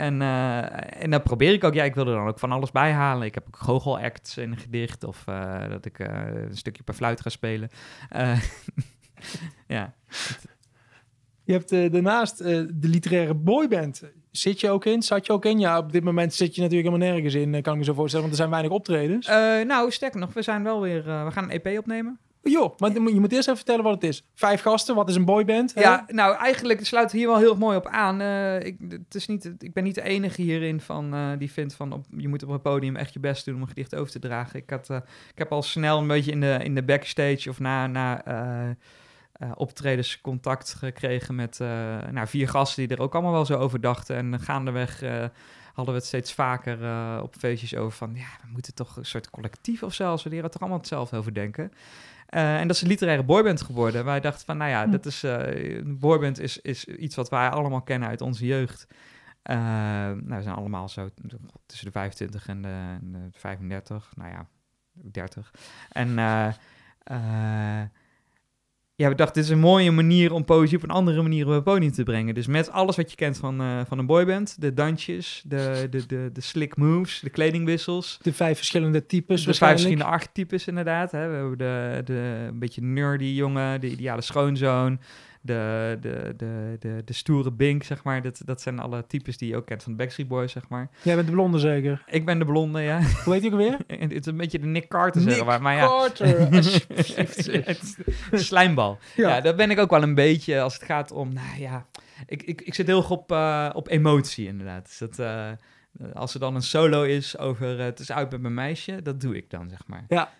En, 0.00 0.22
eh, 0.22 1.02
en 1.02 1.10
dan 1.10 1.22
probeer 1.22 1.52
ik 1.52 1.64
ook, 1.64 1.74
ja, 1.74 1.84
ik 1.84 1.94
wil 1.94 2.06
er 2.06 2.14
dan 2.14 2.26
ook 2.26 2.38
van 2.38 2.52
alles 2.52 2.70
bij 2.70 2.92
halen. 2.92 3.26
Ik 3.26 3.34
heb 3.34 3.46
ook 3.46 3.56
goochelacts 3.56 4.36
in 4.36 4.50
een 4.50 4.58
gedicht 4.58 5.04
of 5.04 5.26
eh, 5.26 5.68
dat 5.68 5.84
ik 5.84 5.98
eh, 5.98 6.26
een 6.34 6.56
stukje 6.56 6.82
per 6.82 6.94
fluit 6.94 7.20
ga 7.20 7.28
spelen. 7.28 7.68
Ja, 9.66 9.94
Je 11.44 11.52
hebt 11.52 11.70
daarnaast 11.70 12.38
de 12.38 12.68
literaire 12.80 13.34
boyband. 13.34 14.02
Zit 14.30 14.60
je 14.60 14.70
ook 14.70 14.84
in? 14.84 15.02
Zat 15.02 15.26
je 15.26 15.32
ook 15.32 15.44
in? 15.44 15.58
Ja, 15.58 15.78
op 15.78 15.92
dit 15.92 16.04
moment 16.04 16.34
zit 16.34 16.54
je 16.54 16.60
natuurlijk 16.60 16.88
helemaal 16.88 17.12
nergens 17.12 17.34
in, 17.34 17.62
kan 17.62 17.72
ik 17.72 17.78
me 17.78 17.84
zo 17.84 17.94
voorstellen, 17.94 18.26
want 18.26 18.38
er 18.38 18.42
zijn 18.42 18.50
weinig 18.50 18.72
optredens. 18.72 19.26
Nou, 19.66 19.90
sterker 19.90 20.20
nog, 20.20 20.32
we 20.32 20.42
zijn 20.42 20.62
wel 20.62 20.80
weer, 20.80 21.04
we 21.04 21.30
gaan 21.30 21.50
een 21.50 21.60
EP 21.60 21.78
opnemen. 21.78 22.18
Jo, 22.42 22.74
maar 22.78 22.92
je 22.92 23.20
moet 23.20 23.32
eerst 23.32 23.48
even 23.48 23.56
vertellen 23.56 23.84
wat 23.84 23.94
het 23.94 24.04
is. 24.04 24.24
Vijf 24.34 24.60
gasten, 24.60 24.94
wat 24.94 25.08
is 25.08 25.14
een 25.14 25.24
boyband? 25.24 25.72
Ja, 25.74 26.04
nou 26.08 26.36
eigenlijk 26.36 26.86
sluit 26.86 27.12
hier 27.12 27.26
wel 27.26 27.38
heel 27.38 27.56
mooi 27.56 27.76
op 27.76 27.86
aan. 27.86 28.20
Eh, 28.20 28.60
ik, 28.60 28.76
het 28.88 29.14
is 29.14 29.26
niet, 29.26 29.52
ik 29.58 29.72
ben 29.72 29.84
niet 29.84 29.94
de 29.94 30.02
enige 30.02 30.42
hierin 30.42 30.80
van, 30.80 31.14
eh, 31.14 31.30
die 31.38 31.52
vindt 31.52 31.74
van 31.74 31.92
op, 31.92 32.06
je 32.16 32.28
moet 32.28 32.42
op 32.42 32.48
een 32.48 32.60
podium 32.60 32.96
echt 32.96 33.12
je 33.12 33.20
best 33.20 33.44
doen 33.44 33.54
om 33.54 33.60
een 33.60 33.68
gedicht 33.68 33.94
over 33.94 34.12
te 34.12 34.18
dragen. 34.18 34.60
Ik, 34.60 34.70
had, 34.70 34.90
eh, 34.90 34.96
ik 35.32 35.38
heb 35.38 35.52
al 35.52 35.62
snel 35.62 35.98
een 35.98 36.06
beetje 36.06 36.30
in 36.30 36.40
de, 36.40 36.58
in 36.62 36.74
de 36.74 36.82
backstage 36.82 37.48
of 37.48 37.58
na, 37.58 37.86
na 37.86 38.24
optredens 39.54 40.20
contact 40.20 40.74
gekregen 40.74 41.34
met 41.34 41.58
nou, 42.10 42.26
vier 42.26 42.48
gasten 42.48 42.88
die 42.88 42.96
er 42.96 43.02
ook 43.02 43.14
allemaal 43.14 43.32
wel 43.32 43.44
zo 43.44 43.58
over 43.58 43.80
dachten. 43.80 44.16
En 44.16 44.40
gaandeweg 44.40 45.00
hadden 45.74 45.94
we 45.94 46.00
het 46.00 46.04
steeds 46.04 46.32
vaker 46.32 46.78
op 47.22 47.34
feestjes 47.38 47.76
over 47.76 47.92
van, 47.92 48.14
ja, 48.14 48.28
we 48.42 48.48
moeten 48.52 48.74
toch 48.74 48.96
een 48.96 49.06
soort 49.06 49.30
collectief 49.30 49.82
of 49.82 49.94
zo, 49.94 50.16
we 50.22 50.28
leren 50.28 50.50
toch 50.50 50.60
allemaal 50.60 50.78
hetzelfde 50.78 51.16
over 51.16 51.34
denken. 51.34 51.72
Eh, 52.30 52.60
en 52.60 52.66
dat 52.66 52.76
is 52.76 52.82
een 52.82 52.88
literaire 52.88 53.22
boyband 53.24 53.62
geworden. 53.62 54.04
Wij 54.04 54.20
dachten 54.20 54.46
van, 54.46 54.56
nou 54.56 54.70
ja, 54.70 54.84
Hm. 54.84 54.90
dat 54.90 55.06
is, 55.06 55.22
eh, 55.22 55.76
een 55.76 55.98
boyband 55.98 56.38
is, 56.40 56.58
is 56.60 56.84
iets 56.84 57.14
wat 57.16 57.28
wij 57.28 57.48
allemaal 57.48 57.82
kennen 57.82 58.08
uit 58.08 58.20
onze 58.20 58.46
jeugd. 58.46 58.86
Eh, 59.42 59.56
nou, 59.56 60.34
we 60.36 60.42
zijn 60.42 60.54
allemaal 60.54 60.88
zo 60.88 61.08
tussen 61.66 61.86
de 61.86 61.92
25 61.92 62.48
en 62.48 62.62
de, 62.62 62.68
en 63.00 63.12
de 63.12 63.28
35, 63.32 64.12
nou 64.16 64.30
ja, 64.30 64.46
30. 64.92 65.50
En 65.92 66.18
eh, 66.18 66.46
eh, 67.02 67.88
ja, 69.00 69.08
we 69.08 69.14
dachten, 69.14 69.34
dit 69.34 69.44
is 69.44 69.50
een 69.50 69.58
mooie 69.58 69.90
manier 69.90 70.32
om 70.32 70.44
poëzie 70.44 70.76
op 70.76 70.82
een 70.82 70.90
andere 70.90 71.22
manier 71.22 71.46
op 71.46 71.52
het 71.52 71.64
podium 71.64 71.92
te 71.92 72.02
brengen. 72.02 72.34
Dus 72.34 72.46
met 72.46 72.70
alles 72.70 72.96
wat 72.96 73.10
je 73.10 73.16
kent 73.16 73.36
van, 73.36 73.60
eh, 73.60 73.80
van 73.86 73.98
een 73.98 74.06
boyband, 74.06 74.60
de 74.60 74.74
dansjes, 74.74 75.42
de, 75.46 75.86
de, 75.90 76.06
de, 76.06 76.30
de 76.32 76.40
slick 76.40 76.76
moves, 76.76 77.20
de 77.20 77.30
kledingwissels. 77.30 78.18
De 78.22 78.32
vijf 78.32 78.56
verschillende 78.56 79.06
types 79.06 79.44
De 79.44 79.54
vijf 79.54 79.70
verschillende 79.70 80.04
archetypes 80.04 80.66
inderdaad. 80.66 81.12
Hè. 81.12 81.28
We 81.28 81.34
hebben 81.34 81.58
de, 81.58 82.02
de 82.04 82.46
een 82.48 82.58
beetje 82.58 82.82
nerdy 82.82 83.24
jongen, 83.24 83.80
de 83.80 83.90
ideale 83.90 84.22
schoonzoon, 84.22 85.00
de, 85.40 85.96
de, 86.00 86.34
de, 86.36 86.76
de, 86.78 87.02
de 87.04 87.12
stoere 87.12 87.52
bink, 87.52 87.82
zeg 87.82 88.04
maar. 88.04 88.22
Dat, 88.22 88.42
dat 88.44 88.60
zijn 88.60 88.78
alle 88.78 89.06
types 89.06 89.36
die 89.36 89.48
je 89.48 89.56
ook 89.56 89.66
kent 89.66 89.82
van 89.82 89.92
de 89.92 89.98
Backstreet 89.98 90.28
Boys, 90.28 90.52
zeg 90.52 90.68
maar. 90.68 90.90
Jij 91.02 91.14
bent 91.14 91.26
de 91.26 91.32
blonde 91.32 91.58
zeker. 91.58 92.02
Ik 92.06 92.24
ben 92.24 92.38
de 92.38 92.44
blonde, 92.44 92.80
ja. 92.80 93.00
Hoe 93.24 93.32
heet 93.32 93.42
je 93.42 93.50
ook 93.50 93.56
weer? 93.56 93.76
Het 94.00 94.12
is 94.12 94.26
een 94.26 94.36
beetje 94.36 94.58
de 94.58 94.66
Nick 94.66 94.88
Carter, 94.88 95.20
zeg 95.20 95.44
maar. 95.44 95.62
maar 95.62 95.74
ja, 95.74 95.86
Carter, 95.86 96.48
slijmbal. 98.48 98.98
Ja. 99.16 99.28
Ja. 99.28 99.40
dat 99.40 99.56
ben 99.56 99.70
ik 99.70 99.78
ook 99.78 99.90
wel 99.90 100.02
een 100.02 100.14
beetje 100.14 100.60
als 100.60 100.74
het 100.74 100.82
gaat 100.82 101.12
om, 101.12 101.32
nou 101.32 101.60
ja, 101.60 101.86
ik, 102.26 102.42
ik, 102.42 102.60
ik 102.60 102.74
zit 102.74 102.86
heel 102.86 102.98
erg 102.98 103.10
op, 103.10 103.32
eh, 103.32 103.70
op 103.72 103.88
emotie 103.88 104.46
inderdaad. 104.46 104.84
Dus 104.84 104.98
dat, 104.98 105.18
eh, 105.18 105.50
als 106.14 106.34
er 106.34 106.40
dan 106.40 106.54
een 106.54 106.62
solo 106.62 107.02
is 107.02 107.38
over 107.38 107.78
eh, 107.78 107.84
het 107.84 107.98
is 107.98 108.12
uit 108.12 108.30
met 108.30 108.40
mijn 108.40 108.54
meisje, 108.54 109.02
dat 109.02 109.20
doe 109.20 109.36
ik 109.36 109.50
dan, 109.50 109.68
zeg 109.68 109.86
maar. 109.86 110.04
Ja. 110.08 110.30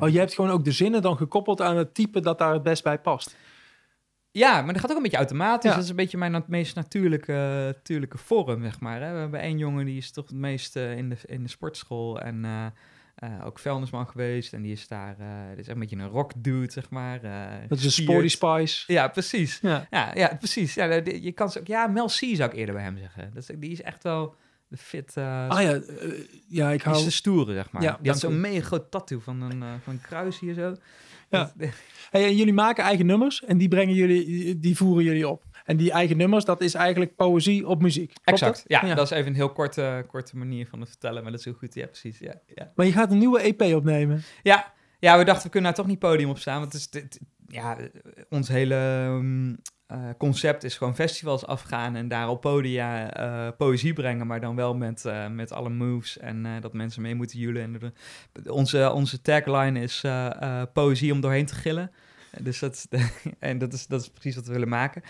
Oh, 0.00 0.08
je 0.08 0.18
hebt 0.18 0.34
gewoon 0.34 0.50
ook 0.50 0.64
de 0.64 0.72
zinnen 0.72 1.02
dan 1.02 1.16
gekoppeld 1.16 1.60
aan 1.60 1.76
het 1.76 1.94
type 1.94 2.20
dat 2.20 2.38
daar 2.38 2.52
het 2.52 2.62
best 2.62 2.82
bij 2.82 2.98
past. 2.98 3.36
Ja, 4.36 4.62
maar 4.62 4.72
dat 4.72 4.80
gaat 4.82 4.90
ook 4.90 4.96
een 4.96 5.02
beetje 5.02 5.16
automatisch. 5.18 5.70
Ja. 5.70 5.74
Dat 5.76 5.84
is 5.84 5.90
een 5.90 5.96
beetje 5.96 6.18
mijn 6.18 6.32
nat- 6.32 6.48
meest 6.48 6.74
natuurlijke, 6.74 7.32
natuurlijke 7.74 8.18
vorm, 8.18 8.62
zeg 8.62 8.80
maar. 8.80 9.00
Hè. 9.02 9.12
We 9.12 9.18
hebben 9.18 9.40
één 9.40 9.58
jongen 9.58 9.84
die 9.84 9.96
is 9.96 10.10
toch 10.10 10.26
het 10.28 10.36
meest 10.36 10.76
in, 10.76 11.08
de, 11.08 11.16
in 11.26 11.42
de 11.42 11.48
sportschool 11.48 12.20
en 12.20 12.44
eh, 12.44 12.66
eh, 13.14 13.46
ook 13.46 13.58
vuilnisman 13.58 14.08
geweest. 14.08 14.52
En 14.52 14.62
die 14.62 14.72
is 14.72 14.88
daar, 14.88 15.16
eh 15.18 15.26
dit 15.48 15.58
is 15.58 15.64
echt 15.66 15.68
een 15.74 15.78
beetje 15.78 15.96
een 15.96 16.08
rock 16.08 16.32
dude, 16.36 16.72
zeg 16.72 16.90
maar. 16.90 17.20
Dat 17.68 17.78
is 17.78 17.84
een. 17.84 17.90
Sporty 17.90 18.28
Spice. 18.28 18.92
Ja, 18.92 19.08
precies. 19.08 19.58
Ja. 19.62 19.86
Ja, 19.90 20.10
ja 20.14 20.36
precies. 20.38 20.74
Ja, 20.74 20.84
je 21.04 21.32
kan 21.32 21.50
ze 21.50 21.58
ook, 21.60 21.66
ja, 21.66 21.86
Mel 21.86 22.06
C 22.06 22.10
zou 22.10 22.42
ik 22.42 22.52
eerder 22.52 22.74
bij 22.74 22.84
hem 22.84 22.98
zeggen. 22.98 23.30
Dat 23.34 23.42
is, 23.42 23.56
die 23.58 23.70
is 23.70 23.82
echt 23.82 24.02
wel 24.02 24.34
de 24.68 24.76
fit, 24.76 25.16
Ah 25.16 25.48
ja, 25.62 25.80
ja, 26.48 26.70
ik 26.70 26.70
die 26.70 26.74
is 26.74 26.82
hou... 26.82 27.04
de 27.04 27.10
stoere, 27.10 27.52
zeg 27.54 27.70
maar. 27.70 27.82
Ja, 27.82 27.98
die 28.00 28.10
had 28.10 28.20
zo'n 28.20 28.40
mega 28.40 28.66
groot 28.66 28.90
tattoo 28.90 29.18
van 29.18 29.40
een, 29.40 29.60
van 29.82 29.92
een 29.92 30.00
kruis 30.00 30.38
hier 30.38 30.54
zo. 30.54 30.76
Ja. 31.30 31.52
Hey, 32.10 32.24
en 32.24 32.36
jullie 32.36 32.52
maken 32.52 32.84
eigen 32.84 33.06
nummers 33.06 33.44
en 33.44 33.58
die 33.58 33.68
brengen 33.68 33.94
jullie, 33.94 34.58
die 34.58 34.76
voeren 34.76 35.04
jullie 35.04 35.28
op. 35.28 35.44
En 35.64 35.76
die 35.76 35.90
eigen 35.92 36.16
nummers, 36.16 36.44
dat 36.44 36.60
is 36.60 36.74
eigenlijk 36.74 37.16
poëzie 37.16 37.66
op 37.68 37.82
muziek. 37.82 38.12
Exact. 38.24 38.64
dat? 38.68 38.80
Ja, 38.82 38.94
dat 38.94 39.04
is 39.10 39.16
even 39.16 39.26
een 39.28 39.34
heel 39.34 39.52
korte, 39.52 40.04
korte 40.08 40.36
manier 40.36 40.66
van 40.66 40.80
het 40.80 40.88
vertellen, 40.88 41.22
maar 41.22 41.30
dat 41.30 41.40
is 41.40 41.46
heel 41.46 41.54
goed. 41.54 41.74
Ja, 41.74 41.86
precies. 41.86 42.18
Ja, 42.18 42.34
ja. 42.54 42.72
Maar 42.74 42.86
je 42.86 42.92
gaat 42.92 43.10
een 43.10 43.18
nieuwe 43.18 43.40
EP 43.40 43.62
opnemen. 43.62 44.22
Ja, 44.42 44.72
ja, 44.98 45.18
we 45.18 45.24
dachten 45.24 45.44
we 45.44 45.50
kunnen 45.50 45.70
daar 45.70 45.78
toch 45.80 45.90
niet 45.90 45.98
podium 45.98 46.30
op 46.30 46.38
staan. 46.38 46.60
Want 46.60 46.72
het 46.72 46.80
is, 46.80 46.90
dit- 46.90 47.20
ja, 47.48 47.76
ons 48.30 48.48
hele 48.48 48.74
ehm, 48.74 49.54
eh, 49.86 49.98
concept 50.18 50.64
is 50.64 50.76
gewoon 50.76 50.94
festivals 50.94 51.46
afgaan 51.46 51.96
en 51.96 52.08
daar 52.08 52.28
op 52.28 52.40
podia 52.40 53.12
eh, 53.12 53.56
poëzie 53.56 53.92
brengen. 53.92 54.26
Maar 54.26 54.40
dan 54.40 54.56
wel 54.56 54.74
met, 54.74 55.04
eh, 55.04 55.28
met 55.28 55.52
alle 55.52 55.70
moves 55.70 56.18
en 56.18 56.46
dat 56.60 56.72
mensen 56.72 57.02
mee 57.02 57.14
moeten 57.14 57.38
joelen. 57.38 57.62
En 57.62 57.92
de- 58.32 58.52
onze, 58.52 58.92
onze 58.92 59.20
tagline 59.20 59.80
is 59.80 60.04
poëzie 60.72 61.12
om 61.12 61.20
doorheen 61.20 61.46
te 61.46 61.54
gillen. 61.54 61.90
Dus 62.40 62.58
dat, 62.58 62.88
en 63.38 63.58
dat 63.58 63.72
is, 63.72 63.86
dat 63.86 64.00
is 64.00 64.08
precies 64.08 64.34
wat 64.34 64.46
we 64.46 64.52
willen 64.52 64.68
maken. 64.68 65.02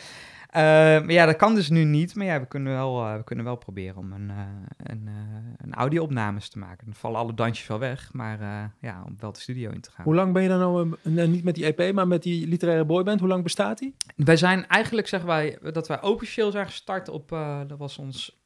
Maar 0.54 1.12
ja, 1.12 1.26
dat 1.26 1.36
kan 1.36 1.54
dus 1.54 1.68
nu 1.68 1.84
niet. 1.84 2.14
Maar 2.14 2.26
ja, 2.26 2.40
we 2.40 2.46
kunnen 2.46 2.72
wel, 2.72 3.06
eh, 3.06 3.16
we 3.16 3.24
kunnen 3.24 3.44
wel 3.44 3.56
proberen 3.56 3.96
om 3.96 4.12
een, 4.12 4.30
eh, 4.30 4.36
een, 4.76 5.08
eh, 5.08 5.14
een 5.56 5.74
audio-opnames 5.74 6.48
te 6.48 6.58
maken. 6.58 6.84
Dan 6.84 6.94
vallen 6.94 7.18
alle 7.18 7.34
dansjes 7.34 7.66
wel 7.66 7.78
weg. 7.78 8.12
Maar 8.12 8.38
ja, 8.80 9.02
om 9.06 9.16
wel 9.18 9.32
de 9.32 9.40
studio 9.40 9.70
in 9.70 9.80
te 9.80 9.90
gaan. 9.90 10.04
Hoe 10.04 10.14
lang 10.14 10.32
ben 10.32 10.42
je 10.42 10.48
dan 10.48 10.96
nou, 11.02 11.28
niet 11.28 11.44
met 11.44 11.54
die 11.54 11.74
EP, 11.74 11.94
maar 11.94 12.08
met 12.08 12.22
die 12.22 12.48
literaire 12.48 12.84
boyband, 12.84 13.20
hoe 13.20 13.28
lang 13.28 13.42
bestaat 13.42 13.78
die? 13.78 13.94
Wij 14.16 14.36
zijn 14.36 14.66
eigenlijk, 14.66 15.08
zeggen 15.08 15.28
wij, 15.28 15.58
dat 15.72 15.88
wij 15.88 16.02
officieel 16.02 16.50
zijn 16.50 16.66
gestart 16.66 17.08
op, 17.08 17.28
dat 17.66 17.78
was 17.78 17.98
ons 17.98 18.42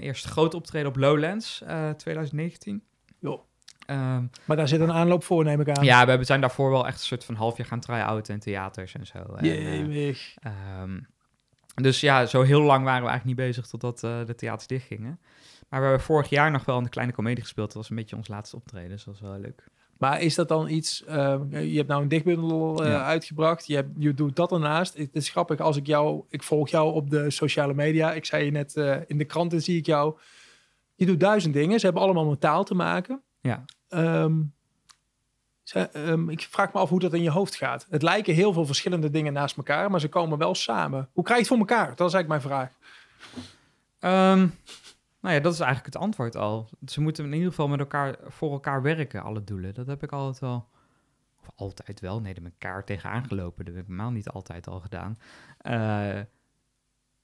eerste 0.00 0.28
grote 0.28 0.56
optreden 0.56 0.88
op 0.88 0.96
Lowlands, 0.96 1.62
eh 1.62 1.90
2019. 1.90 2.82
Joh. 3.18 3.40
Ehm, 3.86 4.24
Maar 4.44 4.56
daar 4.56 4.68
zit 4.68 4.80
een 4.80 4.92
aanloop 4.92 5.24
voor, 5.24 5.44
neem 5.44 5.60
ik 5.60 5.68
aan. 5.68 5.84
ja, 5.84 6.18
we 6.18 6.24
zijn 6.24 6.40
daarvoor 6.40 6.70
wel 6.70 6.86
echt 6.86 6.98
een 6.98 7.04
soort 7.06 7.24
van 7.24 7.34
half 7.34 7.56
jaar 7.56 7.66
gaan 7.66 7.80
try-outen 7.80 8.34
in 8.34 8.40
theaters 8.40 8.94
en 8.94 9.06
zo. 9.06 9.18
Eh, 9.18 9.42
Jemig. 9.42 10.34
Ehm, 10.42 10.98
dus 11.74 12.00
ja, 12.00 12.26
zo 12.26 12.42
heel 12.42 12.60
lang 12.62 12.84
waren 12.84 13.02
we 13.02 13.08
eigenlijk 13.08 13.38
niet 13.38 13.46
bezig 13.48 13.66
totdat 13.66 14.02
eh 14.04 14.18
de 14.26 14.34
theaters 14.34 14.66
dichtgingen. 14.66 15.20
Maar 15.68 15.80
we 15.80 15.86
hebben 15.86 16.04
vorig 16.04 16.28
jaar 16.28 16.50
nog 16.50 16.64
wel 16.64 16.82
de 16.82 16.88
kleine 16.88 17.12
komedie 17.12 17.42
gespeeld. 17.42 17.66
Dat 17.66 17.76
was 17.76 17.90
een 17.90 17.96
beetje 17.96 18.16
ons 18.16 18.28
laatste 18.28 18.56
optreden, 18.56 18.88
dus 18.90 19.04
dat 19.04 19.20
was 19.20 19.30
wel 19.30 19.40
leuk. 19.40 19.64
Maar 19.98 20.20
is 20.20 20.34
dat 20.34 20.48
dan 20.48 20.68
iets, 20.68 21.04
eh, 21.04 21.36
je 21.50 21.76
hebt 21.76 21.88
nou 21.88 22.02
een 22.02 22.08
dichtbundel 22.08 22.84
eh, 22.84 22.90
Ja. 22.90 23.04
uitgebracht, 23.04 23.66
je, 23.66 23.74
hebt, 23.74 23.88
je 23.98 24.14
doet 24.14 24.36
dat 24.36 24.52
ernaast. 24.52 24.96
Het 24.96 25.14
is 25.14 25.28
grappig 25.28 25.60
als 25.60 25.76
ik 25.76 25.86
jou, 25.86 26.24
ik 26.28 26.42
volg 26.42 26.68
jou 26.68 26.92
op 26.94 27.10
de 27.10 27.30
sociale 27.30 27.74
media. 27.74 28.12
Ik 28.12 28.24
zei 28.24 28.44
je 28.44 28.50
net, 28.50 28.74
in 29.06 29.18
de 29.18 29.24
kranten 29.24 29.62
zie 29.62 29.76
ik 29.78 29.86
jou. 29.86 30.18
Je 30.94 31.06
doet 31.06 31.20
duizend 31.20 31.54
dingen, 31.54 31.78
ze 31.78 31.84
hebben 31.84 32.02
allemaal 32.04 32.24
met 32.28 32.40
taal 32.40 32.64
te 32.64 32.74
maken. 32.74 33.22
Ja. 33.40 33.64
Ehm, 33.88 34.42
ze- 35.62 35.88
ehm, 35.88 36.28
ik 36.28 36.40
vraag 36.40 36.72
me 36.72 36.78
af 36.80 36.88
hoe 36.88 37.00
dat 37.00 37.12
in 37.14 37.22
je 37.22 37.30
hoofd 37.30 37.54
gaat. 37.54 37.86
Het 37.90 38.02
lijken 38.02 38.34
heel 38.34 38.52
veel 38.52 38.66
verschillende 38.66 39.10
dingen 39.10 39.32
naast 39.32 39.56
elkaar, 39.56 39.90
maar 39.90 40.00
ze 40.00 40.08
komen 40.08 40.38
wel 40.38 40.54
samen. 40.54 41.08
Hoe 41.12 41.24
krijg 41.24 41.46
je 41.48 41.54
het 41.54 41.60
voor 41.60 41.68
elkaar? 41.68 41.96
Dat 41.96 42.08
is 42.08 42.14
eigenlijk 42.14 42.28
mijn 42.28 42.40
vraag. 42.40 42.72
Ehm, 43.98 44.38
nou 45.20 45.34
ja, 45.34 45.40
dat 45.40 45.52
is 45.52 45.60
eigenlijk 45.60 45.94
het 45.94 46.02
antwoord 46.02 46.36
al. 46.36 46.68
Ze 46.86 47.00
moeten 47.00 47.24
in 47.24 47.32
ieder 47.32 47.48
geval 47.48 47.68
met 47.68 47.78
elkaar 47.78 48.16
voor 48.26 48.52
elkaar 48.52 48.82
werken, 48.82 49.22
alle 49.22 49.44
doelen. 49.44 49.74
Dat 49.74 49.86
heb 49.86 50.02
ik 50.02 50.12
altijd 50.12 50.38
wel. 50.38 50.68
Of 51.40 51.50
altijd 51.56 52.00
wel. 52.00 52.20
Nee, 52.20 52.34
daar 52.34 52.42
ben 52.42 52.52
ik 52.56 52.62
elkaar 52.62 52.84
tegenaan 52.84 53.26
gelopen. 53.26 53.64
Dat 53.64 53.74
heb 53.74 53.82
ik 53.82 53.90
helemaal 53.90 54.10
niet 54.12 54.28
altijd 54.28 54.68
al 54.68 54.80
gedaan. 54.80 55.18
Eh, 55.58 56.16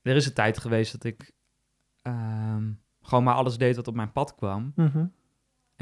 er 0.03 0.17
is 0.17 0.27
een 0.27 0.33
tijd 0.35 0.59
geweest 0.59 0.93
dat 0.93 1.05
ik 1.05 1.33
gewoon 3.03 3.25
maar 3.25 3.35
alles 3.35 3.59
deed 3.59 3.77
wat 3.77 3.89
op 3.89 3.95
mijn 3.95 4.13
pad 4.13 4.35
kwam. 4.35 4.73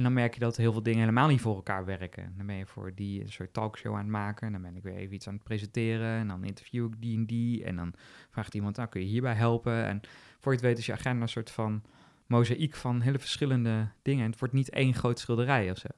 En 0.00 0.06
dan 0.06 0.14
merk 0.14 0.34
je 0.34 0.40
dat 0.40 0.56
heel 0.56 0.72
veel 0.72 0.82
dingen 0.82 1.00
helemaal 1.00 1.28
niet 1.28 1.40
voor 1.40 1.54
elkaar 1.54 1.84
werken. 1.84 2.34
Dan 2.36 2.46
ben 2.46 2.56
je 2.56 2.66
voor 2.66 2.94
die 2.94 3.20
een 3.20 3.32
soort 3.32 3.52
talkshow 3.52 3.92
aan 3.92 3.98
het 3.98 4.08
maken. 4.08 4.46
En 4.46 4.52
dan 4.52 4.62
ben 4.62 4.76
ik 4.76 4.82
weer 4.82 4.94
even 4.94 5.14
iets 5.14 5.28
aan 5.28 5.34
het 5.34 5.42
presenteren. 5.42 6.18
En 6.18 6.28
dan 6.28 6.44
interview 6.44 6.84
ik 6.84 7.00
die 7.00 7.16
en 7.16 7.26
die. 7.26 7.64
En 7.64 7.76
dan 7.76 7.94
vraagt 8.30 8.54
iemand, 8.54 8.76
nou 8.76 8.88
kun 8.88 9.00
je 9.00 9.06
hierbij 9.06 9.34
helpen? 9.34 9.84
En 9.84 10.00
voor 10.38 10.52
je 10.52 10.58
het 10.58 10.66
weet 10.66 10.78
is 10.78 10.86
je 10.86 10.92
agenda 10.92 11.22
een 11.22 11.28
soort 11.28 11.50
van 11.50 11.82
mozaïek 12.26 12.74
van 12.74 13.00
hele 13.00 13.18
verschillende 13.18 13.88
dingen. 14.02 14.24
En 14.24 14.30
het 14.30 14.38
wordt 14.38 14.54
niet 14.54 14.70
één 14.70 14.94
groot 14.94 15.18
schilderij 15.18 15.70
of 15.70 15.78
zo. 15.78 15.88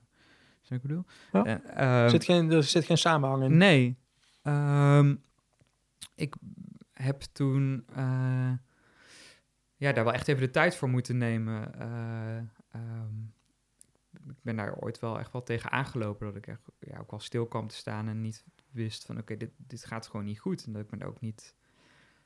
Wat 0.63 0.71
ik 0.71 0.83
bedoel? 0.83 1.05
Ja. 1.33 1.45
Eh, 1.45 2.03
ehm, 2.03 2.09
zit 2.09 2.25
geen, 2.25 2.53
er 2.53 2.63
zit 2.63 2.85
geen 2.85 2.99
samenhang 2.99 3.43
in. 3.43 3.57
Nee. 3.57 3.99
Ehm, 4.43 5.15
ik 6.15 6.35
heb 6.93 7.21
toen 7.21 7.85
eh, 7.95 8.53
ja, 9.77 9.93
daar 9.93 10.05
wel 10.05 10.13
echt 10.13 10.29
even 10.29 10.43
de 10.43 10.51
tijd 10.51 10.77
voor 10.77 10.89
moeten 10.89 11.19
nemen. 11.19 11.81
Eh, 11.81 12.37
ehm, 12.73 13.15
ik 14.29 14.43
ben 14.43 14.57
daar 14.57 14.77
ooit 14.77 14.99
wel 14.99 15.19
echt 15.19 15.33
wel 15.33 15.43
tegen 15.43 15.71
aangelopen 15.71 16.27
dat 16.27 16.37
ik 16.37 16.47
echt 16.47 16.61
ja, 16.79 16.99
ook 16.99 17.11
wel 17.11 17.21
stil 17.21 17.47
kwam 17.47 17.69
te 17.69 17.75
staan 17.75 18.09
en 18.09 18.21
niet 18.21 18.45
wist 18.71 19.05
van 19.05 19.19
oké, 19.19 19.37
dit, 19.37 19.51
dit 19.57 19.85
gaat 19.85 20.07
gewoon 20.07 20.25
niet 20.25 20.41
goed. 20.41 20.65
En 20.65 20.73
dat 20.73 20.83
ik 20.83 20.91
me 20.91 20.99
daar 20.99 21.09
ook 21.09 21.21
niet 21.21 21.57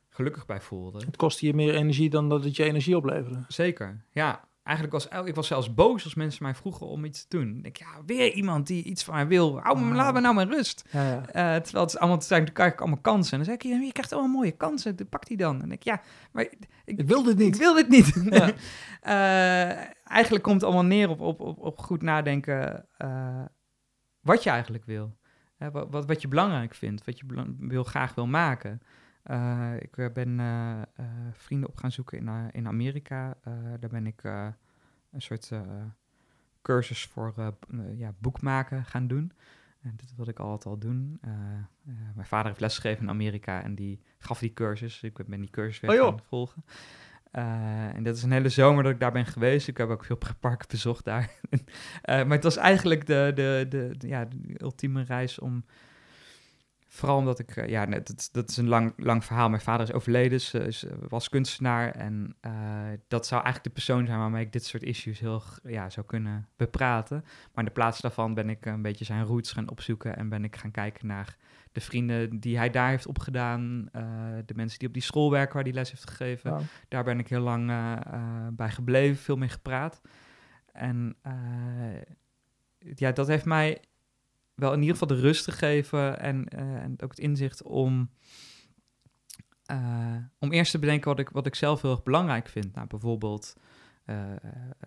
gelukkig 0.08 0.46
bij 0.46 0.60
voelde. 0.60 1.04
Het 1.04 1.16
kostte 1.16 1.46
je 1.46 1.54
meer 1.54 1.74
energie 1.74 2.10
dan 2.10 2.28
dat 2.28 2.44
het 2.44 2.56
je 2.56 2.64
energie 2.64 2.96
opleverde. 2.96 3.44
Zeker, 3.48 4.04
ja. 4.10 4.48
Eigenlijk 4.66 4.92
was 4.92 5.26
ik 5.26 5.34
was 5.34 5.46
zelfs 5.46 5.74
boos 5.74 6.04
als 6.04 6.14
mensen 6.14 6.42
mij 6.42 6.54
vroegen 6.54 6.86
om 6.86 7.04
iets 7.04 7.26
te 7.26 7.36
doen. 7.38 7.56
Ik 7.56 7.62
denk, 7.62 7.76
ja, 7.76 7.86
weer 8.06 8.32
iemand 8.32 8.66
die 8.66 8.82
iets 8.84 9.04
van 9.04 9.14
mij 9.14 9.26
wil. 9.26 9.60
Hou 9.60 9.80
me, 9.80 9.94
laat 9.94 10.14
me 10.14 10.20
nou 10.20 10.34
maar 10.34 10.46
rust. 10.46 10.84
Ja, 10.90 11.02
ja. 11.08 11.20
Eh, 11.26 11.60
terwijl 11.62 11.84
het 11.84 11.98
allemaal, 11.98 12.16
het 12.16 12.26
zijn 12.26 12.44
natuurlijk 12.44 12.80
allemaal 12.80 13.00
kansen. 13.00 13.32
En 13.32 13.36
dan 13.38 13.46
zeg 13.46 13.54
ik, 13.54 13.82
je 13.84 13.92
krijgt 13.92 14.12
allemaal 14.12 14.30
mooie 14.30 14.56
kansen, 14.56 15.08
pak 15.08 15.26
die 15.26 15.36
dan. 15.36 15.54
En 15.54 15.60
dan 15.60 15.70
ik, 15.72 15.82
ja, 15.82 16.00
maar 16.32 16.42
ik, 16.42 16.56
Ik 16.84 17.00
wil 17.06 17.22
dit 17.22 17.32
ik 17.40 17.44
niet. 17.46 17.58
wil 17.58 17.74
dit 17.74 17.88
niet. 17.88 18.14
Ja. 18.30 18.52
Eh, 19.00 19.84
eigenlijk 20.04 20.44
komt 20.44 20.54
het 20.60 20.64
allemaal 20.64 20.84
neer 20.84 21.08
op, 21.08 21.20
op, 21.20 21.40
op, 21.40 21.58
op 21.58 21.78
goed 21.78 22.02
nadenken 22.02 22.86
eh, 22.96 23.44
wat 24.20 24.42
je 24.42 24.50
eigenlijk 24.50 24.84
wil. 24.84 25.16
Wat, 25.72 25.86
wat, 25.90 26.06
wat 26.06 26.22
je 26.22 26.28
belangrijk 26.28 26.74
vindt, 26.74 27.04
wat 27.04 27.18
je 27.18 27.26
belang- 27.26 27.56
wil, 27.58 27.84
graag 27.84 28.14
wil 28.14 28.26
maken. 28.26 28.80
Eh, 29.26 29.72
ik 29.78 29.96
eh, 29.96 30.12
ben 30.12 30.40
eh, 30.40 31.04
vrienden 31.32 31.68
op 31.68 31.76
gaan 31.76 31.92
zoeken 31.92 32.18
in, 32.18 32.50
in 32.50 32.66
Amerika. 32.66 33.36
Daar 33.80 33.90
ben 33.90 34.06
ik 34.06 34.24
een 34.24 35.22
soort 35.22 35.52
cursus 36.62 37.04
voor 37.04 37.34
ja, 37.96 38.14
boekmaken 38.18 38.84
gaan 38.84 39.06
doen. 39.06 39.32
En 39.82 39.92
dit 39.96 40.14
wilde 40.16 40.30
ik 40.30 40.38
altijd 40.38 40.66
al 40.66 40.78
doen. 40.78 41.20
Mijn 42.14 42.26
vader 42.26 42.46
heeft 42.46 42.60
lesgegeven 42.60 43.02
in 43.02 43.10
Amerika 43.10 43.62
en 43.62 43.74
die 43.74 44.00
gaf 44.18 44.38
die 44.38 44.52
cursus. 44.52 45.02
Ik 45.02 45.26
ben 45.26 45.40
die 45.40 45.50
cursus 45.50 45.80
weer 45.80 46.02
Oh, 46.02 46.08
gaan 46.08 46.20
volgen. 46.20 46.64
En 47.94 48.02
dat 48.02 48.16
is 48.16 48.22
een 48.22 48.32
hele 48.32 48.48
zomer 48.48 48.82
dat 48.82 48.92
ik 48.92 49.00
daar 49.00 49.12
ben 49.12 49.26
geweest. 49.26 49.68
Ik 49.68 49.76
heb 49.76 49.88
ook 49.88 50.04
veel 50.04 50.18
parken 50.40 50.68
bezocht 50.68 51.04
daar. 51.04 51.30
Maar 52.04 52.28
het 52.28 52.42
was 52.42 52.56
eigenlijk 52.56 53.06
de, 53.06 53.32
de, 53.34 53.66
de, 53.68 53.94
de- 53.98 54.08
ja, 54.08 54.24
de 54.24 54.62
ultieme 54.62 55.02
reis 55.02 55.38
om... 55.38 55.64
Vooral 56.96 57.16
omdat 57.16 57.38
ik... 57.38 57.56
eh, 57.56 57.68
ja, 57.68 57.84
net, 57.84 58.06
dat, 58.06 58.28
dat 58.32 58.50
is 58.50 58.56
een 58.56 58.68
lang, 58.68 58.92
lang 58.96 59.24
verhaal. 59.24 59.48
Mijn 59.48 59.62
vader 59.62 59.86
is 59.86 59.92
overleden, 59.92 60.40
ze 60.40 60.58
eh, 60.60 61.08
was 61.08 61.28
kunstenaar. 61.28 61.90
En 61.90 62.36
eh, 62.40 62.52
dat 63.08 63.26
zou 63.26 63.42
eigenlijk 63.42 63.74
de 63.74 63.80
persoon 63.80 64.06
zijn 64.06 64.18
waarmee 64.18 64.44
ik 64.44 64.52
dit 64.52 64.64
soort 64.64 64.82
issues 64.82 65.20
heel 65.20 65.42
ja, 65.62 65.90
zou 65.90 66.06
kunnen 66.06 66.48
bepraten. 66.56 67.20
Maar 67.24 67.64
in 67.64 67.64
de 67.64 67.70
plaats 67.70 68.00
daarvan 68.00 68.34
ben 68.34 68.48
ik 68.50 68.66
een 68.66 68.82
beetje 68.82 69.04
zijn 69.04 69.24
roots 69.24 69.52
gaan 69.52 69.70
opzoeken... 69.70 70.16
en 70.16 70.28
ben 70.28 70.44
ik 70.44 70.56
gaan 70.56 70.70
kijken 70.70 71.06
naar 71.06 71.36
de 71.72 71.80
vrienden 71.80 72.40
die 72.40 72.56
hij 72.56 72.70
daar 72.70 72.88
heeft 72.88 73.06
opgedaan... 73.06 73.88
de 74.46 74.54
mensen 74.54 74.78
die 74.78 74.88
op 74.88 74.94
die 74.94 75.02
school 75.02 75.30
werken 75.30 75.54
waar 75.54 75.64
hij 75.64 75.72
les 75.72 75.90
heeft 75.90 76.10
gegeven 76.10 76.68
daar 76.88 77.04
ben 77.04 77.18
ik 77.18 77.28
heel 77.28 77.40
lang 77.40 77.66
bij 78.52 78.70
gebleven, 78.70 79.16
veel 79.16 79.36
mee 79.36 79.48
gepraat. 79.48 80.00
En 80.72 81.16
ja, 82.78 83.12
dat 83.12 83.26
heeft 83.26 83.44
mij 83.44 83.80
wel 84.56 84.72
in 84.72 84.80
ieder 84.80 84.96
geval 84.96 85.16
de 85.16 85.22
rust 85.22 85.44
gegeven 85.44 86.20
en, 86.20 86.48
eh, 86.48 86.74
en 86.74 87.02
ook 87.02 87.10
het 87.10 87.18
inzicht 87.18 87.62
om, 87.62 88.10
eh, 89.66 90.16
om 90.38 90.52
eerst 90.52 90.70
te 90.70 90.78
bedenken 90.78 91.08
wat 91.08 91.18
ik, 91.18 91.28
wat 91.28 91.46
ik 91.46 91.54
zelf 91.54 91.82
heel 91.82 91.90
erg 91.90 92.02
belangrijk 92.02 92.48
vind. 92.48 92.74
Nou, 92.74 92.86
bijvoorbeeld 92.86 93.54
eh, 94.04 94.16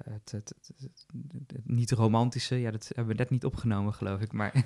het, 0.03 0.31
het, 0.31 0.53
het, 0.57 0.71
het- 0.81 1.05
het 1.47 1.67
niet 1.67 1.91
romantische, 1.91 2.55
ja, 2.55 2.71
dat 2.71 2.87
hebben 2.95 3.13
we 3.15 3.19
net 3.21 3.29
niet 3.29 3.45
opgenomen, 3.45 3.93
geloof 3.93 4.19
ik, 4.21 4.31
maar 4.31 4.53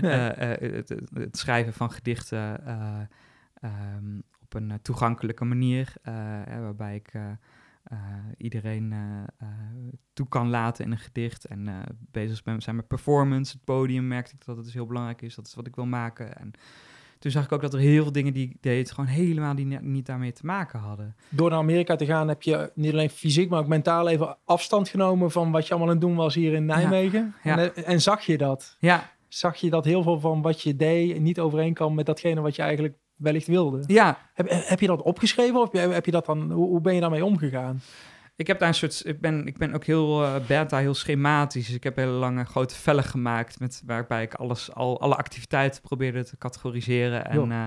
het, 0.00 1.36
schrijven 1.36 1.72
van 1.72 1.90
gedichten 1.92 2.66
eh, 2.66 3.00
ehm, 3.54 4.18
op 4.42 4.54
een 4.54 4.78
toegankelijke 4.82 5.44
manier, 5.44 5.92
waarbij 6.46 6.94
ik 6.94 7.12
eh, 7.88 7.98
iedereen 8.36 8.92
eh, 8.92 8.98
eh, 9.38 9.48
toe 10.12 10.28
kan 10.28 10.50
laten 10.50 10.84
in 10.84 10.90
een 10.90 10.98
gedicht 10.98 11.44
en 11.44 11.84
bezig 11.98 12.42
zijn 12.58 12.76
met 12.76 12.88
performance, 12.88 13.52
het 13.52 13.64
podium, 13.64 14.06
merkte 14.08 14.34
ik 14.34 14.44
dat 14.44 14.56
het 14.56 14.64
dus 14.64 14.74
heel 14.74 14.86
belangrijk 14.86 15.22
is, 15.22 15.34
dat 15.34 15.46
is 15.46 15.54
wat 15.54 15.66
ik 15.66 15.74
wil 15.74 15.86
maken. 15.86 16.36
En 16.36 16.50
toen 17.18 17.30
zag 17.30 17.44
ik 17.44 17.52
ook 17.52 17.60
dat 17.60 17.74
er 17.74 17.80
heel 17.80 18.02
veel 18.02 18.12
dingen 18.12 18.32
die 18.32 18.48
ik 18.48 18.56
deed 18.60 18.90
gewoon 18.90 19.10
helemaal 19.10 19.54
die 19.54 19.80
niet 19.80 20.06
daarmee 20.06 20.32
te 20.32 20.46
maken 20.46 20.78
hadden. 20.78 21.16
Door 21.28 21.50
naar 21.50 21.58
Amerika 21.58 21.96
te 21.96 22.06
gaan 22.06 22.28
heb 22.28 22.42
je 22.42 22.70
niet 22.74 22.92
alleen 22.92 23.10
fysiek, 23.10 23.50
maar 23.50 23.60
ook 23.60 23.66
mentaal 23.66 24.08
even 24.08 24.36
afstand 24.44 24.88
genomen 24.88 25.30
van 25.30 25.50
wat 25.50 25.64
je 25.66 25.70
allemaal 25.70 25.88
aan 25.88 25.96
het 25.96 26.04
doen 26.04 26.16
was 26.16 26.34
hier 26.34 26.52
in 26.52 26.64
Nijmegen. 26.64 27.34
ja. 27.42 27.58
En, 27.58 27.74
en 27.84 28.00
zag 28.00 28.22
je 28.22 28.38
dat? 28.38 28.76
Ja, 28.78 29.10
Zag 29.28 29.56
je 29.56 29.70
dat 29.70 29.84
heel 29.84 30.02
veel 30.02 30.20
van 30.20 30.42
wat 30.42 30.62
je 30.62 30.76
deed 30.76 31.20
niet 31.20 31.40
overeenkwam 31.40 31.94
met 31.94 32.06
datgene 32.06 32.40
wat 32.40 32.56
je 32.56 32.62
eigenlijk 32.62 32.94
wellicht 33.18 33.46
wilde? 33.46 33.82
ja, 33.86 34.18
Heb, 34.34 34.46
heb 34.50 34.80
je 34.80 34.86
dat 34.86 35.02
opgeschreven 35.02 35.60
of 35.60 35.72
heb 35.72 36.04
je, 36.04 36.10
dat 36.10 36.26
dan, 36.26 36.52
hoe, 36.52 36.66
hoe 36.66 36.80
ben 36.80 36.94
je 36.94 37.00
daarmee 37.00 37.24
omgegaan? 37.24 37.80
Ik 38.38 38.46
heb 38.46 38.58
daar 38.58 38.68
een 38.68 38.74
soort. 38.74 39.02
Ik 39.06 39.20
ben, 39.20 39.46
ik 39.46 39.58
ben 39.58 39.74
ook 39.74 39.84
heel 39.84 40.22
uh, 40.22 40.46
beta, 40.46 40.78
heel 40.78 40.94
schematisch. 40.94 41.66
Dus 41.66 41.74
ik 41.74 41.84
heb 41.84 41.96
hele 41.96 42.10
lange 42.10 42.44
grote 42.44 42.74
vellen 42.74 43.04
gemaakt. 43.04 43.60
Met, 43.60 43.82
waarbij 43.86 44.22
ik 44.22 44.34
alles, 44.34 44.74
al, 44.74 45.00
alle 45.00 45.14
activiteiten 45.14 45.82
probeerde 45.82 46.24
te 46.24 46.38
categoriseren. 46.38 47.26
En, 47.26 47.50
uh, 47.50 47.64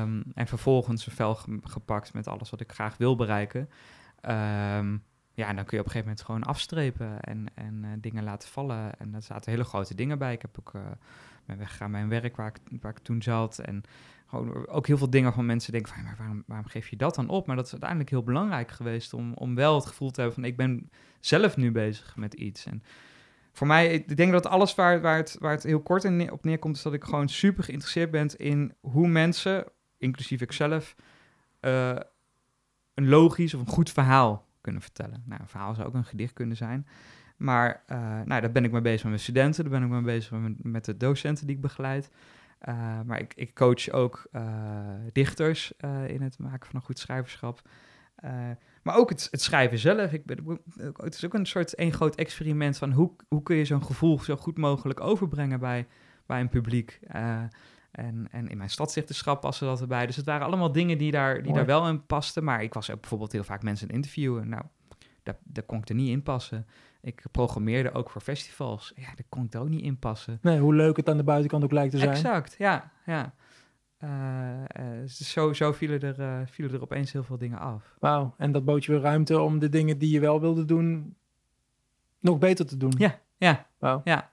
um, 0.00 0.24
en 0.34 0.46
vervolgens 0.46 1.06
een 1.06 1.12
vel 1.12 1.34
ge 1.34 1.58
gepakt 1.62 2.12
met 2.12 2.28
alles 2.28 2.50
wat 2.50 2.60
ik 2.60 2.72
graag 2.72 2.96
wil 2.96 3.16
bereiken. 3.16 3.60
Um, 4.20 5.04
ja, 5.32 5.48
en 5.48 5.56
dan 5.56 5.64
kun 5.64 5.76
je 5.76 5.82
op 5.82 5.86
een 5.86 5.92
gegeven 5.92 6.00
moment 6.00 6.22
gewoon 6.22 6.42
afstrepen 6.42 7.20
en, 7.20 7.46
en 7.54 7.82
uh, 7.84 7.90
dingen 7.98 8.24
laten 8.24 8.48
vallen. 8.48 8.98
En 8.98 9.10
daar 9.10 9.22
zaten 9.22 9.50
hele 9.50 9.64
grote 9.64 9.94
dingen 9.94 10.18
bij. 10.18 10.32
Ik 10.32 10.42
heb 10.42 10.56
ook 10.58 10.72
ben 11.46 11.58
weggegaan 11.58 11.90
bij 11.90 12.06
mijn 12.06 12.22
werk 12.22 12.36
waar 12.36 12.48
ik, 12.54 12.80
waar 12.80 12.90
ik 12.90 12.98
toen 12.98 13.22
zat. 13.22 13.58
En 13.58 13.82
gewoon 14.26 14.66
ook 14.66 14.86
heel 14.86 14.98
veel 14.98 15.10
dingen 15.10 15.32
van 15.32 15.46
mensen 15.46 15.72
denken 15.72 15.92
van, 15.94 16.02
maar 16.02 16.16
waarom, 16.18 16.42
waarom 16.46 16.66
geef 16.66 16.88
je 16.88 16.96
dat 16.96 17.14
dan 17.14 17.28
op? 17.28 17.46
Maar 17.46 17.56
dat 17.56 17.64
is 17.64 17.70
uiteindelijk 17.70 18.10
heel 18.10 18.22
belangrijk 18.22 18.70
geweest 18.70 19.12
om, 19.12 19.32
om 19.32 19.54
wel 19.54 19.74
het 19.74 19.86
gevoel 19.86 20.10
te 20.10 20.20
hebben 20.20 20.40
van, 20.40 20.48
ik 20.48 20.56
ben 20.56 20.90
zelf 21.20 21.56
nu 21.56 21.72
bezig 21.72 22.16
met 22.16 22.34
iets. 22.34 22.66
En 22.66 22.82
voor 23.52 23.66
mij, 23.66 23.92
ik 23.92 24.16
denk 24.16 24.32
dat 24.32 24.46
alles 24.46 24.74
waar, 24.74 25.00
waar, 25.00 25.16
het, 25.16 25.36
waar 25.38 25.50
het 25.50 25.62
heel 25.62 25.80
kort 25.80 26.04
in, 26.04 26.32
op 26.32 26.44
neerkomt, 26.44 26.76
is 26.76 26.82
dat 26.82 26.92
ik 26.92 27.04
gewoon 27.04 27.28
super 27.28 27.64
geïnteresseerd 27.64 28.10
ben 28.10 28.36
in 28.36 28.74
hoe 28.80 29.08
mensen, 29.08 29.64
inclusief 29.98 30.40
ikzelf, 30.40 30.96
uh, 31.60 31.96
een 32.94 33.08
logisch 33.08 33.54
of 33.54 33.60
een 33.60 33.66
goed 33.66 33.90
verhaal 33.90 34.46
kunnen 34.60 34.82
vertellen. 34.82 35.22
Nou, 35.26 35.40
een 35.40 35.48
verhaal 35.48 35.74
zou 35.74 35.86
ook 35.86 35.94
een 35.94 36.04
gedicht 36.04 36.32
kunnen 36.32 36.56
zijn. 36.56 36.86
Maar 37.36 37.82
uh, 37.92 37.98
nou, 38.24 38.40
daar 38.40 38.52
ben 38.52 38.64
ik 38.64 38.72
mee 38.72 38.80
bezig 38.80 39.02
met 39.02 39.10
mijn 39.10 39.22
studenten, 39.22 39.62
daar 39.62 39.72
ben 39.72 39.82
ik 39.82 39.94
mee 39.94 40.14
bezig 40.14 40.30
met, 40.30 40.64
met 40.64 40.84
de 40.84 40.96
docenten 40.96 41.46
die 41.46 41.56
ik 41.56 41.62
begeleid. 41.62 42.10
Uh, 42.68 43.00
maar 43.06 43.20
ik, 43.20 43.32
ik, 43.34 43.54
coach 43.54 43.90
ook 43.90 44.26
uh, 44.32 44.42
dichters 45.12 45.72
in 46.06 46.22
het 46.22 46.38
maken 46.38 46.66
van 46.66 46.74
een 46.74 46.86
goed 46.86 46.98
schrijverschap. 46.98 47.62
Maar 48.82 48.96
ook 48.96 49.08
het, 49.08 49.28
het, 49.30 49.42
schrijven 49.42 49.78
zelf. 49.78 50.12
Ik 50.12 50.24
ben, 50.24 50.60
het 50.96 51.14
is 51.14 51.24
ook 51.24 51.34
een 51.34 51.46
soort 51.46 51.74
één 51.74 51.92
groot 51.92 52.14
experiment 52.14 52.78
van 52.78 52.92
hoe, 52.92 53.10
hoe 53.28 53.42
kun 53.42 53.56
je 53.56 53.64
zo'n 53.64 53.84
gevoel 53.84 54.20
zo 54.20 54.36
goed 54.36 54.58
mogelijk 54.58 55.00
overbrengen 55.00 55.60
bij, 55.60 55.86
bij 56.26 56.40
een 56.40 56.48
publiek. 56.48 56.98
En, 57.96 58.28
en 58.30 58.48
in 58.48 58.56
mijn 58.56 58.70
stadsdichterschap 58.70 59.40
passen 59.40 59.66
dat 59.66 59.80
erbij. 59.80 60.06
Dus 60.06 60.16
het 60.16 60.26
waren 60.26 60.46
allemaal 60.46 60.72
dingen 60.72 60.98
die 60.98 61.10
daar, 61.10 61.42
die 61.42 61.52
daar 61.52 61.66
wel 61.66 61.88
in 61.88 62.06
pasten. 62.06 62.44
Maar 62.44 62.62
ik 62.62 62.74
was 62.74 62.90
ook 62.90 63.00
bijvoorbeeld 63.00 63.32
heel 63.32 63.44
vaak 63.44 63.62
mensen 63.62 63.88
interviewen. 63.88 64.48
Nou, 64.48 64.62
daar, 65.26 65.38
daar 65.44 65.64
kon 65.64 65.78
ik 65.78 65.88
er 65.88 65.94
niet 65.94 66.08
in 66.08 66.22
passen. 66.22 66.66
Ik 67.00 67.22
programmeerde 67.30 67.92
ook 67.92 68.10
voor 68.10 68.20
festivals. 68.20 68.92
Ja, 68.96 69.06
daar 69.06 69.26
kon 69.28 69.44
ik 69.44 69.54
er 69.54 69.60
ook 69.60 69.68
niet 69.68 69.82
in 69.82 69.98
passen. 69.98 70.38
Nee, 70.42 70.58
hoe 70.58 70.74
leuk 70.74 70.96
het 70.96 71.08
aan 71.08 71.16
de 71.16 71.24
buitenkant 71.24 71.64
ook 71.64 71.72
lijkt 71.72 71.90
te 71.90 71.98
zijn. 71.98 72.10
Exact, 72.10 72.54
ja. 72.58 72.92
ja. 73.06 73.34
Uh, 74.04 74.10
uh, 74.10 75.00
dus 75.00 75.32
zo, 75.32 75.52
zo 75.52 75.72
vielen, 75.72 76.00
er, 76.00 76.20
uh, 76.20 76.46
vielen 76.46 76.74
er 76.74 76.82
opeens 76.82 77.12
heel 77.12 77.24
veel 77.24 77.38
dingen 77.38 77.58
af. 77.58 77.96
Wauw, 77.98 78.34
en 78.36 78.52
dat 78.52 78.64
bood 78.64 78.84
je 78.84 78.92
weer 78.92 79.00
ruimte 79.00 79.40
om 79.40 79.58
de 79.58 79.68
dingen 79.68 79.98
die 79.98 80.10
je 80.10 80.20
wel 80.20 80.40
wilde 80.40 80.64
doen, 80.64 81.16
nog 82.20 82.38
beter 82.38 82.66
te 82.66 82.76
doen. 82.76 82.92
Ja, 82.98 83.18
ja. 83.36 83.66
Wow. 83.78 84.00
ja. 84.04 84.30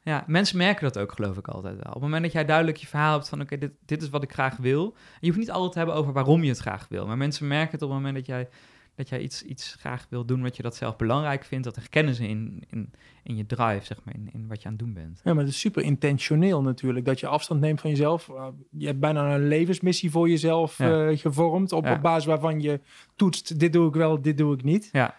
Ja, 0.00 0.24
mensen 0.26 0.56
merken 0.56 0.82
dat 0.82 0.98
ook, 0.98 1.12
geloof 1.12 1.36
ik 1.36 1.48
altijd 1.48 1.74
wel. 1.74 1.86
Op 1.86 1.92
het 1.92 2.02
moment 2.02 2.22
dat 2.22 2.32
jij 2.32 2.44
duidelijk 2.44 2.76
je 2.76 2.86
verhaal 2.86 3.12
hebt 3.12 3.28
van... 3.28 3.40
oké, 3.40 3.54
okay, 3.54 3.68
dit, 3.68 3.78
dit 3.84 4.02
is 4.02 4.08
wat 4.08 4.22
ik 4.22 4.32
graag 4.32 4.56
wil. 4.56 4.84
En 4.94 5.18
je 5.20 5.26
hoeft 5.26 5.38
niet 5.38 5.50
altijd 5.50 5.72
te 5.72 5.78
hebben 5.78 5.96
over 5.96 6.12
waarom 6.12 6.42
je 6.42 6.48
het 6.48 6.58
graag 6.58 6.88
wil. 6.88 7.06
Maar 7.06 7.16
mensen 7.16 7.46
merken 7.46 7.70
het 7.70 7.82
op 7.82 7.88
het 7.88 7.98
moment 7.98 8.14
dat 8.14 8.26
jij, 8.26 8.48
dat 8.94 9.08
jij 9.08 9.20
iets, 9.20 9.42
iets 9.42 9.76
graag 9.78 10.06
wil 10.08 10.24
doen... 10.24 10.42
wat 10.42 10.56
je 10.56 10.62
dat 10.62 10.76
zelf 10.76 10.96
belangrijk 10.96 11.44
vindt. 11.44 11.64
Dat 11.64 11.76
herkennen 11.76 12.14
ze 12.14 12.28
in, 12.28 12.64
in, 12.70 12.92
in 13.22 13.36
je 13.36 13.46
drive, 13.46 13.84
zeg 13.84 14.04
maar, 14.04 14.14
in, 14.14 14.28
in 14.32 14.48
wat 14.48 14.62
je 14.62 14.68
aan 14.68 14.74
het 14.74 14.82
doen 14.82 14.92
bent. 14.92 15.20
Ja, 15.24 15.34
maar 15.34 15.44
het 15.44 15.52
is 15.52 15.60
super 15.60 15.82
intentioneel 15.82 16.62
natuurlijk. 16.62 17.06
Dat 17.06 17.20
je 17.20 17.26
afstand 17.26 17.60
neemt 17.60 17.80
van 17.80 17.90
jezelf. 17.90 18.30
Je 18.70 18.86
hebt 18.86 19.00
bijna 19.00 19.34
een 19.34 19.48
levensmissie 19.48 20.10
voor 20.10 20.28
jezelf 20.28 20.78
ja. 20.78 21.08
uh, 21.08 21.18
gevormd. 21.18 21.72
Op, 21.72 21.84
ja. 21.84 21.94
op 21.94 22.02
basis 22.02 22.24
waarvan 22.24 22.60
je 22.60 22.80
toetst, 23.16 23.58
dit 23.58 23.72
doe 23.72 23.88
ik 23.88 23.94
wel, 23.94 24.22
dit 24.22 24.38
doe 24.38 24.54
ik 24.54 24.62
niet. 24.62 24.88
Ja. 24.92 25.14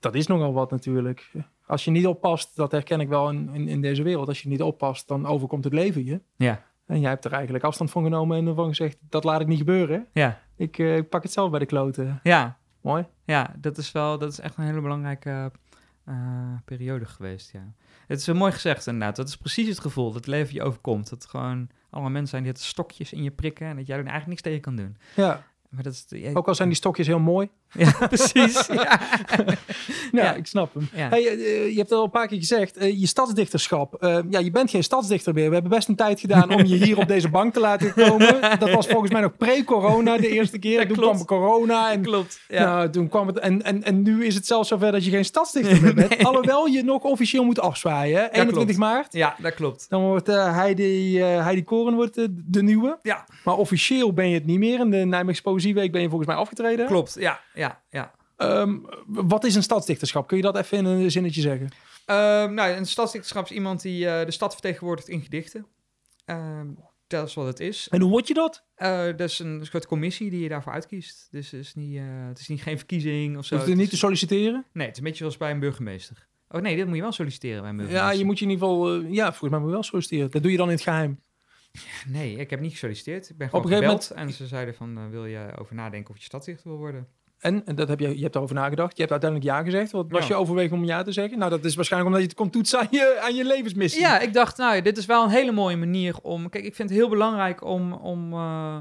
Dat 0.00 0.14
is 0.14 0.26
nogal 0.26 0.52
wat 0.52 0.70
natuurlijk. 0.70 1.30
Als 1.66 1.84
je 1.84 1.90
niet 1.90 2.06
oppast, 2.06 2.56
dat 2.56 2.72
herken 2.72 3.00
ik 3.00 3.08
wel 3.08 3.30
in, 3.30 3.50
in, 3.52 3.68
in, 3.68 3.80
deze 3.80 4.02
wereld. 4.02 4.28
Als 4.28 4.42
je 4.42 4.48
niet 4.48 4.62
oppast, 4.62 5.08
dan 5.08 5.26
overkomt 5.26 5.64
het 5.64 5.72
leven 5.72 6.04
je. 6.04 6.20
Ja. 6.36 6.66
En 6.86 7.00
jij 7.00 7.10
hebt 7.10 7.24
er 7.24 7.32
eigenlijk 7.32 7.64
afstand 7.64 7.90
van 7.90 8.02
genomen 8.02 8.38
en 8.38 8.46
ervan 8.46 8.68
gezegd, 8.68 8.98
dat 9.08 9.24
laat 9.24 9.40
ik 9.40 9.46
niet 9.46 9.58
gebeuren. 9.58 10.06
Ja. 10.12 10.40
Ik, 10.56 10.78
uh, 10.78 10.96
ik 10.96 11.08
pak 11.08 11.22
het 11.22 11.32
zelf 11.32 11.50
bij 11.50 11.58
de 11.58 11.66
kloten. 11.66 12.20
Ja. 12.22 12.58
Mooi. 12.80 13.06
Ja, 13.24 13.54
dat 13.58 13.78
is 13.78 13.92
wel, 13.92 14.18
dat 14.18 14.32
is 14.32 14.40
echt 14.40 14.56
een 14.56 14.64
hele 14.64 14.80
belangrijke 14.80 15.52
uh, 16.08 16.14
periode 16.64 17.04
geweest, 17.04 17.52
ja. 17.52 17.72
Het 18.06 18.18
is 18.18 18.26
wel 18.26 18.36
mooi 18.36 18.52
gezegd 18.52 18.86
inderdaad. 18.86 19.16
Dat 19.16 19.28
is 19.28 19.36
precies 19.36 19.68
het 19.68 19.80
gevoel 19.80 20.04
dat 20.04 20.14
het 20.14 20.26
leven 20.26 20.54
je 20.54 20.62
overkomt. 20.62 21.10
Dat 21.10 21.26
gewoon 21.26 21.68
allemaal 21.90 22.10
mensen 22.10 22.30
zijn 22.30 22.42
die 22.42 22.52
het 22.52 22.60
stokjes 22.60 23.12
in 23.12 23.22
je 23.22 23.30
prikken 23.30 23.66
en 23.66 23.76
dat 23.76 23.86
jij 23.86 23.96
er 23.96 24.02
eigenlijk 24.06 24.28
niks 24.28 24.42
tegen 24.42 24.60
kan 24.60 24.76
doen. 24.76 24.96
Ja. 25.16 25.46
Maar 25.68 25.82
dat 25.82 25.92
is, 25.92 26.04
ja, 26.08 26.32
Ook 26.32 26.48
al 26.48 26.54
zijn 26.54 26.68
die 26.68 26.76
stokjes 26.76 27.06
heel 27.06 27.18
mooi. 27.18 27.50
Ja, 27.72 28.06
precies. 28.08 28.66
ja. 28.72 29.00
ja, 30.12 30.34
ik 30.34 30.46
snap 30.46 30.74
hem. 30.74 30.88
Ja. 30.94 31.08
Hey, 31.08 31.22
uh, 31.22 31.70
je 31.70 31.76
hebt 31.76 31.92
al 31.92 32.04
een 32.04 32.10
paar 32.10 32.26
keer 32.26 32.38
gezegd, 32.38 32.82
uh, 32.82 33.00
je 33.00 33.06
stadsdichterschap. 33.06 33.96
Uh, 34.00 34.18
ja, 34.30 34.38
je 34.38 34.50
bent 34.50 34.70
geen 34.70 34.82
stadsdichter 34.84 35.34
meer. 35.34 35.46
We 35.48 35.52
hebben 35.52 35.70
best 35.70 35.88
een 35.88 35.96
tijd 35.96 36.20
gedaan 36.20 36.54
om 36.54 36.64
je 36.64 36.76
hier 36.76 36.98
op 36.98 37.08
deze 37.08 37.28
bank 37.28 37.52
te 37.52 37.60
laten 37.60 37.94
komen. 37.94 38.40
Dat 38.58 38.70
was 38.70 38.86
volgens 38.86 39.12
mij 39.12 39.20
nog 39.20 39.36
pre-corona 39.36 40.16
de 40.16 40.28
eerste 40.28 40.58
keer. 40.58 40.86
Toen 40.86 40.96
klopt. 40.96 41.24
kwam 41.24 41.40
corona. 41.40 41.92
En, 41.92 42.02
klopt. 42.02 42.40
Ja. 42.48 42.64
Nou, 42.64 42.90
toen 42.90 43.08
kwam 43.08 43.26
het, 43.26 43.38
en, 43.38 43.62
en, 43.62 43.82
en 43.82 44.02
nu 44.02 44.24
is 44.24 44.34
het 44.34 44.46
zelfs 44.46 44.68
zover 44.68 44.92
dat 44.92 45.04
je 45.04 45.10
geen 45.10 45.24
stadsdichter 45.24 45.82
meer 45.82 45.94
bent. 45.94 46.08
Nee. 46.08 46.26
Alhoewel 46.26 46.66
je 46.66 46.82
nog 46.82 47.02
officieel 47.02 47.44
moet 47.44 47.60
afzwaaien. 47.60 48.20
Hè? 48.20 48.30
21 48.30 48.76
maart. 48.76 49.12
Ja, 49.12 49.34
dat 49.38 49.54
klopt. 49.54 49.86
Dan 49.88 50.02
wordt 50.02 50.26
Heidi, 50.26 51.18
Heidi 51.20 51.64
Koren 51.64 51.94
wordt, 51.94 52.14
de 52.30 52.62
nieuwe. 52.62 52.98
Ja. 53.02 53.24
Maar 53.44 53.56
officieel 53.56 54.12
ben 54.12 54.28
je 54.28 54.34
het 54.34 54.46
niet 54.46 54.58
meer. 54.58 54.80
In 54.80 54.90
de 54.90 54.96
Nijmeegse 54.96 55.42
Poëzieweek 55.42 55.92
ben 55.92 56.00
je 56.00 56.08
volgens 56.08 56.28
mij 56.28 56.38
afgetreden. 56.38 56.86
Klopt, 56.86 57.16
ja. 57.18 57.40
Ja, 57.58 57.82
ja. 57.90 58.14
Um, 58.36 58.86
wat 59.06 59.44
is 59.44 59.54
een 59.54 59.62
stadsdichterschap? 59.62 60.26
Kun 60.26 60.36
je 60.36 60.42
dat 60.42 60.56
even 60.56 60.78
in 60.78 60.84
een 60.84 61.10
zinnetje 61.10 61.40
zeggen? 61.40 61.66
Um, 61.66 62.54
nou, 62.54 62.72
een 62.72 62.86
stadsdichterschap 62.86 63.44
is 63.44 63.50
iemand 63.50 63.82
die 63.82 64.04
uh, 64.04 64.24
de 64.24 64.30
stad 64.30 64.52
vertegenwoordigt 64.52 65.08
in 65.08 65.22
gedichten. 65.22 65.66
Um, 66.26 66.78
dat 67.06 67.28
is 67.28 67.34
wat 67.34 67.46
het 67.46 67.60
is. 67.60 67.88
En 67.90 68.00
hoe 68.00 68.10
word 68.10 68.28
je 68.28 68.34
dat? 68.34 68.64
Uh, 68.76 69.04
dat 69.04 69.20
is 69.20 69.38
een 69.38 69.66
soort 69.66 69.86
commissie 69.86 70.30
die 70.30 70.40
je 70.40 70.48
daarvoor 70.48 70.72
uitkiest. 70.72 71.28
Dus 71.30 71.50
het 71.50 71.60
is 71.60 71.74
niet, 71.74 71.94
uh, 71.94 72.02
het 72.28 72.38
is 72.38 72.48
niet 72.48 72.62
geen 72.62 72.76
verkiezing 72.76 73.38
of 73.38 73.44
zo. 73.44 73.56
Hoef 73.56 73.66
je 73.66 73.74
niet 73.74 73.90
te 73.90 73.96
solliciteren? 73.96 74.64
Nee, 74.72 74.86
het 74.86 74.92
is 74.92 74.98
een 74.98 75.04
beetje 75.04 75.18
zoals 75.18 75.36
bij 75.36 75.50
een 75.50 75.60
burgemeester. 75.60 76.26
Oh 76.48 76.60
nee, 76.60 76.76
dit 76.76 76.86
moet 76.86 76.96
je 76.96 77.02
wel 77.02 77.12
solliciteren 77.12 77.60
bij 77.60 77.70
een 77.70 77.76
burgemeester. 77.76 78.12
Ja, 78.12 78.18
je 78.18 78.24
moet 78.24 78.38
je 78.38 78.44
in 78.44 78.50
ieder 78.50 78.68
geval... 78.68 79.00
Ja, 79.00 79.28
volgens 79.28 79.50
mij 79.50 79.58
moet 79.58 79.68
je 79.68 79.74
wel 79.74 79.82
solliciteren. 79.82 80.30
Dat 80.30 80.42
doe 80.42 80.50
je 80.50 80.56
dan 80.56 80.66
in 80.66 80.74
het 80.74 80.82
geheim. 80.82 81.20
Nee, 82.06 82.36
ik 82.36 82.50
heb 82.50 82.60
niet 82.60 82.72
gesolliciteerd. 82.72 83.30
Ik 83.30 83.36
ben 83.36 83.48
gewoon 83.48 83.64
gebeld 83.64 83.82
moment... 83.82 84.10
en 84.10 84.32
ze 84.32 84.46
zeiden 84.46 84.74
van, 84.74 85.10
wil 85.10 85.26
je 85.26 85.52
over 85.58 85.74
nadenken 85.74 86.10
of 86.10 86.16
je 86.16 86.24
stadsdichter 86.24 86.68
wil 86.68 86.78
worden? 86.78 87.08
En, 87.38 87.62
en 87.66 87.74
dat 87.74 87.88
heb 87.88 88.00
je, 88.00 88.16
je 88.16 88.22
hebt 88.22 88.34
erover 88.34 88.54
nagedacht. 88.54 88.92
Je 88.96 88.98
hebt 89.02 89.10
uiteindelijk 89.10 89.50
ja 89.50 89.62
gezegd. 89.62 89.90
Wat 89.90 90.06
was 90.08 90.20
Ja. 90.22 90.28
je 90.28 90.34
overweging 90.40 90.72
om 90.72 90.84
ja 90.84 91.02
te 91.02 91.12
zeggen? 91.12 91.38
Nou, 91.38 91.50
dat 91.50 91.64
is 91.64 91.74
waarschijnlijk 91.74 92.14
omdat 92.14 92.26
je 92.26 92.32
het 92.34 92.42
kon 92.42 92.50
toetsen 92.52 92.78
aan 92.78 92.86
je, 92.90 93.18
aan 93.22 93.34
je 93.34 93.44
levensmissie. 93.44 94.00
Ja, 94.00 94.20
ik 94.20 94.32
dacht, 94.32 94.56
nou, 94.56 94.82
dit 94.82 94.96
is 94.96 95.06
wel 95.06 95.24
een 95.24 95.30
hele 95.30 95.52
mooie 95.52 95.76
manier 95.76 96.14
om... 96.22 96.48
Kijk, 96.48 96.64
ik 96.64 96.74
vind 96.74 96.88
het 96.90 96.98
heel 96.98 97.08
belangrijk 97.08 97.64
om, 97.64 97.92
om, 97.92 98.32
eh, 98.32 98.76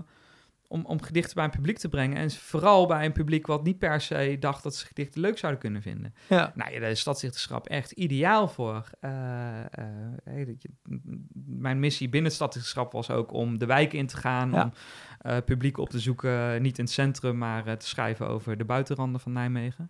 om, 0.67 0.85
om 0.85 1.01
gedichten 1.01 1.35
bij 1.35 1.43
een 1.43 1.49
publiek 1.51 1.77
te 1.77 1.89
brengen. 1.89 2.17
En 2.17 2.31
vooral 2.31 2.87
bij 2.87 3.05
een 3.05 3.11
publiek 3.11 3.47
wat 3.47 3.63
niet 3.63 3.77
per 3.79 4.01
se 4.01 4.37
dacht 4.39 4.63
dat 4.63 4.75
ze 4.75 4.85
gedichten 4.85 5.21
leuk 5.21 5.37
zouden 5.37 5.61
kunnen 5.61 5.81
vinden. 5.81 6.13
Ja. 6.29 6.51
Nou 6.55 6.71
ja, 6.71 6.79
daar 6.79 6.89
is 6.89 6.99
stadsdichterschap 6.99 7.67
echt 7.67 7.91
ideaal 7.91 8.47
voor. 8.47 8.89
Eh, 8.99 9.59
eh, 9.59 9.65
hey, 10.23 10.45
dat 10.45 10.61
je- 10.61 10.99
mijn 11.45 11.79
missie 11.79 12.09
binnen 12.09 12.27
het 12.29 12.33
stadsdichterschap 12.39 12.91
was 12.91 13.09
ook 13.09 13.31
om 13.33 13.57
de 13.59 13.65
wijken 13.65 13.97
in 13.97 14.07
te 14.07 14.17
gaan, 14.17 14.51
Ja. 14.51 14.63
om 14.63 14.71
eh, 15.17 15.37
publiek 15.45 15.77
op 15.77 15.89
te 15.89 15.99
zoeken, 15.99 16.61
niet 16.61 16.77
in 16.77 16.83
het 16.83 16.93
centrum, 16.93 17.37
maar 17.37 17.77
te 17.77 17.87
schrijven 17.87 18.27
over 18.27 18.57
de 18.57 18.65
buitenranden 18.65 19.19
van 19.21 19.31
Nijmegen. 19.31 19.89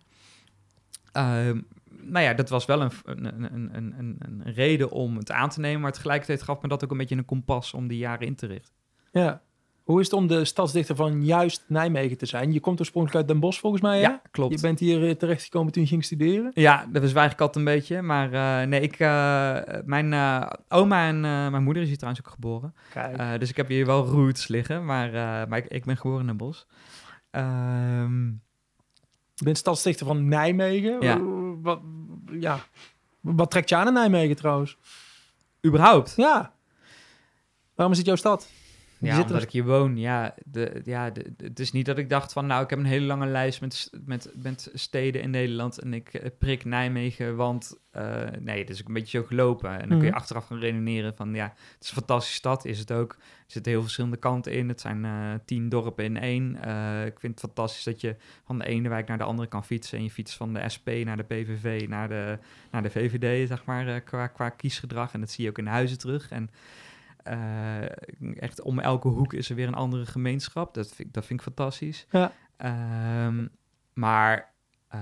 Ehm, 1.12 1.60
nou 2.02 2.24
ja, 2.24 2.34
dat 2.34 2.48
was 2.48 2.64
wel 2.66 2.80
een, 2.82 2.90
een, 3.04 3.24
een, 3.54 3.76
een, 3.76 3.94
een, 3.98 4.16
een 4.18 4.52
reden 4.52 4.90
om 4.90 5.16
het 5.16 5.30
aan 5.30 5.48
te 5.48 5.60
nemen, 5.60 5.80
maar 5.80 5.92
tegelijkertijd 5.92 6.42
gaf 6.42 6.62
me 6.62 6.68
dat 6.68 6.84
ook 6.84 6.90
een 6.90 6.96
beetje 6.96 7.16
een 7.16 7.24
kompas 7.24 7.74
om 7.74 7.88
die 7.88 7.98
jaren 7.98 8.26
in 8.26 8.34
te 8.34 8.46
richten. 8.46 8.74
ja. 9.12 9.40
Hoe 9.88 10.00
is 10.00 10.06
het 10.06 10.14
om 10.14 10.26
de 10.26 10.44
stadsdichter 10.44 10.96
van 10.96 11.24
juist 11.24 11.64
Nijmegen 11.66 12.18
te 12.18 12.26
zijn? 12.26 12.52
Je 12.52 12.60
komt 12.60 12.78
oorspronkelijk 12.78 13.20
uit 13.20 13.28
Den 13.28 13.40
Bosch 13.40 13.60
volgens 13.60 13.82
mij, 13.82 14.00
hè? 14.00 14.10
klopt. 14.30 14.54
Je 14.54 14.60
bent 14.60 14.78
hier 14.78 15.08
eh, 15.08 15.14
terechtgekomen 15.14 15.72
toen 15.72 15.82
je 15.82 15.88
ging 15.88 16.04
studeren. 16.04 16.50
Ja, 16.54 16.86
dat 16.92 17.02
was 17.02 17.14
altijd 17.14 17.56
een 17.56 17.64
beetje. 17.64 18.02
Maar 18.02 18.32
eh, 18.32 18.68
nee, 18.68 18.80
ik, 18.80 18.98
eh, 18.98 19.58
mijn 19.84 20.14
oma 20.68 21.06
en 21.06 21.20
mijn 21.20 21.62
moeder 21.62 21.82
is 21.82 21.88
hier 21.88 21.96
trouwens 21.96 22.26
ook 22.26 22.32
geboren. 22.32 22.74
Kijk. 22.92 23.40
Dus 23.40 23.50
ik 23.50 23.56
heb 23.56 23.68
hier 23.68 23.86
wel 23.86 24.06
roots 24.06 24.48
liggen. 24.48 24.84
Maar, 24.84 25.10
maar 25.48 25.58
ik, 25.58 25.66
ik 25.66 25.84
ben 25.84 25.96
geboren 25.96 26.20
in 26.20 26.26
Den 26.26 26.36
Bosch. 26.36 26.62
Ehm, 27.30 28.26
Je 29.34 29.44
bent 29.44 29.58
stadsdichter 29.58 30.06
van 30.06 30.28
Nijmegen. 30.28 31.00
Ja. 31.00 31.20
Wat, 31.62 31.80
ja. 32.30 32.58
Wat 33.20 33.50
trekt 33.50 33.68
je 33.68 33.76
aan 33.76 33.86
in 33.86 33.92
Nijmegen 33.92 34.36
trouwens? 34.36 34.76
überhaupt. 35.66 36.12
Ja. 36.16 36.52
Waarom 37.74 37.92
is 37.92 37.98
het 37.98 38.06
jouw 38.06 38.16
stad? 38.16 38.48
Ja, 39.00 39.20
omdat 39.20 39.36
er- 39.36 39.42
ik 39.42 39.50
hier 39.50 39.64
woon. 39.64 39.96
Ja, 39.96 40.34
de, 40.44 40.80
ja 40.84 41.10
de, 41.10 41.32
de- 41.36 41.44
het 41.44 41.60
is 41.60 41.72
niet 41.72 41.86
dat 41.86 41.98
ik 41.98 42.08
dacht 42.10 42.32
van... 42.32 42.46
nou, 42.46 42.62
ik 42.64 42.70
heb 42.70 42.78
een 42.78 42.84
hele 42.84 43.06
lange 43.06 43.26
lijst 43.26 43.60
met, 43.60 43.90
met, 44.04 44.30
met 44.42 44.70
steden 44.74 45.22
in 45.22 45.30
Nederland... 45.30 45.78
en 45.78 45.94
ik 45.94 46.14
eh, 46.14 46.30
prik 46.38 46.64
Nijmegen, 46.64 47.36
want... 47.36 47.78
eh, 47.90 48.22
nee, 48.40 48.58
het 48.58 48.70
is 48.70 48.80
ook 48.80 48.88
een 48.88 48.94
beetje 48.94 49.18
zo 49.18 49.24
gelopen. 49.26 49.70
En 49.70 49.78
dan 49.78 49.88
kun 49.88 49.98
je 50.06 50.12
Mhm. 50.12 50.20
achteraf 50.20 50.46
gaan 50.46 50.58
redeneren 50.58 51.16
van... 51.16 51.34
ja, 51.34 51.44
het 51.74 51.84
is 51.84 51.88
een 51.88 51.94
fantastische 51.96 52.36
stad, 52.36 52.64
is 52.64 52.78
het 52.78 52.92
ook. 52.92 53.12
Er 53.12 53.54
zitten 53.54 53.72
heel 53.72 53.82
verschillende 53.82 54.16
kanten 54.16 54.52
in. 54.52 54.68
Het 54.68 54.80
zijn 54.80 55.04
eh, 55.04 55.10
tien 55.44 55.68
dorpen 55.68 56.04
in 56.04 56.16
één. 56.16 56.54
Ik 57.06 57.20
vind 57.20 57.32
het 57.32 57.40
fantastisch 57.40 57.84
dat 57.84 58.00
je 58.00 58.16
van 58.44 58.58
de 58.58 58.66
ene 58.66 58.88
wijk 58.88 59.08
naar 59.08 59.18
de 59.18 59.24
andere 59.24 59.48
kan 59.48 59.64
fietsen... 59.64 59.98
en 59.98 60.04
je 60.04 60.10
fietst 60.10 60.36
van 60.36 60.52
de 60.54 60.68
SP 60.74 60.88
naar 61.04 61.16
de 61.16 61.22
PVV 61.22 61.86
naar 61.88 62.08
de, 62.08 62.38
naar 62.70 62.82
de 62.82 62.90
VVD, 62.90 63.48
zeg 63.48 63.64
maar... 63.64 64.00
qua, 64.00 64.26
qua 64.26 64.48
kiesgedrag. 64.48 65.12
En 65.12 65.20
dat 65.20 65.30
zie 65.30 65.44
je 65.44 65.50
ook 65.50 65.58
in 65.58 65.64
de 65.64 65.70
huizen 65.70 65.98
terug. 65.98 66.30
En 66.30 66.50
eh, 67.28 68.42
echt 68.42 68.60
om 68.62 68.78
elke 68.78 69.08
hoek 69.08 69.32
is 69.32 69.50
er 69.50 69.56
weer 69.56 69.66
een 69.66 69.74
andere 69.74 70.06
gemeenschap. 70.06 70.74
Dat 70.74 70.86
vind, 70.88 71.08
ik- 71.08 71.14
dat 71.14 71.26
vind 71.26 71.38
ik 71.40 71.44
fantastisch. 71.46 72.06
Ja. 72.10 72.32
Ehm, 72.56 73.46
maar 73.92 74.52
eh, 74.88 75.00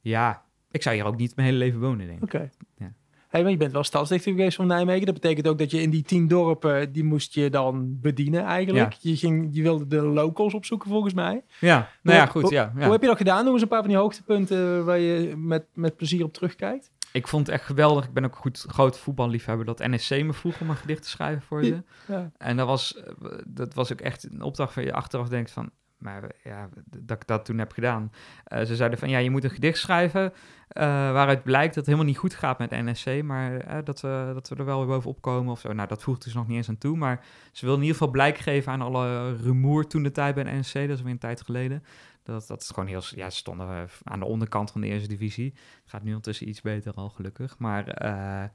ja, 0.00 0.42
ik 0.70 0.82
zou 0.82 0.94
hier 0.96 1.04
ook 1.04 1.16
niet 1.16 1.36
mijn 1.36 1.48
hele 1.48 1.60
leven 1.60 1.80
wonen, 1.80 2.06
denk 2.06 2.18
ik. 2.18 2.24
Oké. 2.24 2.50
Ja. 2.76 2.92
Hey, 3.28 3.42
maar 3.42 3.50
je 3.50 3.56
bent 3.56 3.72
wel 3.72 3.84
stadsdichter 3.84 4.32
geweest 4.32 4.56
van 4.56 4.66
Nijmegen. 4.66 5.06
Dat 5.06 5.14
betekent 5.14 5.48
ook 5.48 5.58
dat 5.58 5.70
je 5.70 5.82
in 5.82 5.90
die 5.90 6.02
tien 6.02 6.28
dorpen, 6.28 6.92
die 6.92 7.04
moest 7.04 7.34
je 7.34 7.50
dan 7.50 8.00
bedienen 8.00 8.42
eigenlijk. 8.44 8.92
Je, 8.92 9.16
ging, 9.16 9.48
je 9.52 9.62
wilde 9.62 9.86
de 9.86 10.00
locals 10.02 10.54
opzoeken 10.54 10.90
volgens 10.90 11.14
mij. 11.14 11.44
Ja, 11.60 11.88
nou 12.02 12.16
ja, 12.18 12.26
goed, 12.26 12.42
hoe- 12.42 12.52
ja. 12.52 12.72
ja. 12.76 12.82
Hoe 12.82 12.92
heb 12.92 13.00
je 13.00 13.06
dat 13.06 13.16
gedaan? 13.16 13.44
Noem 13.44 13.52
eens 13.52 13.62
een 13.62 13.68
paar 13.68 13.80
van 13.80 13.88
die 13.88 13.98
hoogtepunten 13.98 14.84
waar 14.84 14.98
je 14.98 15.36
met, 15.36 15.64
met 15.74 15.96
plezier 15.96 16.24
op 16.24 16.32
terugkijkt. 16.32 16.90
Ik 17.12 17.28
vond 17.28 17.46
het 17.46 17.56
echt 17.56 17.64
geweldig. 17.64 18.04
Ik 18.04 18.12
ben 18.12 18.24
ook 18.24 18.34
een 18.34 18.40
goed 18.40 18.64
groot 18.68 18.98
voetballiefhebber. 18.98 19.66
Dat 19.66 19.78
NSC 19.78 20.10
me 20.10 20.32
vroeg 20.32 20.60
om 20.60 20.70
een 20.70 20.76
gedicht 20.76 21.02
te 21.02 21.08
schrijven 21.08 21.42
voor 21.42 21.64
ze. 21.64 21.82
Ja. 22.06 22.30
En 22.38 22.56
dat 22.56 22.66
was, 22.66 22.96
eh, 22.96 23.12
dat 23.46 23.74
was 23.74 23.92
ook 23.92 24.00
echt 24.00 24.30
een 24.30 24.42
opdracht 24.42 24.74
waar 24.74 24.84
je 24.84 24.92
achteraf 24.92 25.28
denkt 25.28 25.50
van... 25.50 25.70
Maar 25.98 26.30
ja, 26.44 26.68
dat 26.86 27.20
ik 27.20 27.26
dat 27.26 27.44
toen 27.44 27.58
heb 27.58 27.72
gedaan. 27.72 28.12
Eh, 28.44 28.64
ze 28.64 28.76
zeiden 28.76 28.98
van, 28.98 29.08
ja, 29.08 29.18
je 29.18 29.30
moet 29.30 29.44
een 29.44 29.50
gedicht 29.50 29.78
schrijven... 29.78 30.32
eh, 30.68 30.84
waaruit 30.86 31.42
blijkt 31.42 31.66
dat 31.66 31.74
het 31.74 31.86
helemaal 31.86 32.06
niet 32.06 32.18
goed 32.18 32.34
gaat 32.34 32.58
met 32.58 32.70
NSC... 32.70 33.22
maar 33.22 33.84
dat, 33.84 34.00
we, 34.00 34.30
dat 34.34 34.48
we 34.48 34.56
er 34.56 34.64
wel 34.64 34.78
weer 34.78 34.86
bovenop 34.86 35.22
komen 35.22 35.52
of 35.52 35.60
zo. 35.60 35.72
Nou, 35.72 35.88
dat 35.88 36.02
voegt 36.02 36.24
dus 36.24 36.34
nog 36.34 36.46
niet 36.46 36.56
eens 36.56 36.68
aan 36.68 36.78
toe. 36.78 36.96
Maar 36.96 37.24
ze 37.52 37.64
wilden 37.64 37.82
in 37.82 37.86
ieder 37.86 37.98
geval 37.98 38.12
blijk 38.12 38.38
geven 38.38 38.72
aan 38.72 38.82
alle 38.82 39.36
rumoer 39.36 39.86
toen 39.86 40.02
de 40.02 40.10
tijd 40.10 40.34
bij 40.34 40.58
NSC. 40.58 40.74
Dat 40.74 40.88
is 40.88 41.02
weer 41.02 41.12
een 41.12 41.18
tijd 41.18 41.42
geleden. 41.42 41.84
Dat, 42.32 42.46
dat 42.46 42.60
is 42.62 42.68
gewoon 42.68 42.88
heel... 42.88 43.02
Ja, 43.14 43.30
ze 43.30 43.36
stonden 43.36 43.68
eh, 43.68 43.82
aan 44.04 44.18
de 44.18 44.24
onderkant 44.26 44.70
van 44.70 44.80
de 44.80 44.86
eerste 44.86 45.08
divisie. 45.08 45.54
Gaat 45.84 46.02
nu 46.02 46.08
ondertussen 46.08 46.48
iets 46.48 46.60
beter 46.60 46.94
al, 46.94 47.08
gelukkig. 47.08 47.58
Maar... 47.58 47.88
eh, 47.88 48.48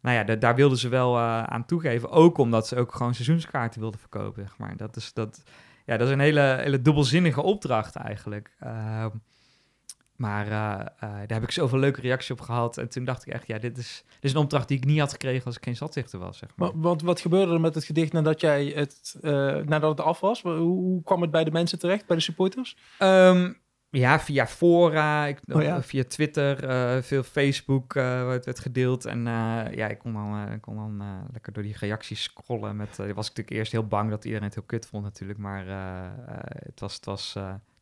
nou 0.00 0.16
ja, 0.18 0.24
da- 0.24 0.34
daar 0.36 0.54
wilden 0.54 0.78
ze 0.78 0.88
wel 0.88 1.16
eh, 1.16 1.42
aan 1.42 1.64
toegeven. 1.66 2.10
Ook 2.10 2.38
omdat 2.38 2.66
ze 2.66 2.76
ook 2.76 2.94
gewoon 2.94 3.14
seizoenskaarten 3.14 3.80
wilden 3.80 4.00
verkopen, 4.00 4.42
zeg 4.42 4.58
maar. 4.58 4.76
Dat 4.76 4.96
is, 4.96 5.12
dat, 5.12 5.42
ja, 5.86 5.96
dat 5.96 6.06
is 6.06 6.12
een 6.12 6.20
hele, 6.20 6.40
hele 6.60 6.82
dubbelzinnige 6.82 7.42
opdracht 7.42 7.96
eigenlijk. 7.96 8.56
Ehm, 8.60 9.10
maar 10.16 10.46
eh, 10.46 10.80
eh, 10.80 11.10
daar 11.10 11.38
heb 11.38 11.42
ik 11.42 11.50
zoveel 11.50 11.78
leuke 11.78 12.00
reacties 12.00 12.30
op 12.30 12.40
gehad. 12.40 12.78
En 12.78 12.88
toen 12.88 13.04
dacht 13.04 13.26
ik 13.26 13.32
echt, 13.32 13.46
ja, 13.46 13.58
dit 13.58 13.78
is, 13.78 14.04
dit 14.06 14.24
is 14.24 14.32
een 14.32 14.38
opdracht 14.38 14.68
die 14.68 14.76
ik 14.76 14.84
niet 14.84 14.98
had 14.98 15.10
gekregen 15.10 15.44
als 15.44 15.56
ik 15.56 15.64
geen 15.64 15.76
stadsdichter 15.76 16.18
was, 16.18 16.38
zeg 16.38 16.48
maar. 16.56 16.68
Maar, 16.68 16.80
wat, 16.80 17.02
wat 17.02 17.20
gebeurde 17.20 17.52
er 17.52 17.60
met 17.60 17.74
het 17.74 17.84
gedicht 17.84 18.12
nadat, 18.12 18.40
jij 18.40 18.66
het, 18.66 19.16
eh, 19.22 19.30
nadat 19.56 19.98
het 19.98 20.06
af 20.06 20.20
was? 20.20 20.42
Hoe, 20.42 20.54
hoe 20.58 21.02
kwam 21.02 21.20
het 21.20 21.30
bij 21.30 21.44
de 21.44 21.50
mensen 21.50 21.78
terecht, 21.78 22.06
bij 22.06 22.16
de 22.16 22.22
supporters? 22.22 22.76
Ehm, 22.98 23.52
ja, 23.90 24.20
via 24.20 24.46
fora, 24.46 25.26
ik, 25.26 25.40
Oh 25.52 25.62
ja. 25.62 25.82
via 25.82 26.04
Twitter, 26.08 26.56
veel 27.02 27.22
Facebook 27.22 27.94
eh, 27.94 28.26
werd, 28.26 28.44
werd 28.44 28.58
gedeeld. 28.58 29.04
En 29.04 29.24
ja, 29.74 29.88
ik 29.88 29.98
kon 29.98 30.12
dan, 30.12 30.60
kon 30.60 30.76
dan 30.76 31.02
lekker 31.32 31.52
door 31.52 31.62
die 31.62 31.76
reacties 31.78 32.22
scrollen. 32.22 32.76
Met, 32.76 32.96
was 32.96 33.06
ik 33.06 33.14
natuurlijk 33.14 33.50
eerst 33.50 33.72
heel 33.72 33.86
bang 33.86 34.10
dat 34.10 34.24
iedereen 34.24 34.46
het 34.46 34.54
heel 34.54 34.66
kut 34.66 34.86
vond 34.86 35.04
natuurlijk. 35.04 35.38
Maar 35.38 35.66
het, 36.64 36.80
was, 36.80 36.94
het, 36.94 37.04
was, 37.04 37.36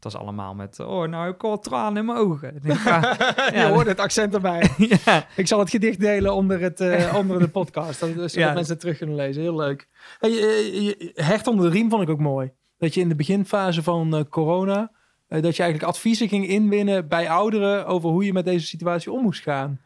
het 0.05 0.13
was 0.13 0.23
allemaal 0.23 0.55
met, 0.55 0.81
oh 0.81 1.09
nou, 1.09 1.29
ik 1.33 1.41
had 1.41 1.63
tranen 1.63 1.97
in 1.99 2.05
mijn 2.05 2.19
ogen. 2.19 2.57
Ik 2.57 2.65
ja, 2.85 3.01
je 3.51 3.51
Ja, 3.59 3.69
hoorde 3.71 3.91
het 3.91 4.01
accent 4.01 4.35
erbij. 4.35 4.71
ja, 5.05 5.27
Ik 5.37 5.47
zal 5.47 5.59
het 5.59 5.71
gedicht 5.71 6.01
delen 6.01 6.35
onder, 6.35 6.61
het, 6.61 6.81
eh, 6.81 7.15
onder 7.17 7.39
de 7.39 7.49
podcast, 7.49 8.01
dat- 8.01 8.09
zodat 8.11 8.33
Ja. 8.33 8.53
mensen 8.53 8.73
het 8.73 8.81
terug 8.81 8.97
kunnen 8.99 9.17
lezen. 9.17 9.43
Heel 9.43 9.57
leuk. 9.57 9.89
Hey, 10.19 10.31
je- 10.31 11.11
hecht 11.15 11.47
onder 11.47 11.65
de 11.71 11.77
riem 11.77 11.91
vond 11.91 12.03
ik 12.03 12.09
ook 12.09 12.19
mooi. 12.21 12.51
Dat 12.79 12.95
je 12.95 13.01
in 13.01 13.09
de 13.09 13.15
beginfase 13.15 13.83
van 13.83 14.15
eh, 14.17 14.21
corona, 14.31 14.91
eh, 15.29 15.43
dat 15.43 15.57
je 15.57 15.63
eigenlijk 15.63 15.93
adviezen 15.93 16.29
ging 16.29 16.47
inwinnen 16.49 17.09
bij 17.09 17.31
ouderen 17.31 17.87
over 17.87 18.09
hoe 18.11 18.25
je 18.25 18.33
met 18.33 18.45
deze 18.45 18.67
situatie 18.67 19.13
om 19.13 19.23
moest 19.23 19.43
gaan. 19.43 19.81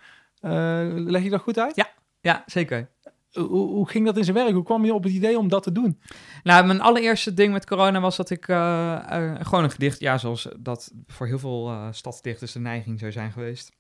Leg 0.95 1.23
je 1.23 1.31
dat 1.31 1.41
goed 1.41 1.59
uit? 1.59 1.87
ja, 2.21 2.43
zeker. 2.47 2.89
Hoe, 3.33 3.89
ging 3.89 4.07
dat 4.07 4.17
in 4.17 4.25
zijn 4.25 4.37
werk? 4.37 4.53
Hoe 4.53 4.63
kwam 4.63 4.85
je 4.85 4.95
op 4.95 5.05
het 5.05 5.13
idee 5.13 5.39
om 5.39 5.49
dat 5.49 5.63
te 5.63 5.73
doen? 5.73 6.01
Nou, 6.43 6.67
mijn 6.67 6.81
allereerste 6.81 7.35
ding 7.35 7.53
met 7.53 7.67
corona 7.67 8.01
was 8.01 8.17
dat 8.17 8.31
ik 8.31 8.49
eh, 8.49 8.95
eh, 9.09 9.47
gewoon 9.47 9.65
een 9.65 9.71
gedicht, 9.71 10.01
ja, 10.01 10.19
zoals 10.19 10.49
dat 10.59 10.93
voor 11.07 11.27
heel 11.27 11.39
veel 11.39 11.69
eh 11.69 11.89
stadsdichters 11.91 12.53
de 12.53 12.59
neiging 12.59 12.99
zou 12.99 13.13
zijn 13.13 13.33
geweest, 13.33 13.73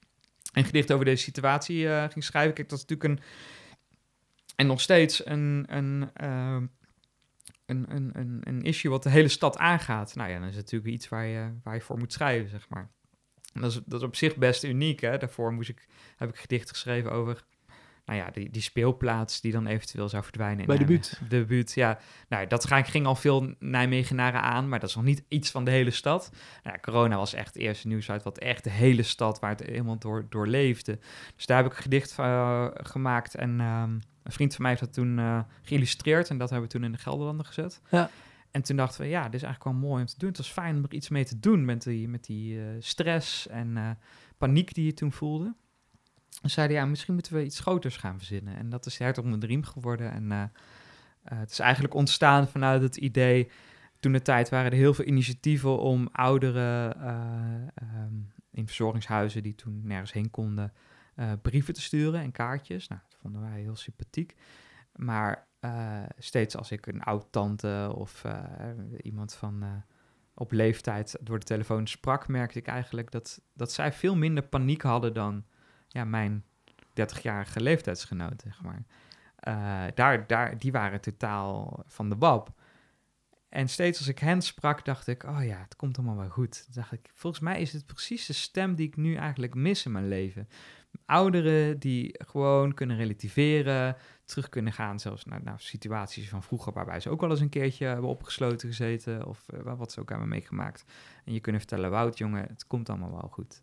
een 0.53 0.65
gedicht 0.65 0.93
over 0.93 1.05
deze 1.05 1.23
situatie 1.23 1.89
ging 2.09 2.25
schrijven. 2.25 2.55
Kijk, 2.55 2.69
dat 2.69 2.79
is 2.79 2.85
natuurlijk 2.85 3.21
een, 3.21 3.25
en 4.59 4.67
nog 4.67 4.81
steeds 4.81 5.27
een, 5.27 5.65
een, 5.69 6.11
eh, 6.15 6.57
een, 7.67 7.87
een, 7.89 8.11
een, 8.13 8.41
een 8.41 8.63
issue 8.63 8.91
wat 8.91 9.03
de 9.03 9.11
hele 9.11 9.29
stad 9.29 9.59
aangaat. 9.59 10.15
Nou 10.15 10.31
ja, 10.31 10.39
dan 10.39 10.49
is 10.49 10.55
natuurlijk 10.55 10.93
iets 10.93 11.09
waar 11.09 11.27
je, 11.27 11.51
waar 11.63 11.75
je 11.75 11.81
voor 11.81 11.99
moet 11.99 12.13
schrijven, 12.13 12.51
zeg 12.51 12.69
maar. 12.69 12.91
En 13.53 13.61
dat 13.61 13.71
is, 13.71 13.81
dat 13.87 14.01
is 14.01 14.07
op 14.07 14.17
zich 14.17 14.37
best 14.37 14.65
uniek, 14.65 15.01
hè. 15.01 15.19
Daarvoor 15.19 15.53
moest 15.53 15.69
ik, 15.69 15.87
heb 16.17 16.29
ik 16.29 16.37
gedicht 16.37 16.69
geschreven 16.69 17.13
over 17.13 17.45
nou 18.09 18.21
ja, 18.21 18.31
die, 18.31 18.51
die 18.51 18.63
speelplaats 18.63 19.41
die 19.41 19.53
dan 19.53 19.67
eventueel 19.67 20.09
zou 20.09 20.23
verdwijnen. 20.23 20.67
Bij 20.67 20.77
de 20.77 20.85
Nijmegen. 20.85 21.29
De 21.29 21.45
buurt, 21.45 21.75
ja. 21.75 21.99
Nou, 22.29 22.47
dat 22.47 22.67
ging, 22.67 22.91
ging 22.91 23.07
al 23.07 23.15
veel 23.15 23.55
Nijmegenaren 23.59 24.43
aan, 24.43 24.69
maar 24.69 24.81
dat 24.81 24.89
is 24.89 24.95
nog 24.95 25.05
niet 25.05 25.25
iets 25.29 25.51
van 25.51 25.65
de 25.65 25.71
hele 25.71 25.91
stad. 25.91 26.31
Nou, 26.63 26.79
corona 26.81 27.17
was 27.17 27.35
echt 27.35 27.47
het 27.47 27.57
eerste 27.57 27.89
nieuws 27.89 28.11
uit 28.11 28.23
wat 28.23 28.39
echt 28.39 28.65
de 28.65 28.71
hele 28.71 29.03
stad, 29.03 29.39
waar 29.39 29.51
het 29.51 29.63
helemaal 29.63 29.99
door, 29.99 30.27
door 30.29 30.47
leefde. 30.47 30.99
Dus 31.37 31.47
daar 31.47 31.57
heb 31.57 31.67
ik 31.67 31.77
een 31.77 31.83
gedicht 31.83 32.19
eh, 32.19 32.67
gemaakt 32.73 33.35
en 33.35 33.61
ehm, 33.61 33.93
een 34.23 34.33
vriend 34.33 34.55
van 34.55 34.63
mij 34.63 34.71
heeft 34.71 34.85
dat 34.85 34.95
toen 34.95 35.19
eh, 35.19 35.41
geïllustreerd 35.63 36.31
en 36.31 36.39
dat 36.39 36.51
hebben 36.51 36.69
we 36.69 36.75
toen 36.75 36.85
in 36.85 36.93
de 36.93 36.99
Gelderlanden 36.99 37.47
gezet. 37.47 37.81
Ja. 37.91 38.11
En 38.51 38.63
toen 38.63 38.77
dachten 38.77 39.01
we, 39.01 39.09
ja, 39.09 39.25
dit 39.25 39.35
is 39.35 39.43
eigenlijk 39.43 39.77
wel 39.77 39.89
mooi 39.89 40.01
om 40.01 40.09
te 40.09 40.19
doen. 40.19 40.29
Het 40.29 40.39
was 40.39 40.51
fijn 40.53 40.77
om 40.77 40.85
er 40.85 40.95
iets 40.95 41.09
mee 41.09 41.25
te 41.25 41.41
doen 41.41 41.65
met 41.65 41.83
die, 41.83 42.09
met 42.09 42.25
die 42.25 42.61
eh, 42.61 42.67
stress 42.79 43.49
en 43.49 43.99
paniek 44.39 44.75
die 44.75 44.85
je 44.85 44.95
toen 44.95 45.13
voelde. 45.13 45.55
En 46.43 46.51
zeiden, 46.51 46.77
ja, 46.77 46.85
misschien 46.85 47.15
moeten 47.15 47.35
we 47.35 47.45
iets 47.45 47.61
groters 47.61 47.97
gaan 47.97 48.17
verzinnen. 48.17 48.57
En 48.57 48.69
dat 48.69 48.87
is 48.87 48.97
de 48.97 49.05
Hert 49.05 49.19
om 49.19 49.41
de 49.41 49.47
Riem 49.47 49.65
geworden. 49.65 50.13
En 50.13 50.33
eh, 50.33 50.43
eh, 50.43 51.39
het 51.39 51.51
is 51.51 51.59
eigenlijk 51.59 51.95
ontstaan 51.95 52.49
vanuit 52.49 52.83
het 52.83 52.97
idee... 52.97 53.51
Toen 54.01 54.13
de 54.13 54.23
tijd 54.23 54.49
waren 54.49 54.71
er 54.71 54.77
heel 54.77 54.95
veel 54.95 55.05
initiatieven 55.05 55.79
om 55.79 56.09
ouderen 56.13 57.01
eh, 57.01 57.13
ehm, 57.75 58.15
in 58.51 58.67
verzorgingshuizen... 58.67 59.43
die 59.43 59.55
toen 59.55 59.81
nergens 59.85 60.13
heen 60.13 60.31
konden, 60.31 60.73
brieven 61.43 61.75
te 61.75 61.81
sturen 61.81 62.21
en 62.21 62.33
kaartjes. 62.33 62.89
Nou, 62.89 63.01
dat 63.09 63.19
vonden 63.21 63.41
wij 63.41 63.61
heel 63.61 63.77
sympathiek. 63.77 64.37
Maar 64.93 65.47
steeds 66.19 66.57
als 66.57 66.71
ik 66.71 66.87
een 66.87 67.03
oud-tante 67.03 67.93
of 67.95 68.25
eh, 68.25 68.35
iemand 69.03 69.35
van... 69.35 69.85
op 70.35 70.53
leeftijd 70.53 71.17
door 71.21 71.39
de 71.39 71.45
telefoon 71.45 71.87
sprak, 71.87 72.29
merkte 72.29 72.59
ik 72.59 72.67
eigenlijk 72.67 73.11
dat, 73.11 73.41
dat 73.53 73.73
zij 73.73 73.93
veel 73.93 74.17
minder 74.17 74.45
paniek 74.45 74.83
hadden 74.83 75.15
dan 75.15 75.45
ja, 75.89 76.05
mijn 76.05 76.45
30-jarige 77.01 77.61
leeftijdsgenoten, 77.61 78.53
zeg 78.53 78.63
maar. 78.63 78.83
Eh, 79.37 79.95
daar, 79.95 80.27
daar, 80.27 80.59
die 80.59 80.73
waren 80.73 81.01
totaal 81.01 81.85
van 81.87 82.09
de 82.09 82.17
wap. 82.17 82.57
En 83.49 83.69
steeds 83.69 83.99
als 83.99 84.09
ik 84.09 84.19
hen 84.19 84.43
sprak, 84.43 84.85
dacht 84.85 85.07
ik, 85.07 85.23
oh 85.23 85.45
ja, 85.45 85.59
het 85.59 85.77
komt 85.77 85.99
allemaal 85.99 86.17
wel 86.17 86.29
goed. 86.29 86.65
Dan 86.65 86.83
dacht 86.83 86.93
ik, 86.93 87.11
volgens 87.15 87.43
mij 87.43 87.61
is 87.61 87.73
het 87.73 87.87
precies 87.87 88.27
de 88.27 88.33
stem 88.33 88.75
die 88.75 88.87
ik 88.87 88.97
nu 88.97 89.15
eigenlijk 89.15 89.55
mis 89.55 89.85
in 89.85 89.93
mijn 89.93 90.09
leven. 90.09 90.49
Ouderen 91.07 91.79
die 91.79 92.15
gewoon 92.27 92.75
kunnen 92.75 92.97
relativeren, 92.97 93.97
terug 94.25 94.49
kunnen 94.49 94.73
gaan 94.73 95.01
zelfs 95.01 95.25
naar, 95.25 95.61
situaties 95.61 96.29
van 96.29 96.43
vroeger 96.43 96.73
waarbij 96.73 97.01
ze 97.01 97.11
ook 97.11 97.21
wel 97.21 97.31
eens 97.31 97.41
een 97.41 97.49
keertje 97.49 97.87
hebben 97.87 98.11
opgesloten 98.11 98.69
gezeten 98.69 99.27
of 99.27 99.47
uh, 99.55 99.73
wat 99.77 99.93
ze 99.93 100.01
ook 100.01 100.09
hebben 100.09 100.29
meegemaakt. 100.29 100.85
En 101.25 101.33
je 101.33 101.41
kunnen 101.41 101.61
vertellen, 101.61 101.91
Wout 101.91 102.19
jongen, 102.19 102.47
het 102.49 102.67
komt 102.67 102.89
allemaal 102.89 103.11
wel 103.11 103.29
goed. 103.33 103.63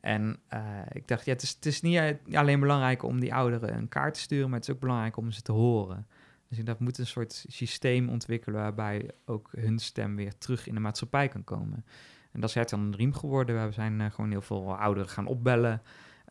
En 0.00 0.38
uh, 0.54 0.60
ik 0.92 1.08
dacht, 1.08 1.24
ja, 1.24 1.32
het 1.32 1.42
is, 1.42 1.50
het 1.50 1.66
is 1.66 1.80
niet 1.80 2.00
alleen 2.32 2.60
belangrijk 2.60 3.02
om 3.02 3.20
die 3.20 3.34
ouderen 3.34 3.76
een 3.76 3.88
kaart 3.88 4.14
te 4.14 4.20
sturen, 4.20 4.50
maar 4.50 4.58
het 4.58 4.68
is 4.68 4.74
ook 4.74 4.80
belangrijk 4.80 5.16
om 5.16 5.30
ze 5.30 5.42
te 5.42 5.52
horen. 5.52 6.06
Dus 6.48 6.58
ik 6.58 6.66
dacht, 6.66 6.78
we 6.78 6.84
moeten 6.84 7.02
een 7.02 7.08
soort 7.08 7.44
systeem 7.48 8.08
ontwikkelen 8.08 8.60
waarbij 8.60 9.10
ook 9.24 9.50
hun 9.56 9.78
stem 9.78 10.16
weer 10.16 10.38
terug 10.38 10.66
in 10.66 10.74
de 10.74 10.80
maatschappij 10.80 11.28
kan 11.28 11.44
komen. 11.44 11.84
En 12.32 12.40
dat 12.40 12.48
is 12.48 12.54
het 12.54 12.68
dan 12.68 12.80
een 12.80 12.96
riem 12.96 13.14
geworden. 13.14 13.66
We 13.66 13.72
zijn 13.72 14.00
uh, 14.00 14.10
gewoon 14.10 14.30
heel 14.30 14.42
veel 14.42 14.76
ouderen 14.76 15.08
gaan 15.08 15.26
opbellen. 15.26 15.82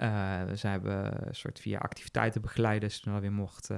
Uh, 0.01 0.41
ze 0.55 0.67
hebben 0.67 1.27
een 1.27 1.35
soort 1.35 1.59
via 1.59 1.77
activiteiten 1.77 2.41
begeleiders 2.41 2.99
toen 2.99 3.13
dat 3.13 3.21
weer 3.21 3.31
mocht, 3.31 3.69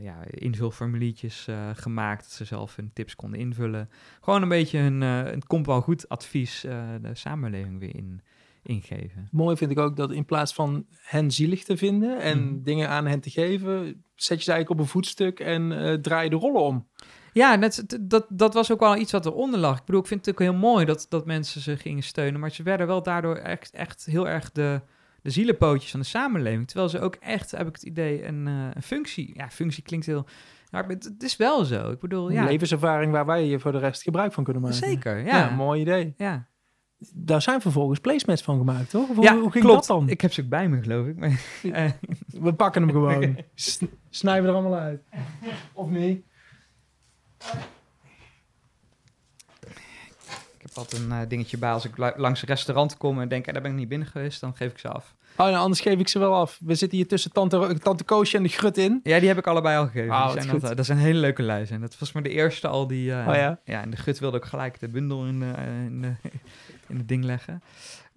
ja, 0.00 0.24
invulformuliertjes 0.24 1.48
gemaakt, 1.74 2.22
dat 2.22 2.32
ze 2.32 2.44
zelf 2.44 2.76
hun 2.76 2.90
tips 2.92 3.16
konden 3.16 3.40
invullen. 3.40 3.90
Gewoon 4.20 4.42
een 4.42 4.48
beetje 4.48 4.78
hun, 4.78 5.00
het 5.00 5.46
komt 5.46 5.66
wel 5.66 5.80
goed 5.80 6.08
advies 6.08 6.60
de 7.00 7.10
samenleving 7.12 7.78
weer 7.78 7.96
in, 7.96 8.20
ingeven. 8.62 9.28
Mooi 9.30 9.56
vind 9.56 9.70
ik 9.70 9.78
ook 9.78 9.96
dat 9.96 10.12
in 10.12 10.24
plaats 10.24 10.54
van 10.54 10.86
hen 11.02 11.30
zielig 11.30 11.64
te 11.64 11.76
vinden 11.76 12.20
en 12.20 12.42
mm. 12.42 12.62
dingen 12.62 12.88
aan 12.88 13.06
hen 13.06 13.20
te 13.20 13.30
geven, 13.30 14.04
zet 14.14 14.38
je 14.38 14.44
ze 14.44 14.52
eigenlijk 14.52 14.70
op 14.70 14.78
een 14.78 14.92
voetstuk 14.92 15.40
en 15.40 15.70
uh, 15.70 15.94
draai 15.94 16.24
je 16.24 16.30
de 16.30 16.36
rollen 16.36 16.62
om. 16.62 16.88
Ja, 17.32 17.56
dat, 17.56 17.84
dat, 18.00 18.26
dat 18.28 18.54
was 18.54 18.72
ook 18.72 18.80
wel 18.80 18.96
iets 18.96 19.12
wat 19.12 19.26
eronder 19.26 19.60
lag. 19.60 19.78
Ik 19.78 19.84
bedoel, 19.84 20.00
ik 20.00 20.06
vind 20.06 20.26
het 20.26 20.34
ook 20.34 20.40
heel 20.40 20.54
mooi 20.54 20.84
dat, 20.84 21.06
dat 21.08 21.26
mensen 21.26 21.60
ze 21.60 21.76
gingen 21.76 22.02
steunen, 22.02 22.40
maar 22.40 22.50
ze 22.50 22.62
werden 22.62 22.86
wel 22.86 23.02
daardoor 23.02 23.36
echt, 23.36 23.70
echt 23.70 24.04
heel 24.04 24.28
erg 24.28 24.52
de, 24.52 24.80
de 25.22 25.30
zielenpootjes 25.30 25.90
van 25.90 26.00
de 26.00 26.06
samenleving. 26.06 26.66
Terwijl 26.66 26.88
ze 26.88 27.00
ook 27.00 27.14
echt, 27.14 27.50
heb 27.50 27.68
ik 27.68 27.74
het 27.74 27.82
idee, 27.82 28.24
een, 28.24 28.46
uh, 28.46 28.68
een 28.74 28.82
functie... 28.82 29.30
Ja, 29.34 29.50
functie 29.50 29.82
klinkt 29.82 30.06
heel... 30.06 30.26
Maar 30.70 30.88
het, 30.88 31.22
is 31.22 31.36
wel 31.36 31.64
zo. 31.64 31.90
Ik 31.90 31.98
bedoel, 31.98 32.28
een 32.28 32.34
ja. 32.34 32.44
levenservaring 32.44 33.12
waar 33.12 33.26
wij 33.26 33.46
je 33.46 33.58
voor 33.58 33.72
de 33.72 33.78
rest 33.78 34.02
gebruik 34.02 34.32
van 34.32 34.44
kunnen 34.44 34.62
maken. 34.62 34.78
Zeker, 34.78 35.18
ja. 35.18 35.36
ja 35.36 35.50
mooi 35.50 35.80
idee. 35.80 36.14
Ja 36.16 36.49
daar 37.14 37.42
zijn 37.42 37.60
vervolgens 37.60 38.00
placements 38.00 38.42
van 38.42 38.58
gemaakt, 38.58 38.90
toch? 38.90 39.08
Hoe, 39.08 39.22
ja, 39.24 39.38
hoe 39.38 39.50
ging 39.50 39.64
klopt. 39.64 39.86
dat 39.86 39.98
dan? 39.98 40.08
Ik 40.08 40.20
heb 40.20 40.32
ze 40.32 40.42
ook 40.42 40.48
bij 40.48 40.68
me, 40.68 40.82
geloof 40.82 41.06
ik. 41.06 41.16
Maar, 41.16 41.40
We 42.26 42.54
pakken 42.54 42.82
hem 42.82 42.90
gewoon. 42.90 43.36
Snijden 44.10 44.42
we 44.42 44.48
er 44.48 44.54
allemaal 44.54 44.78
uit. 44.78 45.02
Of 45.72 45.88
niet? 45.88 46.24
Ik 50.70 50.76
heb 50.76 50.84
altijd 50.84 51.02
een 51.02 51.10
uh, 51.10 51.28
dingetje 51.28 51.58
bij 51.58 51.72
als 51.72 51.84
ik 51.84 51.96
langs 52.16 52.42
een 52.42 52.48
restaurant 52.48 52.96
kom 52.96 53.20
en 53.20 53.28
denk, 53.28 53.46
eh, 53.46 53.52
daar 53.52 53.62
ben 53.62 53.70
ik 53.70 53.76
niet 53.76 53.88
binnen 53.88 54.08
geweest, 54.08 54.40
dan 54.40 54.56
geef 54.56 54.70
ik 54.70 54.78
ze 54.78 54.88
af. 54.88 55.14
Oh, 55.36 55.46
nou, 55.46 55.56
anders 55.56 55.80
geef 55.80 55.98
ik 55.98 56.08
ze 56.08 56.18
wel 56.18 56.34
af. 56.34 56.58
We 56.64 56.74
zitten 56.74 56.98
hier 56.98 57.08
tussen 57.08 57.32
Tante, 57.32 57.78
Tante 57.78 58.04
Koosje 58.04 58.36
en 58.36 58.42
de 58.42 58.48
Grut 58.48 58.78
in. 58.78 59.00
Ja, 59.02 59.18
die 59.18 59.28
heb 59.28 59.38
ik 59.38 59.46
allebei 59.46 59.78
al 59.78 59.84
gegeven. 59.84 60.14
Oh, 60.14 60.30
zijn 60.30 60.60
dat, 60.60 60.76
dat, 60.76 60.86
zijn 60.86 60.98
hele 60.98 61.18
leuke 61.18 61.42
lijzen. 61.42 61.80
Dat 61.80 61.98
was 61.98 62.12
maar 62.12 62.22
de 62.22 62.28
eerste 62.28 62.68
al 62.68 62.86
die... 62.86 63.10
Uh, 63.10 63.26
oh 63.28 63.34
ja? 63.34 63.60
Ja, 63.64 63.80
en 63.80 63.90
de 63.90 63.96
Grut 63.96 64.18
wilde 64.18 64.36
ook 64.36 64.44
gelijk 64.44 64.80
de 64.80 64.88
bundel 64.88 65.26
in, 65.26 65.42
uh, 65.42 65.84
in, 65.84 66.02
uh, 66.02 66.10
in 66.88 66.96
het 66.96 67.08
ding 67.08 67.24
leggen. 67.24 67.62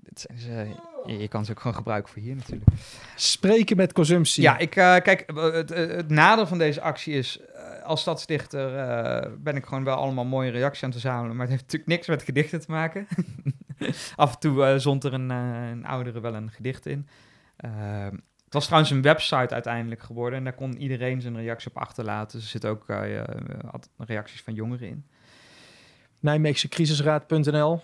Dit 0.03 0.25
zijn 0.27 0.39
ze, 0.39 0.75
je, 1.05 1.17
je, 1.17 1.27
kan 1.27 1.45
ze 1.45 1.51
ook 1.51 1.59
gewoon 1.59 1.75
gebruiken 1.75 2.13
voor 2.13 2.21
hier 2.21 2.35
natuurlijk. 2.35 2.69
Spreken 3.15 3.77
met 3.77 3.93
consumptie. 3.93 4.43
Ja, 4.43 4.57
ik, 4.57 4.69
kijk, 4.69 5.31
het, 5.35 5.69
het, 5.69 6.09
nadeel 6.09 6.47
van 6.47 6.57
deze 6.57 6.81
actie 6.81 7.13
is... 7.13 7.39
als 7.83 8.01
stadsdichter 8.01 8.71
ben 9.39 9.55
ik 9.55 9.65
gewoon 9.65 9.83
wel 9.83 9.95
allemaal 9.95 10.25
mooie 10.25 10.51
reacties 10.51 10.83
aan 10.83 10.91
te 10.91 10.99
verzamelen. 10.99 11.35
Maar 11.35 11.47
het 11.47 11.55
heeft 11.55 11.63
natuurlijk 11.63 11.91
niks 11.91 12.07
met 12.07 12.23
gedichten 12.23 12.59
te 12.59 12.71
maken. 12.71 13.07
Af 14.15 14.33
en 14.33 14.39
toe 14.39 14.57
uh, 14.57 14.77
zond 14.77 15.03
er 15.03 15.13
een, 15.13 15.31
uh, 15.31 15.69
een 15.69 15.85
oudere 15.85 16.19
wel 16.19 16.35
een 16.35 16.51
gedicht 16.51 16.85
in. 16.85 17.07
Uh, 17.65 18.05
het 18.43 18.53
was 18.53 18.65
trouwens 18.65 18.91
een 18.91 19.01
website 19.01 19.53
uiteindelijk 19.53 20.01
geworden 20.01 20.37
en 20.37 20.43
daar 20.43 20.55
kon 20.55 20.77
iedereen 20.77 21.21
zijn 21.21 21.37
reactie 21.37 21.69
op 21.69 21.77
achterlaten. 21.77 22.39
er 22.39 22.45
zitten 22.45 22.69
ook 22.69 22.85
reacties 23.97 24.41
van 24.41 24.53
jongeren 24.53 24.87
in. 24.87 25.05
Nijmeegse 26.19 26.67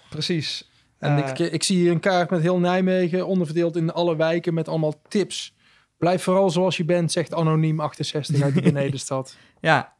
Precies. 0.09 0.69
En 0.99 1.17
ik, 1.17 1.39
ik 1.39 1.63
zie 1.63 1.77
hier 1.77 1.91
een 1.91 1.99
kaart 1.99 2.29
met 2.29 2.41
heel 2.41 2.59
Nijmegen, 2.59 3.27
onderverdeeld 3.27 3.75
in 3.75 3.91
alle 3.91 4.15
wijken 4.15 4.53
met 4.53 4.67
allemaal 4.67 5.01
tips. 5.07 5.55
Blijf 5.97 6.23
vooral 6.23 6.49
zoals 6.49 6.77
je 6.77 6.85
bent, 6.85 7.11
zegt 7.11 7.33
anoniem 7.33 7.79
68 7.79 8.41
uit 8.41 8.53
de 8.53 8.61
benedenstad. 8.71 9.37
ja, 9.59 9.93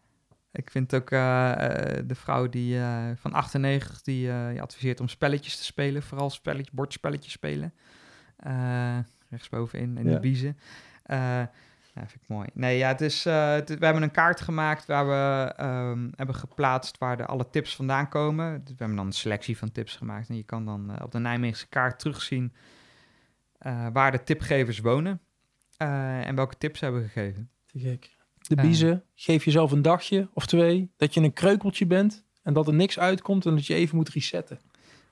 ik 0.51 0.71
vind 0.71 0.95
ook 0.95 1.11
uh, 1.11 1.51
de 2.05 2.15
vrouw 2.15 2.49
die, 2.49 2.75
uh, 2.75 3.03
van 3.15 3.33
98 3.33 4.01
die 4.01 4.21
je 4.21 4.61
adviseert 4.61 4.99
om 4.99 5.07
spelletjes 5.07 5.57
te 5.57 5.63
spelen. 5.63 6.03
Vooral 6.03 6.29
spelletjes, 6.29 6.71
bordspelletjes 6.71 7.33
spelen. 7.33 7.73
rechtsbovenin 9.29 9.97
in 9.97 10.05
ja. 10.05 10.13
de 10.13 10.19
biezen. 10.19 10.57
Ja, 11.93 12.07
vind 12.07 12.21
ik 12.21 12.27
mooi. 12.27 12.47
Nee, 12.53 12.77
ja, 12.77 12.87
het 12.87 13.01
is, 13.01 13.23
het, 13.23 13.69
we 13.69 13.85
hebben 13.85 14.03
een 14.03 14.11
kaart 14.11 14.41
gemaakt 14.41 14.85
waar 14.85 15.07
we 15.07 15.53
um, 15.63 16.11
hebben 16.15 16.35
geplaatst 16.35 16.97
waar 16.97 17.17
de 17.17 17.25
alle 17.25 17.49
tips 17.49 17.75
vandaan 17.75 18.09
komen. 18.09 18.59
Dus 18.59 18.69
we 18.69 18.75
hebben 18.77 18.97
dan 18.97 19.05
een 19.05 19.11
selectie 19.11 19.57
van 19.57 19.71
tips 19.71 19.95
gemaakt. 19.95 20.29
En 20.29 20.35
je 20.35 20.43
kan 20.43 20.65
dan 20.65 21.01
op 21.03 21.11
de 21.11 21.19
Nijmeegse 21.19 21.67
kaart 21.67 21.99
terugzien 21.99 22.53
waar 23.93 24.11
de 24.11 24.23
tipgevers 24.23 24.79
wonen. 24.79 25.21
en 25.77 26.35
welke 26.35 26.57
tips 26.57 26.79
ze 26.79 26.85
hebben 26.85 27.03
gegeven. 27.03 27.49
Te 27.65 27.79
gek 27.79 28.17
de 28.49 28.55
biezen. 28.55 29.03
Geef 29.15 29.45
jezelf 29.45 29.71
een 29.71 29.81
dagje 29.81 30.29
of 30.33 30.45
twee 30.45 30.91
dat 30.97 31.13
je 31.13 31.21
een 31.21 31.33
kreukeltje 31.33 31.85
bent 31.85 32.25
en 32.43 32.53
dat 32.53 32.67
er 32.67 32.73
niks 32.73 32.99
uitkomt 32.99 33.45
en 33.45 33.55
dat 33.55 33.65
je 33.65 33.73
even 33.73 33.95
moet 33.95 34.09
resetten. 34.09 34.59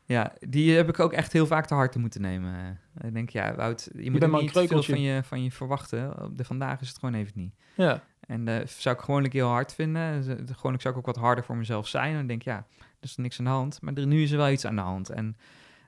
Ja, 0.08 0.34
die 0.40 0.76
heb 0.76 0.90
ik 0.90 1.00
ook 1.00 1.14
echt 1.14 1.34
heel 1.34 1.46
vaak 1.46 1.66
te 1.66 1.74
hard 1.74 1.92
te 1.92 2.00
moeten 2.00 2.22
nemen. 2.22 2.80
Ik 3.02 3.14
denk, 3.14 3.30
ja, 3.30 3.56
Wout, 3.56 3.90
je, 3.94 4.04
je 4.04 4.12
moet 4.12 4.42
niet 4.42 4.52
veel 4.52 4.84
van 4.84 5.02
je, 5.02 5.24
van 5.24 5.44
je 5.44 5.52
verwachten. 5.52 6.24
Op 6.24 6.38
de 6.38 6.44
vandaag 6.44 6.82
is 6.82 6.88
het 6.88 6.98
gewoon 6.98 7.16
even 7.16 7.32
niet. 7.36 7.54
Ja. 7.76 8.04
En 8.20 8.48
uh, 8.48 8.56
zou 8.66 8.96
ik 8.96 9.02
gewoon 9.02 9.24
een 9.24 9.30
keer 9.30 9.42
heel 9.42 9.52
hard 9.52 9.74
vinden. 9.74 10.24
Gewoon, 10.52 10.74
ik 10.74 10.82
zou 10.82 10.94
ik 10.94 11.00
ook 11.00 11.06
wat 11.06 11.16
harder 11.16 11.44
voor 11.44 11.58
mezelf 11.58 11.88
zijn. 11.88 12.12
En 12.12 12.18
dan 12.18 12.28
denk 12.28 12.42
ja, 12.42 12.66
er 12.78 12.86
is 13.00 13.16
niks 13.16 13.40
aan 13.40 13.46
de 13.46 13.52
hand. 13.52 13.82
Maar 13.82 13.94
er, 13.94 14.08
nu 14.08 14.22
is 14.22 14.32
er 14.32 14.38
wel 14.38 14.50
iets 14.50 14.66
aan 14.66 14.76
de 14.76 14.82
hand. 14.82 15.10
En 15.10 15.38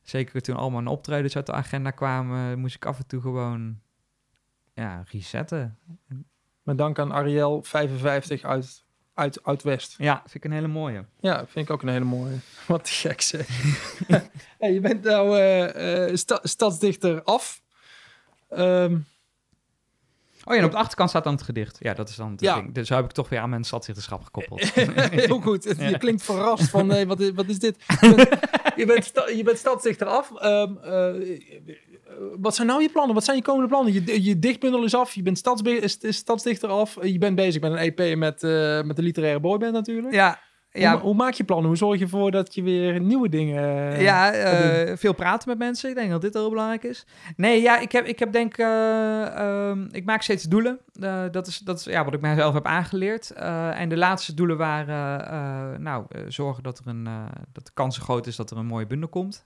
zeker 0.03 0.41
toen 0.41 0.55
allemaal 0.55 0.79
een 0.79 0.87
optredens 0.87 1.35
uit 1.35 1.45
de 1.45 1.51
agenda 1.51 1.91
kwamen, 1.91 2.59
moest 2.59 2.75
ik 2.75 2.85
af 2.85 2.97
en 2.97 3.07
toe 3.07 3.21
gewoon 3.21 3.79
ja, 4.73 5.03
resetten. 5.11 5.77
Met 6.63 6.77
dank 6.77 6.99
aan 6.99 7.13
Ariel 7.13 7.63
55 7.63 8.43
uit, 8.43 8.85
uit, 9.19 9.43
uit 9.43 9.63
West. 9.63 9.95
Ja, 9.97 10.21
vind 10.21 10.35
ik 10.35 10.43
een 10.43 10.51
hele 10.51 10.67
mooie. 10.67 11.05
Ja, 11.19 11.45
vind 11.47 11.65
ik 11.65 11.71
ook 11.71 11.81
een 11.81 11.89
hele 11.89 12.05
mooie. 12.05 12.35
Wat 12.67 12.83
te 12.83 12.91
gek 12.91 13.21
zeg. 13.21 13.47
hey, 14.59 14.73
je 14.73 14.79
bent 14.79 15.03
nou 15.03 15.39
uh, 15.39 16.09
uh, 16.09 16.15
sta, 16.15 16.39
stadsdichter 16.43 17.23
af. 17.23 17.61
Um, 18.57 19.05
Oh 20.45 20.55
ja, 20.55 20.61
en 20.61 20.65
op 20.65 20.71
de 20.71 20.77
achterkant 20.77 21.09
staat 21.09 21.23
dan 21.23 21.33
het 21.33 21.41
gedicht. 21.41 21.77
Ja, 21.79 21.93
dat 21.93 22.09
is 22.09 22.15
dan 22.15 22.31
het 22.31 22.41
ja. 22.41 22.55
ding. 22.55 22.73
Dus 22.73 22.89
heb 22.89 23.05
ik 23.05 23.11
toch 23.11 23.29
weer 23.29 23.39
aan 23.39 23.49
mijn 23.49 23.63
stadsdichterschap 23.63 24.23
gekoppeld. 24.23 24.61
Heel 24.73 25.41
goed. 25.41 25.63
Je 25.63 25.97
klinkt 25.97 26.23
verrast 26.23 26.69
van, 26.69 26.87
nee, 26.87 27.07
wat, 27.07 27.19
is, 27.19 27.31
wat 27.31 27.45
is 27.45 27.59
dit? 27.59 27.75
Je 27.87 28.15
bent, 28.15 28.39
je 28.75 28.85
bent, 28.85 29.05
sta, 29.05 29.29
je 29.29 29.43
bent 29.43 29.57
stadsdichter 29.57 30.07
af. 30.07 30.31
Um, 30.43 30.79
uh, 30.85 31.75
wat 32.39 32.55
zijn 32.55 32.67
nou 32.67 32.81
je 32.81 32.89
plannen? 32.89 33.15
Wat 33.15 33.23
zijn 33.23 33.37
je 33.37 33.43
komende 33.43 33.67
plannen? 33.67 33.93
Je, 33.93 34.23
je 34.23 34.39
dichtbundel 34.39 34.83
is 34.83 34.95
af, 34.95 35.13
je 35.13 35.21
bent 35.21 35.37
stadsdichter 36.09 36.69
af. 36.69 36.97
Je 37.01 37.17
bent 37.17 37.35
bezig 37.35 37.61
met 37.61 37.71
een 37.71 37.77
EP 37.77 38.17
met, 38.17 38.43
uh, 38.43 38.81
met 38.81 38.95
de 38.95 39.01
literaire 39.01 39.39
boyband 39.39 39.73
natuurlijk. 39.73 40.13
Ja, 40.13 40.39
ja. 40.71 40.91
Hoe, 40.91 41.01
hoe, 41.01 41.13
maak 41.13 41.33
je 41.33 41.43
plannen? 41.43 41.67
Hoe 41.67 41.77
zorg 41.77 41.97
je 41.97 42.03
ervoor 42.03 42.31
dat 42.31 42.55
je 42.55 42.61
weer 42.61 42.99
nieuwe 42.99 43.29
dingen... 43.29 43.63
Uh, 43.63 44.01
ja, 44.01 44.35
uh, 44.35 44.95
veel 44.97 45.13
praten 45.13 45.49
met 45.49 45.57
mensen. 45.57 45.89
Ik 45.89 45.95
denk 45.95 46.09
dat 46.09 46.21
dit 46.21 46.33
heel 46.33 46.49
belangrijk 46.49 46.83
is. 46.83 47.05
Nee, 47.35 47.61
ja, 47.61 47.79
ik 47.79 47.91
heb, 47.91 48.05
ik 48.05 48.19
heb 48.19 48.31
denk... 48.31 48.57
Uh, 48.57 49.71
ik 49.91 50.05
maak 50.05 50.21
steeds 50.21 50.43
doelen. 50.43 50.79
dat, 51.31 51.47
is, 51.47 51.57
dat 51.57 51.79
is 51.79 51.85
ja, 51.85 52.05
wat 52.05 52.13
ik 52.13 52.21
mijzelf 52.21 52.53
heb 52.53 52.65
aangeleerd. 52.65 53.31
en 53.31 53.89
de 53.89 53.97
laatste 53.97 54.33
doelen 54.33 54.57
waren... 54.57 55.81
nou, 55.81 56.05
zorgen 56.27 56.63
dat, 56.63 56.79
er 56.79 56.87
een, 56.87 57.07
dat 57.51 57.65
de 57.65 57.71
kans 57.73 57.97
groot 57.97 58.27
is 58.27 58.35
dat 58.35 58.51
er 58.51 58.57
een 58.57 58.65
mooie 58.65 58.87
bundel 58.87 59.09
komt. 59.09 59.43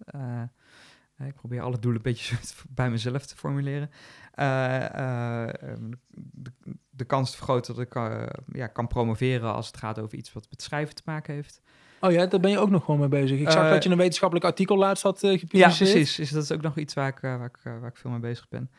Ik 1.27 1.35
probeer 1.35 1.61
alle 1.61 1.79
doelen 1.79 2.01
een 2.05 2.11
beetje 2.11 2.35
bij 2.69 2.89
mezelf 2.89 3.25
te 3.25 3.35
formuleren. 3.35 3.89
Uh, 4.35 4.45
uh, 4.45 5.47
de, 6.15 6.51
de, 6.89 7.05
kans 7.05 7.31
te 7.31 7.37
vergroten 7.37 7.75
dat 7.75 7.85
ik 7.85 7.95
uh, 7.95 8.23
ja, 8.51 8.67
kan 8.67 8.87
promoveren 8.87 9.53
als 9.53 9.67
het 9.67 9.77
gaat 9.77 9.99
over 9.99 10.17
iets 10.17 10.33
wat 10.33 10.47
met 10.49 10.61
schrijven 10.61 10.95
te 10.95 11.01
maken 11.05 11.33
heeft. 11.33 11.61
Oh 11.99 12.11
ja, 12.11 12.25
daar 12.25 12.39
ben 12.39 12.51
je 12.51 12.59
ook 12.59 12.69
nog 12.69 12.85
gewoon 12.85 12.99
mee 12.99 13.09
bezig. 13.09 13.39
Ik 13.39 13.51
zag 13.51 13.69
dat 13.69 13.83
je 13.83 13.89
een 13.89 13.97
wetenschappelijk 13.97 14.47
artikel 14.47 14.77
laatst 14.77 15.03
had 15.03 15.19
gepubliceerd. 15.19 15.77
Ja, 15.77 15.85
precies. 15.85 16.15
Dus 16.15 16.29
dat 16.29 16.43
is 16.43 16.51
ook 16.51 16.61
nog 16.61 16.77
iets 16.77 16.93
waar 16.93 17.07
ik, 17.07 17.19
waar 17.19 17.45
ik, 17.45 17.57
waar 17.63 17.89
ik 17.89 17.97
veel 17.97 18.11
mee 18.11 18.19
bezig 18.19 18.47
ben. 18.49 18.71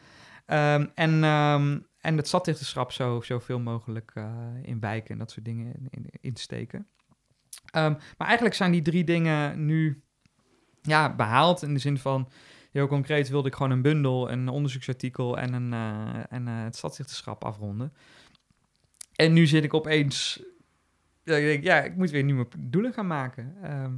Um, 0.46 0.90
en, 0.94 1.24
um, 1.24 1.86
en 1.98 2.16
het 2.16 2.26
staddichterschap 2.26 2.92
zo, 2.92 3.20
zoveel 3.20 3.58
mogelijk 3.58 4.12
in 4.62 4.80
wijken 4.80 5.10
en 5.10 5.18
dat 5.18 5.30
soort 5.30 5.44
dingen 5.44 5.74
in, 5.74 5.86
in, 5.90 6.06
insteken. 6.20 6.86
Ehm, 7.70 7.92
maar 8.18 8.26
eigenlijk 8.26 8.56
zijn 8.56 8.72
die 8.72 8.82
drie 8.82 9.04
dingen 9.04 9.64
nu 9.64 10.03
ja, 10.84 11.14
behaald 11.14 11.62
in 11.62 11.74
de 11.74 11.80
zin 11.80 11.98
van... 11.98 12.28
Heel 12.70 12.86
concreet 12.86 13.28
wilde 13.28 13.48
ik 13.48 13.54
gewoon 13.54 13.70
een 13.70 13.82
bundel, 13.82 14.30
een 14.30 14.48
onderzoeksartikel 14.48 15.38
en, 15.38 15.52
een, 15.52 15.72
eh, 15.72 16.22
en 16.28 16.48
eh, 16.48 16.62
het 16.62 16.76
stadsdichterschap 16.76 17.44
afronden. 17.44 17.92
En 19.14 19.32
nu 19.32 19.46
zit 19.46 19.64
ik 19.64 19.74
opeens... 19.74 20.42
Ja, 21.22 21.36
ik 21.36 21.44
denk, 21.44 21.64
ja, 21.64 21.82
ik 21.82 21.96
moet 21.96 22.10
weer 22.10 22.24
nieuwe 22.24 22.46
doelen 22.58 22.92
gaan 22.92 23.06
maken. 23.06 23.56
Ehm, 23.62 23.92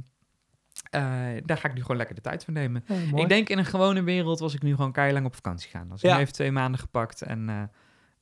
eh, 0.89 1.41
daar 1.45 1.57
ga 1.57 1.67
ik 1.67 1.73
nu 1.73 1.81
gewoon 1.81 1.97
lekker 1.97 2.15
de 2.15 2.21
tijd 2.21 2.43
voor 2.43 2.53
nemen. 2.53 2.83
Ik 3.15 3.29
denk 3.29 3.49
in 3.49 3.57
een 3.57 3.65
gewone 3.65 4.03
wereld 4.03 4.39
was 4.39 4.53
ik 4.53 4.61
nu 4.61 4.75
gewoon 4.75 5.11
lang 5.13 5.25
op 5.25 5.35
vakantie 5.35 5.69
gaan. 5.69 5.91
Als 5.91 6.03
ik 6.03 6.09
Ja. 6.09 6.15
nu 6.15 6.21
even 6.21 6.33
twee 6.33 6.51
maanden 6.51 6.79
gepakt 6.79 7.21
en 7.21 7.49
eh, 7.49 7.63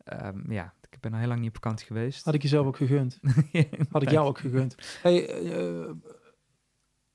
ehm, 0.04 0.52
ja, 0.52 0.74
ik 0.90 1.00
ben 1.00 1.14
al 1.14 1.20
heel 1.20 1.28
lang 1.28 1.40
niet 1.40 1.50
op 1.50 1.56
vakantie 1.56 1.88
geweest. 1.88 2.26
Had 2.26 2.34
ik 2.34 2.42
jezelf 2.42 2.66
ook 2.66 2.78
gegund. 2.78 3.20
Had 3.92 4.02
ik 4.02 4.10
jou 4.10 4.28
ook 4.28 4.40
gegund. 4.40 4.76
Hey, 5.02 5.30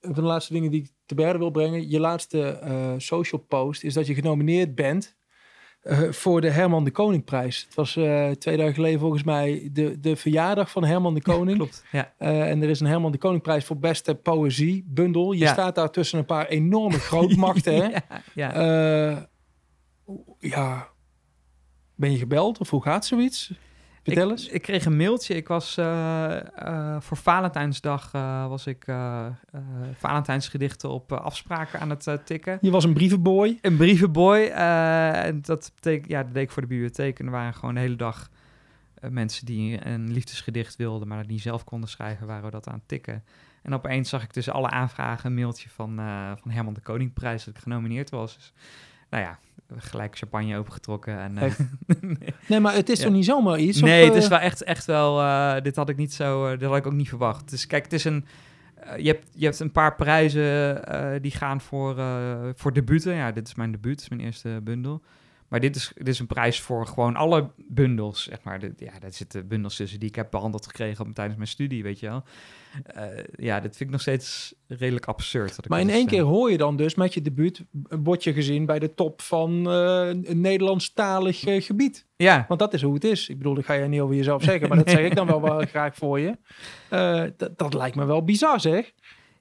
een 0.01 0.15
van 0.15 0.23
de 0.23 0.29
laatste 0.29 0.53
dingen 0.53 0.71
die 0.71 0.81
ik 0.83 0.91
te 1.07 1.15
berden 1.15 1.39
wil 1.39 1.51
brengen. 1.51 1.91
Je 1.91 2.01
laatste 2.01 2.43
eh, 2.49 2.93
social 2.97 3.41
post 3.41 3.83
is 3.85 3.95
dat 3.95 4.07
je 4.07 4.15
genomineerd 4.15 4.75
bent 4.75 5.17
eh, 5.81 5.99
voor 6.11 6.41
de 6.41 6.51
Herman 6.51 6.85
de 6.85 6.91
Koningprijs. 6.91 7.63
Het 7.65 7.75
was 7.75 7.97
eh, 7.97 8.31
twee 8.31 8.57
dagen 8.57 8.75
geleden 8.75 9.01
volgens 9.01 9.23
mij 9.23 9.69
de, 9.73 10.01
de 10.01 10.17
verjaardag 10.17 10.71
van 10.71 10.85
Herman 10.85 11.15
de 11.15 11.23
Koning. 11.23 11.57
Klopt, 11.57 11.85
ja. 11.93 12.13
En 12.19 12.63
er 12.63 12.69
is 12.69 12.81
een 12.81 12.87
Herman 12.87 13.13
de 13.13 13.19
Koningprijs 13.19 13.65
voor 13.65 13.79
beste 13.79 14.15
poëzie 14.15 14.85
bundel. 14.87 15.33
Je 15.33 15.39
Ja. 15.39 15.53
staat 15.53 15.75
daar 15.75 15.91
tussen 15.91 16.19
een 16.19 16.25
paar 16.25 16.47
enorme 16.47 16.99
grootmachten. 17.09 17.75
hè? 17.75 17.89
ja, 17.89 18.03
ja. 18.35 19.29
Ja, 20.39 20.89
ben 21.95 22.13
je 22.13 22.19
gebeld 22.19 22.59
of 22.59 22.71
hoe 22.71 22.83
gaat 22.83 23.07
zoiets? 23.07 23.53
Vertel 24.13 24.31
ik, 24.31 24.39
eens. 24.39 24.49
Ik 24.49 24.63
kreeg 24.63 24.85
een 24.85 24.97
mailtje. 24.97 25.35
Ik 25.35 25.49
was 25.49 25.77
eh, 25.77 26.37
eh, 26.67 27.01
voor 27.01 27.17
Valentijnsdag 27.17 28.11
eh, 28.13 28.49
was 28.49 28.67
ik 28.67 28.85
Valentijnsgedichten 29.95 30.91
op 30.91 31.13
afspraken 31.13 31.81
aan 31.81 31.91
het 31.91 32.21
tikken. 32.25 32.59
Je 32.61 32.71
was 32.71 32.85
een 32.85 32.93
brievenboy. 32.93 33.59
Een 33.61 33.77
brievenboy. 33.77 34.45
en 34.45 35.41
dat 35.43 35.73
betekent, 35.75 36.09
ja, 36.09 36.23
dat 36.23 36.35
deed 36.35 36.43
ik 36.43 36.51
voor 36.51 36.63
de 36.63 36.69
bibliotheek. 36.69 37.19
En 37.19 37.27
er 37.27 37.33
waren 37.33 37.55
gewoon 37.55 37.75
de 37.75 37.81
hele 37.81 37.97
dag 37.97 38.31
mensen 39.09 39.47
die 39.47 39.87
een 39.87 40.13
liefdesgedicht 40.13 40.77
wilden, 40.77 41.09
maar 41.09 41.19
dat 41.19 41.27
niet 41.27 41.41
zelf 41.41 41.65
konden 41.65 41.89
schrijven, 41.89 42.27
waren 42.27 42.45
we 42.45 42.51
dat 42.51 42.69
aan 42.69 42.75
het 42.75 42.89
tikken. 42.89 43.25
En 43.63 43.75
opeens 43.75 44.09
zag 44.09 44.23
ik 44.23 44.31
tussen 44.31 44.53
alle 44.53 44.71
aanvragen 44.71 45.27
een 45.27 45.37
mailtje 45.37 45.69
van, 45.69 45.95
van 46.41 46.51
Herman 46.51 46.75
de 46.75 46.81
Koningprijs 46.81 47.45
dat 47.45 47.55
ik 47.55 47.63
genomineerd 47.63 48.11
was. 48.11 48.35
Dus, 48.35 48.53
nou 49.11 49.25
ja, 49.25 49.39
gelijk 49.77 50.17
champagne 50.19 50.57
opengetrokken. 50.59 51.19
En, 51.19 51.39
eh, 51.39 51.53
Nee, 52.49 52.61
maar 52.61 52.75
het 52.75 52.89
is 52.89 52.99
Ja. 52.99 53.05
toch 53.05 53.13
niet 53.13 53.25
zomaar 53.25 53.59
iets? 53.59 53.81
nee, 53.81 54.03
of, 54.03 54.09
het 54.09 54.17
is 54.17 54.25
eh, 54.25 54.31
wel 54.31 54.39
echt, 54.39 54.63
echt 54.63 54.85
wel. 54.85 55.21
eh, 55.21 55.63
dit 55.63 55.77
had 55.77 55.89
ik 55.89 55.97
niet 55.97 56.15
zo. 56.15 56.57
dit 56.57 56.69
had 56.69 56.77
ik 56.77 56.87
ook 56.87 56.93
niet 56.93 57.09
verwacht. 57.09 57.51
Dus 57.51 57.67
kijk, 57.67 57.85
het 57.85 57.93
is 57.93 58.05
een. 58.05 58.25
je, 58.97 59.07
hebt, 59.09 59.27
je 59.35 59.45
hebt 59.45 59.61
een 59.61 59.73
paar 59.73 59.95
prijzen 59.95 61.23
die 61.23 61.31
gaan 61.31 61.61
voor, 61.61 61.97
voor 62.55 62.73
debuten. 62.73 63.15
Ja, 63.15 63.33
dit 63.33 63.47
is 63.47 63.55
mijn 63.55 63.73
debuut, 63.73 63.93
dit 63.95 64.01
is 64.01 64.09
mijn 64.09 64.21
eerste 64.21 64.61
bundel. 64.63 65.03
Maar 65.51 65.61
dit 65.61 65.77
is, 65.77 65.93
dit 65.95 66.09
is 66.09 66.19
een 66.19 66.27
prijs 66.27 66.61
voor 66.61 66.87
gewoon 66.87 67.17
alle 67.17 67.51
bundels, 67.57 68.23
zeg 68.23 68.43
maar. 68.43 68.59
Dit- 68.59 68.81
ja, 68.81 68.99
daar 68.99 69.13
zitten 69.13 69.49
bundels 69.49 69.77
tussen 69.77 70.01
die 70.01 70.09
ik 70.09 70.15
heb 70.15 70.31
behandeld 70.31 70.67
gekregen 70.67 71.07
op, 71.07 71.15
tijdens 71.15 71.37
mijn 71.37 71.49
studie, 71.49 71.83
weet 71.83 72.01
je 72.01 72.07
wel. 72.09 72.23
Eh, 72.85 73.25
ja, 73.37 73.61
dit 73.61 73.77
vind 73.77 73.81
ik 73.81 73.91
nog 73.91 74.01
steeds 74.01 74.55
redelijk 74.67 75.07
absurd. 75.07 75.57
dat 75.57 75.65
ik 75.65 75.71
Maar 75.71 75.81
in 75.81 75.87
dat, 75.87 75.97
één 75.97 76.05
eh, 76.05 76.11
keer 76.11 76.23
hoor 76.23 76.51
je 76.51 76.57
dan 76.57 76.77
dus 76.77 76.95
met 76.95 77.15
je 77.15 77.23
debuut... 77.23 77.65
word 77.89 78.25
je 78.25 78.33
gezien 78.33 78.67
bij 78.67 78.79
de 78.79 78.95
top 78.95 79.23
van 79.23 79.71
eh, 79.71 80.09
een 80.09 80.41
Nederlandstalig 80.41 81.45
eh, 81.45 81.63
gebied. 81.63 82.07
Ja, 82.17 82.45
Want 82.49 82.61
dat 82.61 82.75
is 82.75 82.83
hoe 82.83 82.95
het 82.95 83.05
is. 83.05 83.29
Ik 83.29 83.37
bedoel, 83.39 83.55
dat 83.55 83.65
ga 83.65 83.77
jij 83.77 83.89
niet 83.89 84.01
over 84.01 84.17
jezelf 84.17 84.43
zeggen... 84.43 84.69
maar 84.69 84.79
dat 84.79 84.91
zeg 84.91 85.05
ik 85.05 85.15
dan 85.15 85.27
wel, 85.27 85.41
wel 85.43 85.61
graag 85.61 85.95
voor 85.95 86.21
je. 86.21 86.39
Eh, 86.89 87.23
dat, 87.37 87.59
dat 87.59 87.75
lijkt 87.75 87.97
me 87.97 88.05
wel 88.05 88.25
bizar, 88.25 88.61
zeg. 88.61 88.93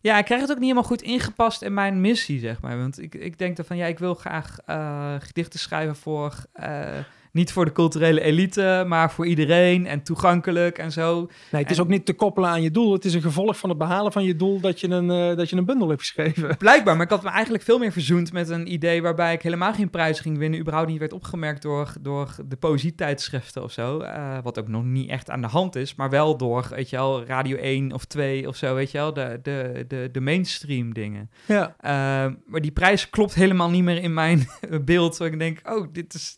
Ja, 0.01 0.17
ik 0.17 0.25
krijg 0.25 0.41
het 0.41 0.49
ook 0.49 0.55
niet 0.55 0.65
helemaal 0.65 0.89
goed 0.89 1.01
ingepast 1.01 1.61
in 1.61 1.73
mijn 1.73 2.01
missie, 2.01 2.39
zeg 2.39 2.61
maar. 2.61 2.77
Want 2.77 3.01
ik, 3.01 3.15
ik 3.15 3.37
denk 3.37 3.55
dan 3.55 3.65
van, 3.65 3.77
ja, 3.77 3.85
ik 3.85 3.99
wil 3.99 4.15
graag 4.15 4.57
eh, 4.65 5.15
gedichten 5.19 5.59
schrijven 5.59 5.95
voor... 5.95 6.45
eh, 6.53 6.97
niet 7.31 7.51
voor 7.51 7.65
de 7.65 7.71
culturele 7.71 8.21
elite, 8.21 8.83
maar 8.87 9.11
voor 9.11 9.25
iedereen 9.27 9.87
en 9.87 10.03
toegankelijk 10.03 10.77
en 10.77 10.91
zo. 10.91 11.29
Nee, 11.51 11.61
het 11.61 11.71
is 11.71 11.77
En- 11.77 11.83
ook 11.83 11.89
niet 11.89 12.05
te 12.05 12.13
koppelen 12.13 12.49
aan 12.49 12.61
je 12.61 12.71
doel. 12.71 12.93
Het 12.93 13.05
is 13.05 13.13
een 13.13 13.21
gevolg 13.21 13.57
van 13.57 13.69
het 13.69 13.77
behalen 13.77 14.11
van 14.11 14.23
je 14.23 14.35
doel... 14.35 14.59
dat 14.59 14.79
je 14.79 14.87
een, 14.89 15.09
eh, 15.11 15.37
dat 15.37 15.49
je 15.49 15.55
een 15.55 15.65
bundel 15.65 15.87
hebt 15.89 15.99
geschreven. 16.01 16.57
Blijkbaar, 16.57 16.95
maar 16.95 17.05
ik 17.05 17.11
had 17.11 17.23
me 17.23 17.29
eigenlijk 17.29 17.63
veel 17.63 17.77
meer 17.79 17.91
verzoend 17.91 18.33
met 18.33 18.49
een 18.49 18.73
idee 18.73 19.01
waarbij 19.01 19.33
ik 19.33 19.41
helemaal 19.41 19.73
geen 19.73 19.89
prijs 19.89 20.19
ging 20.19 20.37
winnen. 20.37 20.59
überhaupt 20.59 20.89
niet 20.89 20.99
werd 20.99 21.13
opgemerkt 21.13 21.61
door, 21.61 21.93
door 22.01 22.35
de 22.47 22.55
poëzietijdschriften 22.55 23.63
of 23.63 23.71
zo. 23.71 23.99
eh, 23.99 24.37
wat 24.43 24.59
ook 24.59 24.67
nog 24.67 24.83
niet 24.83 25.09
echt 25.09 25.29
aan 25.29 25.41
de 25.41 25.47
hand 25.47 25.75
is, 25.75 25.95
maar 25.95 26.09
wel 26.09 26.37
door, 26.37 26.67
weet 26.69 26.89
je 26.89 26.95
wel, 26.95 27.23
Radio 27.25 27.57
1 27.57 27.93
of 27.93 28.05
2 28.05 28.47
of 28.47 28.55
zo, 28.55 28.75
weet 28.75 28.91
je 28.91 28.97
wel, 28.97 29.13
de, 29.13 29.39
de, 29.43 29.85
de, 29.87 30.09
de 30.11 30.21
mainstream 30.21 30.93
dingen. 30.93 31.29
Ja. 31.45 31.75
Uh, 31.81 32.33
maar 32.45 32.61
die 32.61 32.71
prijs 32.71 33.09
klopt 33.09 33.33
helemaal 33.33 33.69
niet 33.69 33.83
meer 33.83 34.03
in 34.03 34.13
mijn 34.13 34.47
beeld. 34.85 35.17
Waar 35.17 35.27
ik 35.27 35.39
denk, 35.39 35.59
oh, 35.69 35.87
dit 35.91 36.13
is. 36.13 36.37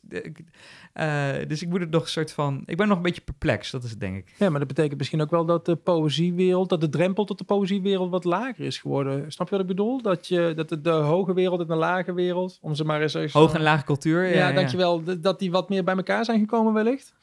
Uh, 0.94 1.34
dus 1.48 1.62
ik 1.62 1.70
moet 1.70 1.80
het 1.80 1.90
nog 1.90 2.02
een 2.02 2.10
soort 2.10 2.32
van. 2.32 2.64
Ik 2.66 2.78
ben 2.78 2.88
nog 2.88 2.98
een 2.98 3.04
beetje 3.04 3.22
perplex, 3.22 3.72
dat 3.72 3.84
is 3.84 3.90
het, 3.90 4.00
denk 4.00 4.18
ik. 4.18 4.34
Ja, 4.38 4.50
maar 4.50 4.60
dat 4.60 4.68
betekent 4.68 4.98
misschien 4.98 5.22
ook 5.22 5.30
wel 5.30 5.46
dat 5.46 5.66
de 5.66 5.76
poëziewereld, 5.76 6.70
dat 6.70 6.82
de 6.82 6.90
drempel 6.90 7.26
tot 7.26 7.38
de 7.38 7.44
poëziewereld 7.44 8.10
wat 8.10 8.24
lager 8.24 8.66
is 8.66 8.78
geworden. 8.78 9.32
Snap 9.32 9.48
je 9.48 9.52
wat 9.52 9.62
ik 9.64 9.68
bedoel? 9.68 10.02
Dat, 10.02 10.28
je, 10.28 10.54
dat 10.56 10.70
de, 10.70 10.82
de 10.82 10.90
hoge 10.90 11.34
wereld 11.34 11.62
en 11.62 11.68
de 11.68 11.76
lage 11.76 12.14
wereld, 12.14 12.58
om 12.62 12.76
ze 12.76 12.84
maar 12.84 13.02
eens... 13.02 13.14
eens 13.14 13.34
Hoge 13.34 13.56
en 13.56 13.64
lage 13.64 13.86
cultuur. 13.86 14.36
Ja, 14.36 14.52
dankjewel. 14.52 15.04
Dat 15.22 15.40
die 15.40 15.52
wat 15.52 15.70
meer 15.70 15.84
bij 15.84 15.96
elkaar 15.96 16.26
zijn 16.26 16.40
gekomen 16.40 16.74
wellicht? 16.74 17.14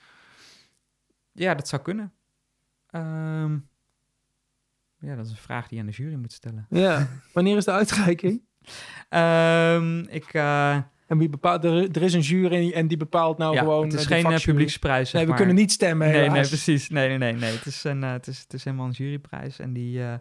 Ja, 1.33 1.55
dat 1.55 1.69
zou 1.69 1.83
kunnen. 1.83 2.13
Um, 2.91 3.69
ja, 4.99 5.17
dat 5.17 5.25
is 5.25 5.31
een 5.31 5.37
vraag 5.37 5.69
die 5.69 5.77
je 5.77 5.85
aan 5.85 5.91
de 5.91 5.97
jury 5.97 6.15
moet 6.15 6.33
stellen. 6.33 6.67
Ja. 6.71 7.09
Wanneer 7.33 7.57
is 7.57 7.65
de 7.65 7.71
uitreiking? 7.71 8.43
um, 9.11 10.01
ik... 10.21 10.35
Uh, 10.35 10.79
en 11.09 11.19
wie 11.19 11.29
bepaalt, 11.29 11.65
er, 11.65 11.91
er 11.93 12.03
is 12.03 12.15
een 12.15 12.21
jury 12.21 12.73
en 12.73 12.87
die 12.87 12.97
bepaalt 12.97 13.39
nou 13.39 13.55
ja, 13.55 13.61
gewoon. 13.61 13.85
Het 13.85 13.95
is 13.95 14.11
uh, 14.11 14.19
geen 14.19 14.41
publieksprijs. 14.45 15.13
Nee, 15.13 15.23
we 15.23 15.29
maar. 15.29 15.39
kunnen 15.39 15.55
niet 15.55 15.73
stemmen. 15.73 16.07
Nee, 16.09 16.17
helaas. 16.17 16.35
nee, 16.35 16.47
precies. 16.47 16.89
Nee, 16.89 17.09
nee, 17.09 17.19
nee. 17.19 17.33
nee. 17.33 17.53
Het, 17.53 17.67
is 17.67 17.85
een, 17.85 18.03
uh, 18.03 18.13
het, 18.13 18.27
is, 18.27 18.39
het 18.39 18.53
is 18.53 18.65
helemaal 18.65 18.87
een 18.87 18.93
juryprijs. 18.93 19.59
En 19.59 19.73
die 19.73 19.99
uh, 19.99 20.15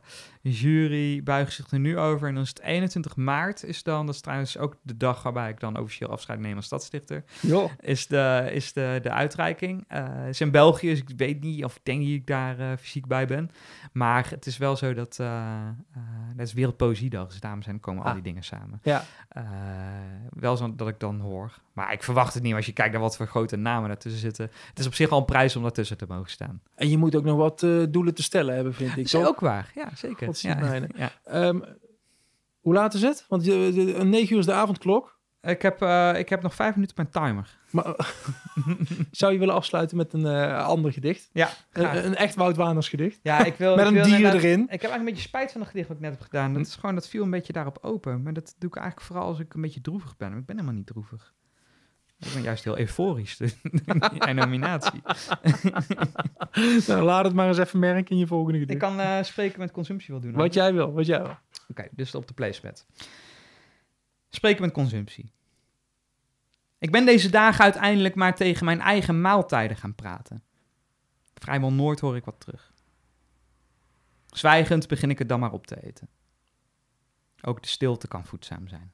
jury 0.49 1.23
buigt 1.23 1.53
zich 1.53 1.71
er 1.71 1.79
nu 1.79 1.97
over. 1.97 2.27
En 2.27 2.33
dan 2.33 2.43
is 2.43 2.49
het 2.49 2.61
21 2.61 3.15
maart, 3.15 3.63
is 3.63 3.83
dan, 3.83 4.05
dat 4.05 4.15
is 4.15 4.21
trouwens 4.21 4.57
ook 4.57 4.77
de 4.81 4.97
dag 4.97 5.23
waarbij 5.23 5.49
ik 5.49 5.59
dan 5.59 5.79
officieel 5.79 6.09
afscheid 6.09 6.39
neem 6.39 6.55
als 6.55 6.65
stadsstichter. 6.65 7.23
Jo. 7.41 7.71
Is 7.79 8.07
de, 8.07 8.49
is 8.51 8.73
de, 8.73 8.99
de 9.01 9.11
uitreiking. 9.11 9.85
Het 9.87 10.29
is 10.29 10.41
in 10.41 10.51
België, 10.51 10.89
dus 10.89 10.99
ik 10.99 11.11
weet 11.17 11.41
niet 11.41 11.63
of 11.63 11.75
ik 11.75 11.85
denk 11.85 12.01
dat 12.01 12.09
ik 12.09 12.27
daar 12.27 12.77
fysiek 12.77 13.07
bij 13.07 13.27
ben. 13.27 13.49
Maar 13.91 14.29
het 14.29 14.45
is 14.45 14.57
wel 14.57 14.75
zo 14.75 14.93
dat. 14.93 15.17
het 16.37 16.47
is 16.47 16.53
Wereldpoëziedag, 16.53 17.27
dus 17.27 17.39
daarom 17.39 17.61
zijn, 17.61 17.79
komen 17.79 18.01
ah. 18.01 18.07
al 18.07 18.13
die 18.13 18.23
dingen 18.23 18.43
samen. 18.43 18.79
Ja. 18.83 19.03
Uh, 19.37 19.43
wel 20.29 20.57
zo 20.57 20.75
dat 20.75 20.87
ik 20.87 20.99
dan 20.99 21.19
hoor. 21.19 21.53
Maar 21.77 21.93
ik 21.93 22.03
verwacht 22.03 22.33
het 22.33 22.43
niet 22.43 22.53
als 22.53 22.65
je 22.65 22.73
kijkt 22.73 22.91
naar 22.91 23.01
wat 23.01 23.17
voor 23.17 23.27
grote 23.27 23.55
namen 23.55 23.87
daartussen 23.87 24.21
zitten. 24.21 24.51
Het 24.69 24.79
is 24.79 24.85
op 24.85 24.93
zich 24.93 25.09
al 25.09 25.19
een 25.19 25.25
prijs 25.25 25.55
om 25.55 25.61
daartussen 25.61 25.97
te 25.97 26.05
mogen 26.07 26.29
staan. 26.29 26.61
En 26.75 26.89
je 26.89 26.97
moet 26.97 27.15
ook 27.15 27.23
nog 27.23 27.37
wat 27.37 27.61
uh, 27.61 27.83
doelen 27.89 28.13
te 28.13 28.23
stellen 28.23 28.55
hebben, 28.55 28.73
vind 28.73 28.89
ik. 28.89 28.95
Dat 28.95 29.05
is 29.05 29.27
ook 29.27 29.39
waar, 29.39 29.71
ja, 29.75 29.89
zeker. 29.95 30.29
Ja. 30.41 30.87
ja. 30.95 31.47
Um, 31.47 31.63
hoe 32.59 32.73
laat 32.73 32.93
is 32.93 33.01
het? 33.01 33.25
Want 33.27 33.47
uh, 33.47 34.01
9 34.01 34.33
uur 34.33 34.39
is 34.39 34.45
de 34.45 34.53
avondklok. 34.53 35.19
Ik 35.41 35.61
heb, 35.61 35.81
uh, 35.81 36.17
ik 36.17 36.29
heb 36.29 36.41
nog 36.41 36.55
vijf 36.55 36.75
minuten 36.75 36.97
op 36.97 37.11
mijn 37.11 37.25
timer. 37.25 37.57
Maar, 37.69 38.15
zou 39.11 39.33
je 39.33 39.39
willen 39.39 39.55
afsluiten 39.55 39.97
met 39.97 40.13
een 40.13 40.25
uh, 40.25 40.65
ander 40.65 40.93
gedicht? 40.93 41.29
Ja, 41.33 41.49
een, 41.71 42.05
een, 42.05 42.15
echt 42.15 42.35
Wout 42.35 42.55
Waners 42.55 42.89
gedicht? 42.89 43.19
Ja, 43.23 43.45
ik 43.45 43.55
wil... 43.55 43.75
met 43.75 43.85
ik 43.85 43.87
een 43.87 43.93
wil 43.93 44.17
dier 44.17 44.33
erin? 44.33 44.61
Ik 44.61 44.69
heb 44.69 44.69
eigenlijk 44.69 44.99
een 44.99 45.05
beetje 45.05 45.21
spijt 45.21 45.51
van 45.51 45.61
het 45.61 45.69
gedicht 45.69 45.87
wat 45.87 45.97
ik 45.97 46.03
net 46.03 46.11
heb 46.11 46.21
gedaan. 46.21 46.53
Dat, 46.53 46.65
is 46.65 46.75
gewoon, 46.75 46.95
dat 46.95 47.07
viel 47.07 47.23
een 47.23 47.29
beetje 47.29 47.53
daarop 47.53 47.77
open. 47.81 48.23
Maar 48.23 48.33
dat 48.33 48.55
doe 48.57 48.69
ik 48.69 48.75
eigenlijk 48.75 49.07
vooral 49.07 49.27
als 49.27 49.39
ik 49.39 49.53
een 49.53 49.61
beetje 49.61 49.81
droevig 49.81 50.17
ben. 50.17 50.29
Maar 50.29 50.39
ik 50.39 50.45
ben 50.45 50.55
helemaal 50.55 50.77
niet 50.77 50.87
droevig. 50.87 51.35
Ik 52.19 52.33
ben 52.33 52.41
juist 52.41 52.63
heel 52.63 52.77
euforisch, 52.77 53.37
dus 53.37 53.55
en 54.19 54.35
nominatie. 54.35 55.01
nou, 56.87 57.01
laat 57.01 57.25
het 57.25 57.33
maar 57.33 57.47
eens 57.47 57.57
even 57.57 57.79
merken 57.79 58.11
in 58.11 58.17
je 58.17 58.27
volgende 58.27 58.59
gedicht. 58.59 58.83
Ik 58.83 58.87
kan 58.87 58.99
uh, 58.99 59.23
spreken 59.23 59.59
met 59.59 59.71
consumptie 59.71 60.13
wel 60.13 60.21
doen. 60.21 60.33
Wat 60.33 60.53
jij 60.53 60.73
wil, 60.73 60.93
wat 60.93 61.05
jij 61.05 61.21
wil. 61.21 61.29
Oké, 61.29 61.39
okay, 61.69 61.89
dus 61.91 62.15
op 62.15 62.27
de 62.27 62.33
placement. 62.33 62.85
Spreken 64.29 64.61
met 64.61 64.71
consumptie. 64.71 65.31
Ik 66.79 66.91
ben 66.91 67.05
deze 67.05 67.29
dagen 67.29 67.63
uiteindelijk 67.63 68.15
maar 68.15 68.35
tegen 68.35 68.65
mijn 68.65 68.81
eigen 68.81 69.21
maaltijden 69.21 69.77
gaan 69.77 69.95
praten. 69.95 70.43
Vrijwel 71.33 71.73
nooit 71.73 71.99
hoor 71.99 72.15
ik 72.15 72.25
wat 72.25 72.39
terug. 72.39 72.73
Zwijgend 74.25 74.87
begin 74.87 75.09
ik 75.09 75.19
het 75.19 75.29
dan 75.29 75.39
maar 75.39 75.51
op 75.51 75.67
te 75.67 75.85
eten. 75.85 76.09
Ook 77.41 77.61
de 77.61 77.67
stilte 77.67 78.07
kan 78.07 78.25
voedzaam 78.25 78.67
zijn. 78.67 78.93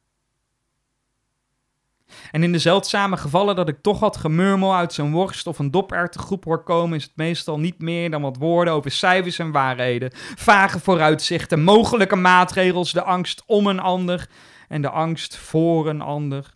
En 2.32 2.44
in 2.44 2.52
de 2.52 2.60
zeldzame 2.60 3.18
gevallen 3.18 3.56
dat 3.56 3.68
ik 3.68 3.82
toch 3.82 4.00
wat 4.00 4.18
gemurmel 4.18 4.76
uit 4.76 4.94
zo'n 4.94 5.12
worst 5.12 5.48
of 5.48 5.60
een 5.60 5.72
doperwtengroep 5.72 6.44
hoor 6.44 6.64
komen, 6.64 6.98
is 6.98 7.04
het 7.04 7.16
meestal 7.16 7.60
niet 7.60 7.80
meer 7.80 8.12
dan 8.12 8.22
wat 8.22 8.38
woorden 8.38 8.74
over 8.74 8.92
cijfers 8.92 9.40
en 9.40 9.52
waarheden, 9.52 10.12
vage 10.36 10.80
vooruitzichten, 10.80 11.64
mogelijke 11.64 12.16
maatregels, 12.16 12.92
de 12.92 13.04
angst 13.04 13.44
om 13.46 13.68
een 13.68 13.80
ander 13.80 14.30
en 14.68 14.82
de 14.82 14.90
angst 14.90 15.38
voor 15.38 15.90
een 15.90 16.02
ander. 16.02 16.56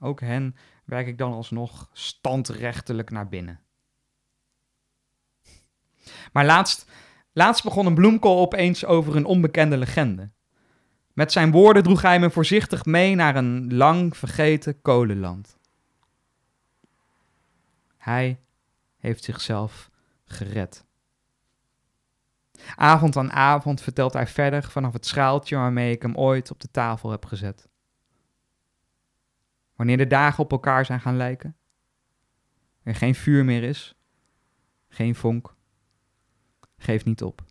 Ook 0.00 0.20
hen 0.20 0.56
werk 0.84 1.06
ik 1.06 1.18
dan 1.18 1.32
alsnog 1.32 1.88
standrechtelijk 1.92 3.10
naar 3.10 3.28
binnen. 3.28 3.60
Maar 6.32 6.44
laatst 6.44 6.86
Laatst 7.32 7.64
begon 7.64 7.86
een 7.86 7.94
bloemkool 7.94 8.38
opeens 8.38 8.84
over 8.84 9.16
een 9.16 9.24
onbekende 9.24 9.76
legende. 9.76 10.30
Met 11.12 11.32
zijn 11.32 11.50
woorden 11.50 11.82
droeg 11.82 12.02
hij 12.02 12.20
me 12.20 12.30
voorzichtig 12.30 12.84
mee 12.84 13.14
naar 13.14 13.36
een 13.36 13.74
lang 13.74 14.16
vergeten 14.16 14.82
kolenland. 14.82 15.58
Hij 17.96 18.40
heeft 18.98 19.24
zichzelf 19.24 19.90
gered. 20.24 20.84
Avond 22.74 23.16
aan 23.16 23.32
avond 23.32 23.80
vertelt 23.80 24.12
hij 24.12 24.26
verder 24.26 24.62
vanaf 24.62 24.92
het 24.92 25.06
schaaltje 25.06 25.56
waarmee 25.56 25.92
ik 25.92 26.02
hem 26.02 26.16
ooit 26.16 26.50
op 26.50 26.60
de 26.60 26.70
tafel 26.70 27.10
heb 27.10 27.24
gezet. 27.24 27.68
Wanneer 29.74 29.96
de 29.96 30.06
dagen 30.06 30.44
op 30.44 30.52
elkaar 30.52 30.84
zijn 30.84 31.00
gaan 31.00 31.16
lijken, 31.16 31.56
er 32.82 32.94
geen 32.94 33.14
vuur 33.14 33.44
meer 33.44 33.62
is, 33.62 33.94
geen 34.88 35.14
vonk, 35.14 35.54
geef 36.76 37.04
niet 37.04 37.22
op. 37.22 37.44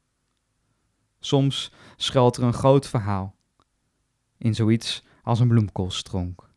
Soms 1.20 1.74
schuilt 1.96 2.38
er 2.38 2.44
een 2.44 2.54
groot 2.54 2.88
verhaal 2.88 3.39
in 4.40 4.56
zoiets 4.56 5.04
als 5.24 5.40
een 5.40 5.48
bloemkoolstronk. 5.48 6.48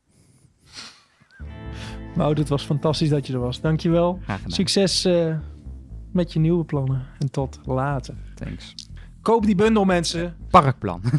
Wout, 2.14 2.39
het 2.39 2.49
was 2.49 2.64
fantastisch 2.64 3.09
dat 3.09 3.26
je 3.26 3.33
er 3.33 3.39
was. 3.39 3.61
Dankjewel. 3.61 4.18
Succes 4.47 5.05
eh, 5.05 5.37
met 6.11 6.33
je 6.33 6.39
nieuwe 6.39 6.64
plannen. 6.64 7.07
En 7.18 7.30
tot 7.30 7.61
later. 7.64 8.14
Thanks. 8.35 8.74
Koop 9.22 9.47
die 9.47 9.55
bundel, 9.55 9.85
mensen. 9.85 10.37
Parkplan. 10.51 11.03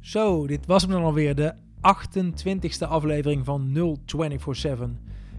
Zo, 0.00 0.46
dit 0.46 0.66
was 0.66 0.82
hem 0.82 0.90
dan 0.90 1.02
alweer. 1.02 1.34
De 1.34 1.54
28e 1.76 2.88
aflevering 2.88 3.44
van 3.44 3.72
0247. 3.72 4.88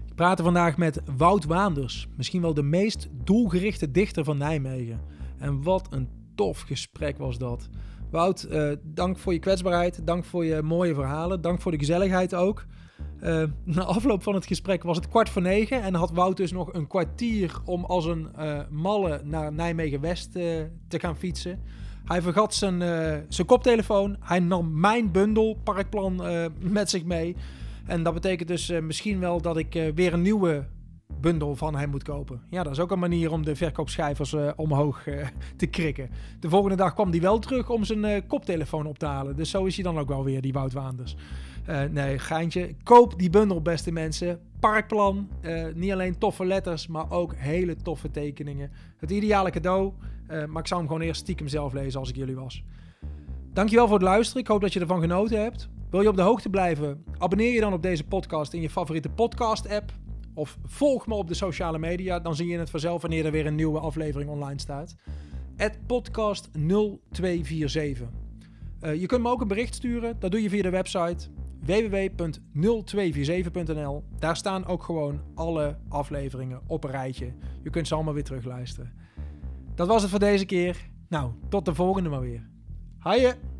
Ik 0.06 0.14
praat 0.14 0.38
er 0.38 0.44
vandaag 0.44 0.76
met 0.76 1.00
Wout 1.16 1.44
Waanders. 1.44 2.08
Misschien 2.16 2.40
wel 2.40 2.54
de 2.54 2.62
meest 2.62 3.08
doelgerichte 3.24 3.90
dichter 3.90 4.24
van 4.24 4.38
Nijmegen. 4.38 5.00
En 5.38 5.62
wat 5.62 5.86
een 5.90 6.08
tof 6.34 6.60
gesprek 6.60 7.18
was 7.18 7.38
dat. 7.38 7.68
Wout, 8.10 8.42
eh, 8.42 8.72
dank 8.82 9.18
voor 9.18 9.32
je 9.32 9.38
kwetsbaarheid. 9.38 10.06
Dank 10.06 10.24
voor 10.24 10.44
je 10.44 10.62
mooie 10.62 10.94
verhalen. 10.94 11.40
Dank 11.40 11.60
voor 11.60 11.72
de 11.72 11.78
gezelligheid 11.78 12.34
ook. 12.34 12.66
Eh, 13.22 13.42
na 13.64 13.82
afloop 13.82 14.22
van 14.22 14.34
het 14.34 14.46
gesprek 14.46 14.82
was 14.82 14.96
het 14.96 15.08
kwart 15.08 15.28
voor 15.28 15.42
negen. 15.42 15.82
En 15.82 15.94
had 15.94 16.10
Wout 16.10 16.36
dus 16.36 16.52
nog 16.52 16.72
een 16.74 16.86
kwartier 16.86 17.60
om 17.64 17.84
als 17.84 18.04
een 18.04 18.28
eh, 18.36 18.60
malle 18.70 19.20
naar 19.24 19.52
Nijmegen-West 19.52 20.36
eh, 20.36 20.44
te 20.88 20.98
gaan 20.98 21.16
fietsen. 21.16 21.60
Hij 22.04 22.22
vergat 22.22 22.54
zijn, 22.54 22.80
zijn 23.28 23.46
koptelefoon. 23.46 24.16
Hij 24.20 24.38
nam 24.38 24.80
mijn 24.80 25.10
bundel, 25.12 25.58
parkplan, 25.64 26.22
met 26.60 26.90
zich 26.90 27.04
mee. 27.04 27.36
En 27.86 28.02
dat 28.02 28.14
betekent 28.14 28.48
dus 28.48 28.72
misschien 28.80 29.20
wel 29.20 29.40
dat 29.40 29.56
ik 29.56 29.92
weer 29.94 30.12
een 30.12 30.22
nieuwe 30.22 30.66
bundel 31.20 31.56
van 31.56 31.76
hem 31.76 31.90
moet 31.90 32.02
kopen. 32.02 32.42
Ja, 32.48 32.62
dat 32.62 32.72
is 32.72 32.80
ook 32.80 32.90
een 32.90 32.98
manier 32.98 33.32
om 33.32 33.44
de 33.44 33.56
verkoopschijvers 33.56 34.32
eh, 34.32 34.50
omhoog 34.56 35.06
eh, 35.06 35.26
te 35.56 35.66
krikken. 35.66 36.10
De 36.40 36.48
volgende 36.48 36.76
dag 36.76 36.94
kwam 36.94 37.10
hij 37.10 37.20
wel 37.20 37.38
terug 37.38 37.70
om 37.70 37.84
zijn 37.84 38.04
eh, 38.04 38.22
koptelefoon 38.26 38.86
op 38.86 38.98
te 38.98 39.06
halen. 39.06 39.36
Dus 39.36 39.50
zo 39.50 39.64
is 39.64 39.74
hij 39.74 39.84
dan 39.84 39.98
ook 39.98 40.08
wel 40.08 40.24
weer, 40.24 40.40
die 40.40 40.52
Wout 40.52 40.72
Waanders. 40.72 41.16
Nee, 41.90 42.18
geintje. 42.18 42.74
Koop 42.82 43.18
die 43.18 43.30
bundel, 43.30 43.62
beste 43.62 43.92
mensen. 43.92 44.40
Parkplan. 44.60 45.28
niet 45.74 45.92
alleen 45.92 46.18
toffe 46.18 46.44
letters, 46.44 46.86
maar 46.86 47.10
ook 47.10 47.34
hele 47.36 47.76
toffe 47.76 48.10
tekeningen. 48.10 48.70
Het 48.96 49.10
ideale 49.10 49.50
cadeau. 49.50 49.92
maar 50.26 50.62
ik 50.62 50.66
zou 50.66 50.80
hem 50.80 50.88
gewoon 50.88 51.02
eerst 51.02 51.20
stiekem 51.20 51.48
zelf 51.48 51.72
lezen 51.72 52.00
als 52.00 52.08
ik 52.08 52.16
jullie 52.16 52.34
was. 52.34 52.64
Dankjewel 53.52 53.86
voor 53.86 53.96
het 53.96 54.04
luisteren. 54.04 54.42
Ik 54.42 54.48
hoop 54.48 54.60
dat 54.60 54.72
je 54.72 54.80
ervan 54.80 55.00
genoten 55.00 55.42
hebt. 55.42 55.68
Wil 55.90 56.00
je 56.00 56.08
op 56.08 56.16
de 56.16 56.22
hoogte 56.22 56.48
blijven? 56.48 57.04
Abonneer 57.18 57.52
je 57.52 57.60
dan 57.60 57.72
op 57.72 57.82
deze 57.82 58.04
podcast 58.04 58.52
in 58.52 58.60
je 58.60 58.70
favoriete 58.70 59.08
podcast-app. 59.08 59.92
Of 60.34 60.58
volg 60.64 61.06
me 61.06 61.14
op 61.14 61.28
de 61.28 61.34
sociale 61.34 61.78
media. 61.78 62.20
Dan 62.20 62.34
zie 62.34 62.46
je 62.46 62.58
het 62.58 62.70
vanzelf 62.70 63.02
wanneer 63.02 63.24
er 63.24 63.32
weer 63.32 63.46
een 63.46 63.54
nieuwe 63.54 63.78
aflevering 63.78 64.30
online 64.30 64.60
staat. 64.60 64.96
podcast 65.86 66.48
0247. 66.52 68.08
Eh, 68.80 69.00
je 69.00 69.06
kunt 69.06 69.22
me 69.22 69.28
ook 69.28 69.40
een 69.40 69.48
bericht 69.48 69.74
sturen. 69.74 70.16
Dat 70.18 70.30
doe 70.30 70.42
je 70.42 70.48
via 70.48 70.62
de 70.62 70.70
website 70.70 71.28
www.0247.nl. 71.66 74.04
Daar 74.18 74.36
staan 74.36 74.66
ook 74.66 74.82
gewoon 74.82 75.20
alle 75.34 75.78
afleveringen 75.88 76.60
op 76.66 76.84
een 76.84 76.90
rijtje. 76.90 77.32
Je 77.62 77.70
kunt 77.70 77.88
ze 77.88 77.94
allemaal 77.94 78.14
weer 78.14 78.24
terugluisteren. 78.24 78.92
Dat 79.74 79.86
was 79.86 80.02
het 80.02 80.10
voor 80.10 80.20
deze 80.20 80.44
keer. 80.44 80.90
Nou, 81.08 81.32
tot 81.48 81.64
de 81.64 81.74
volgende 81.74 82.08
maar 82.08 82.20
weer. 82.20 82.48
Haaien! 82.98 83.51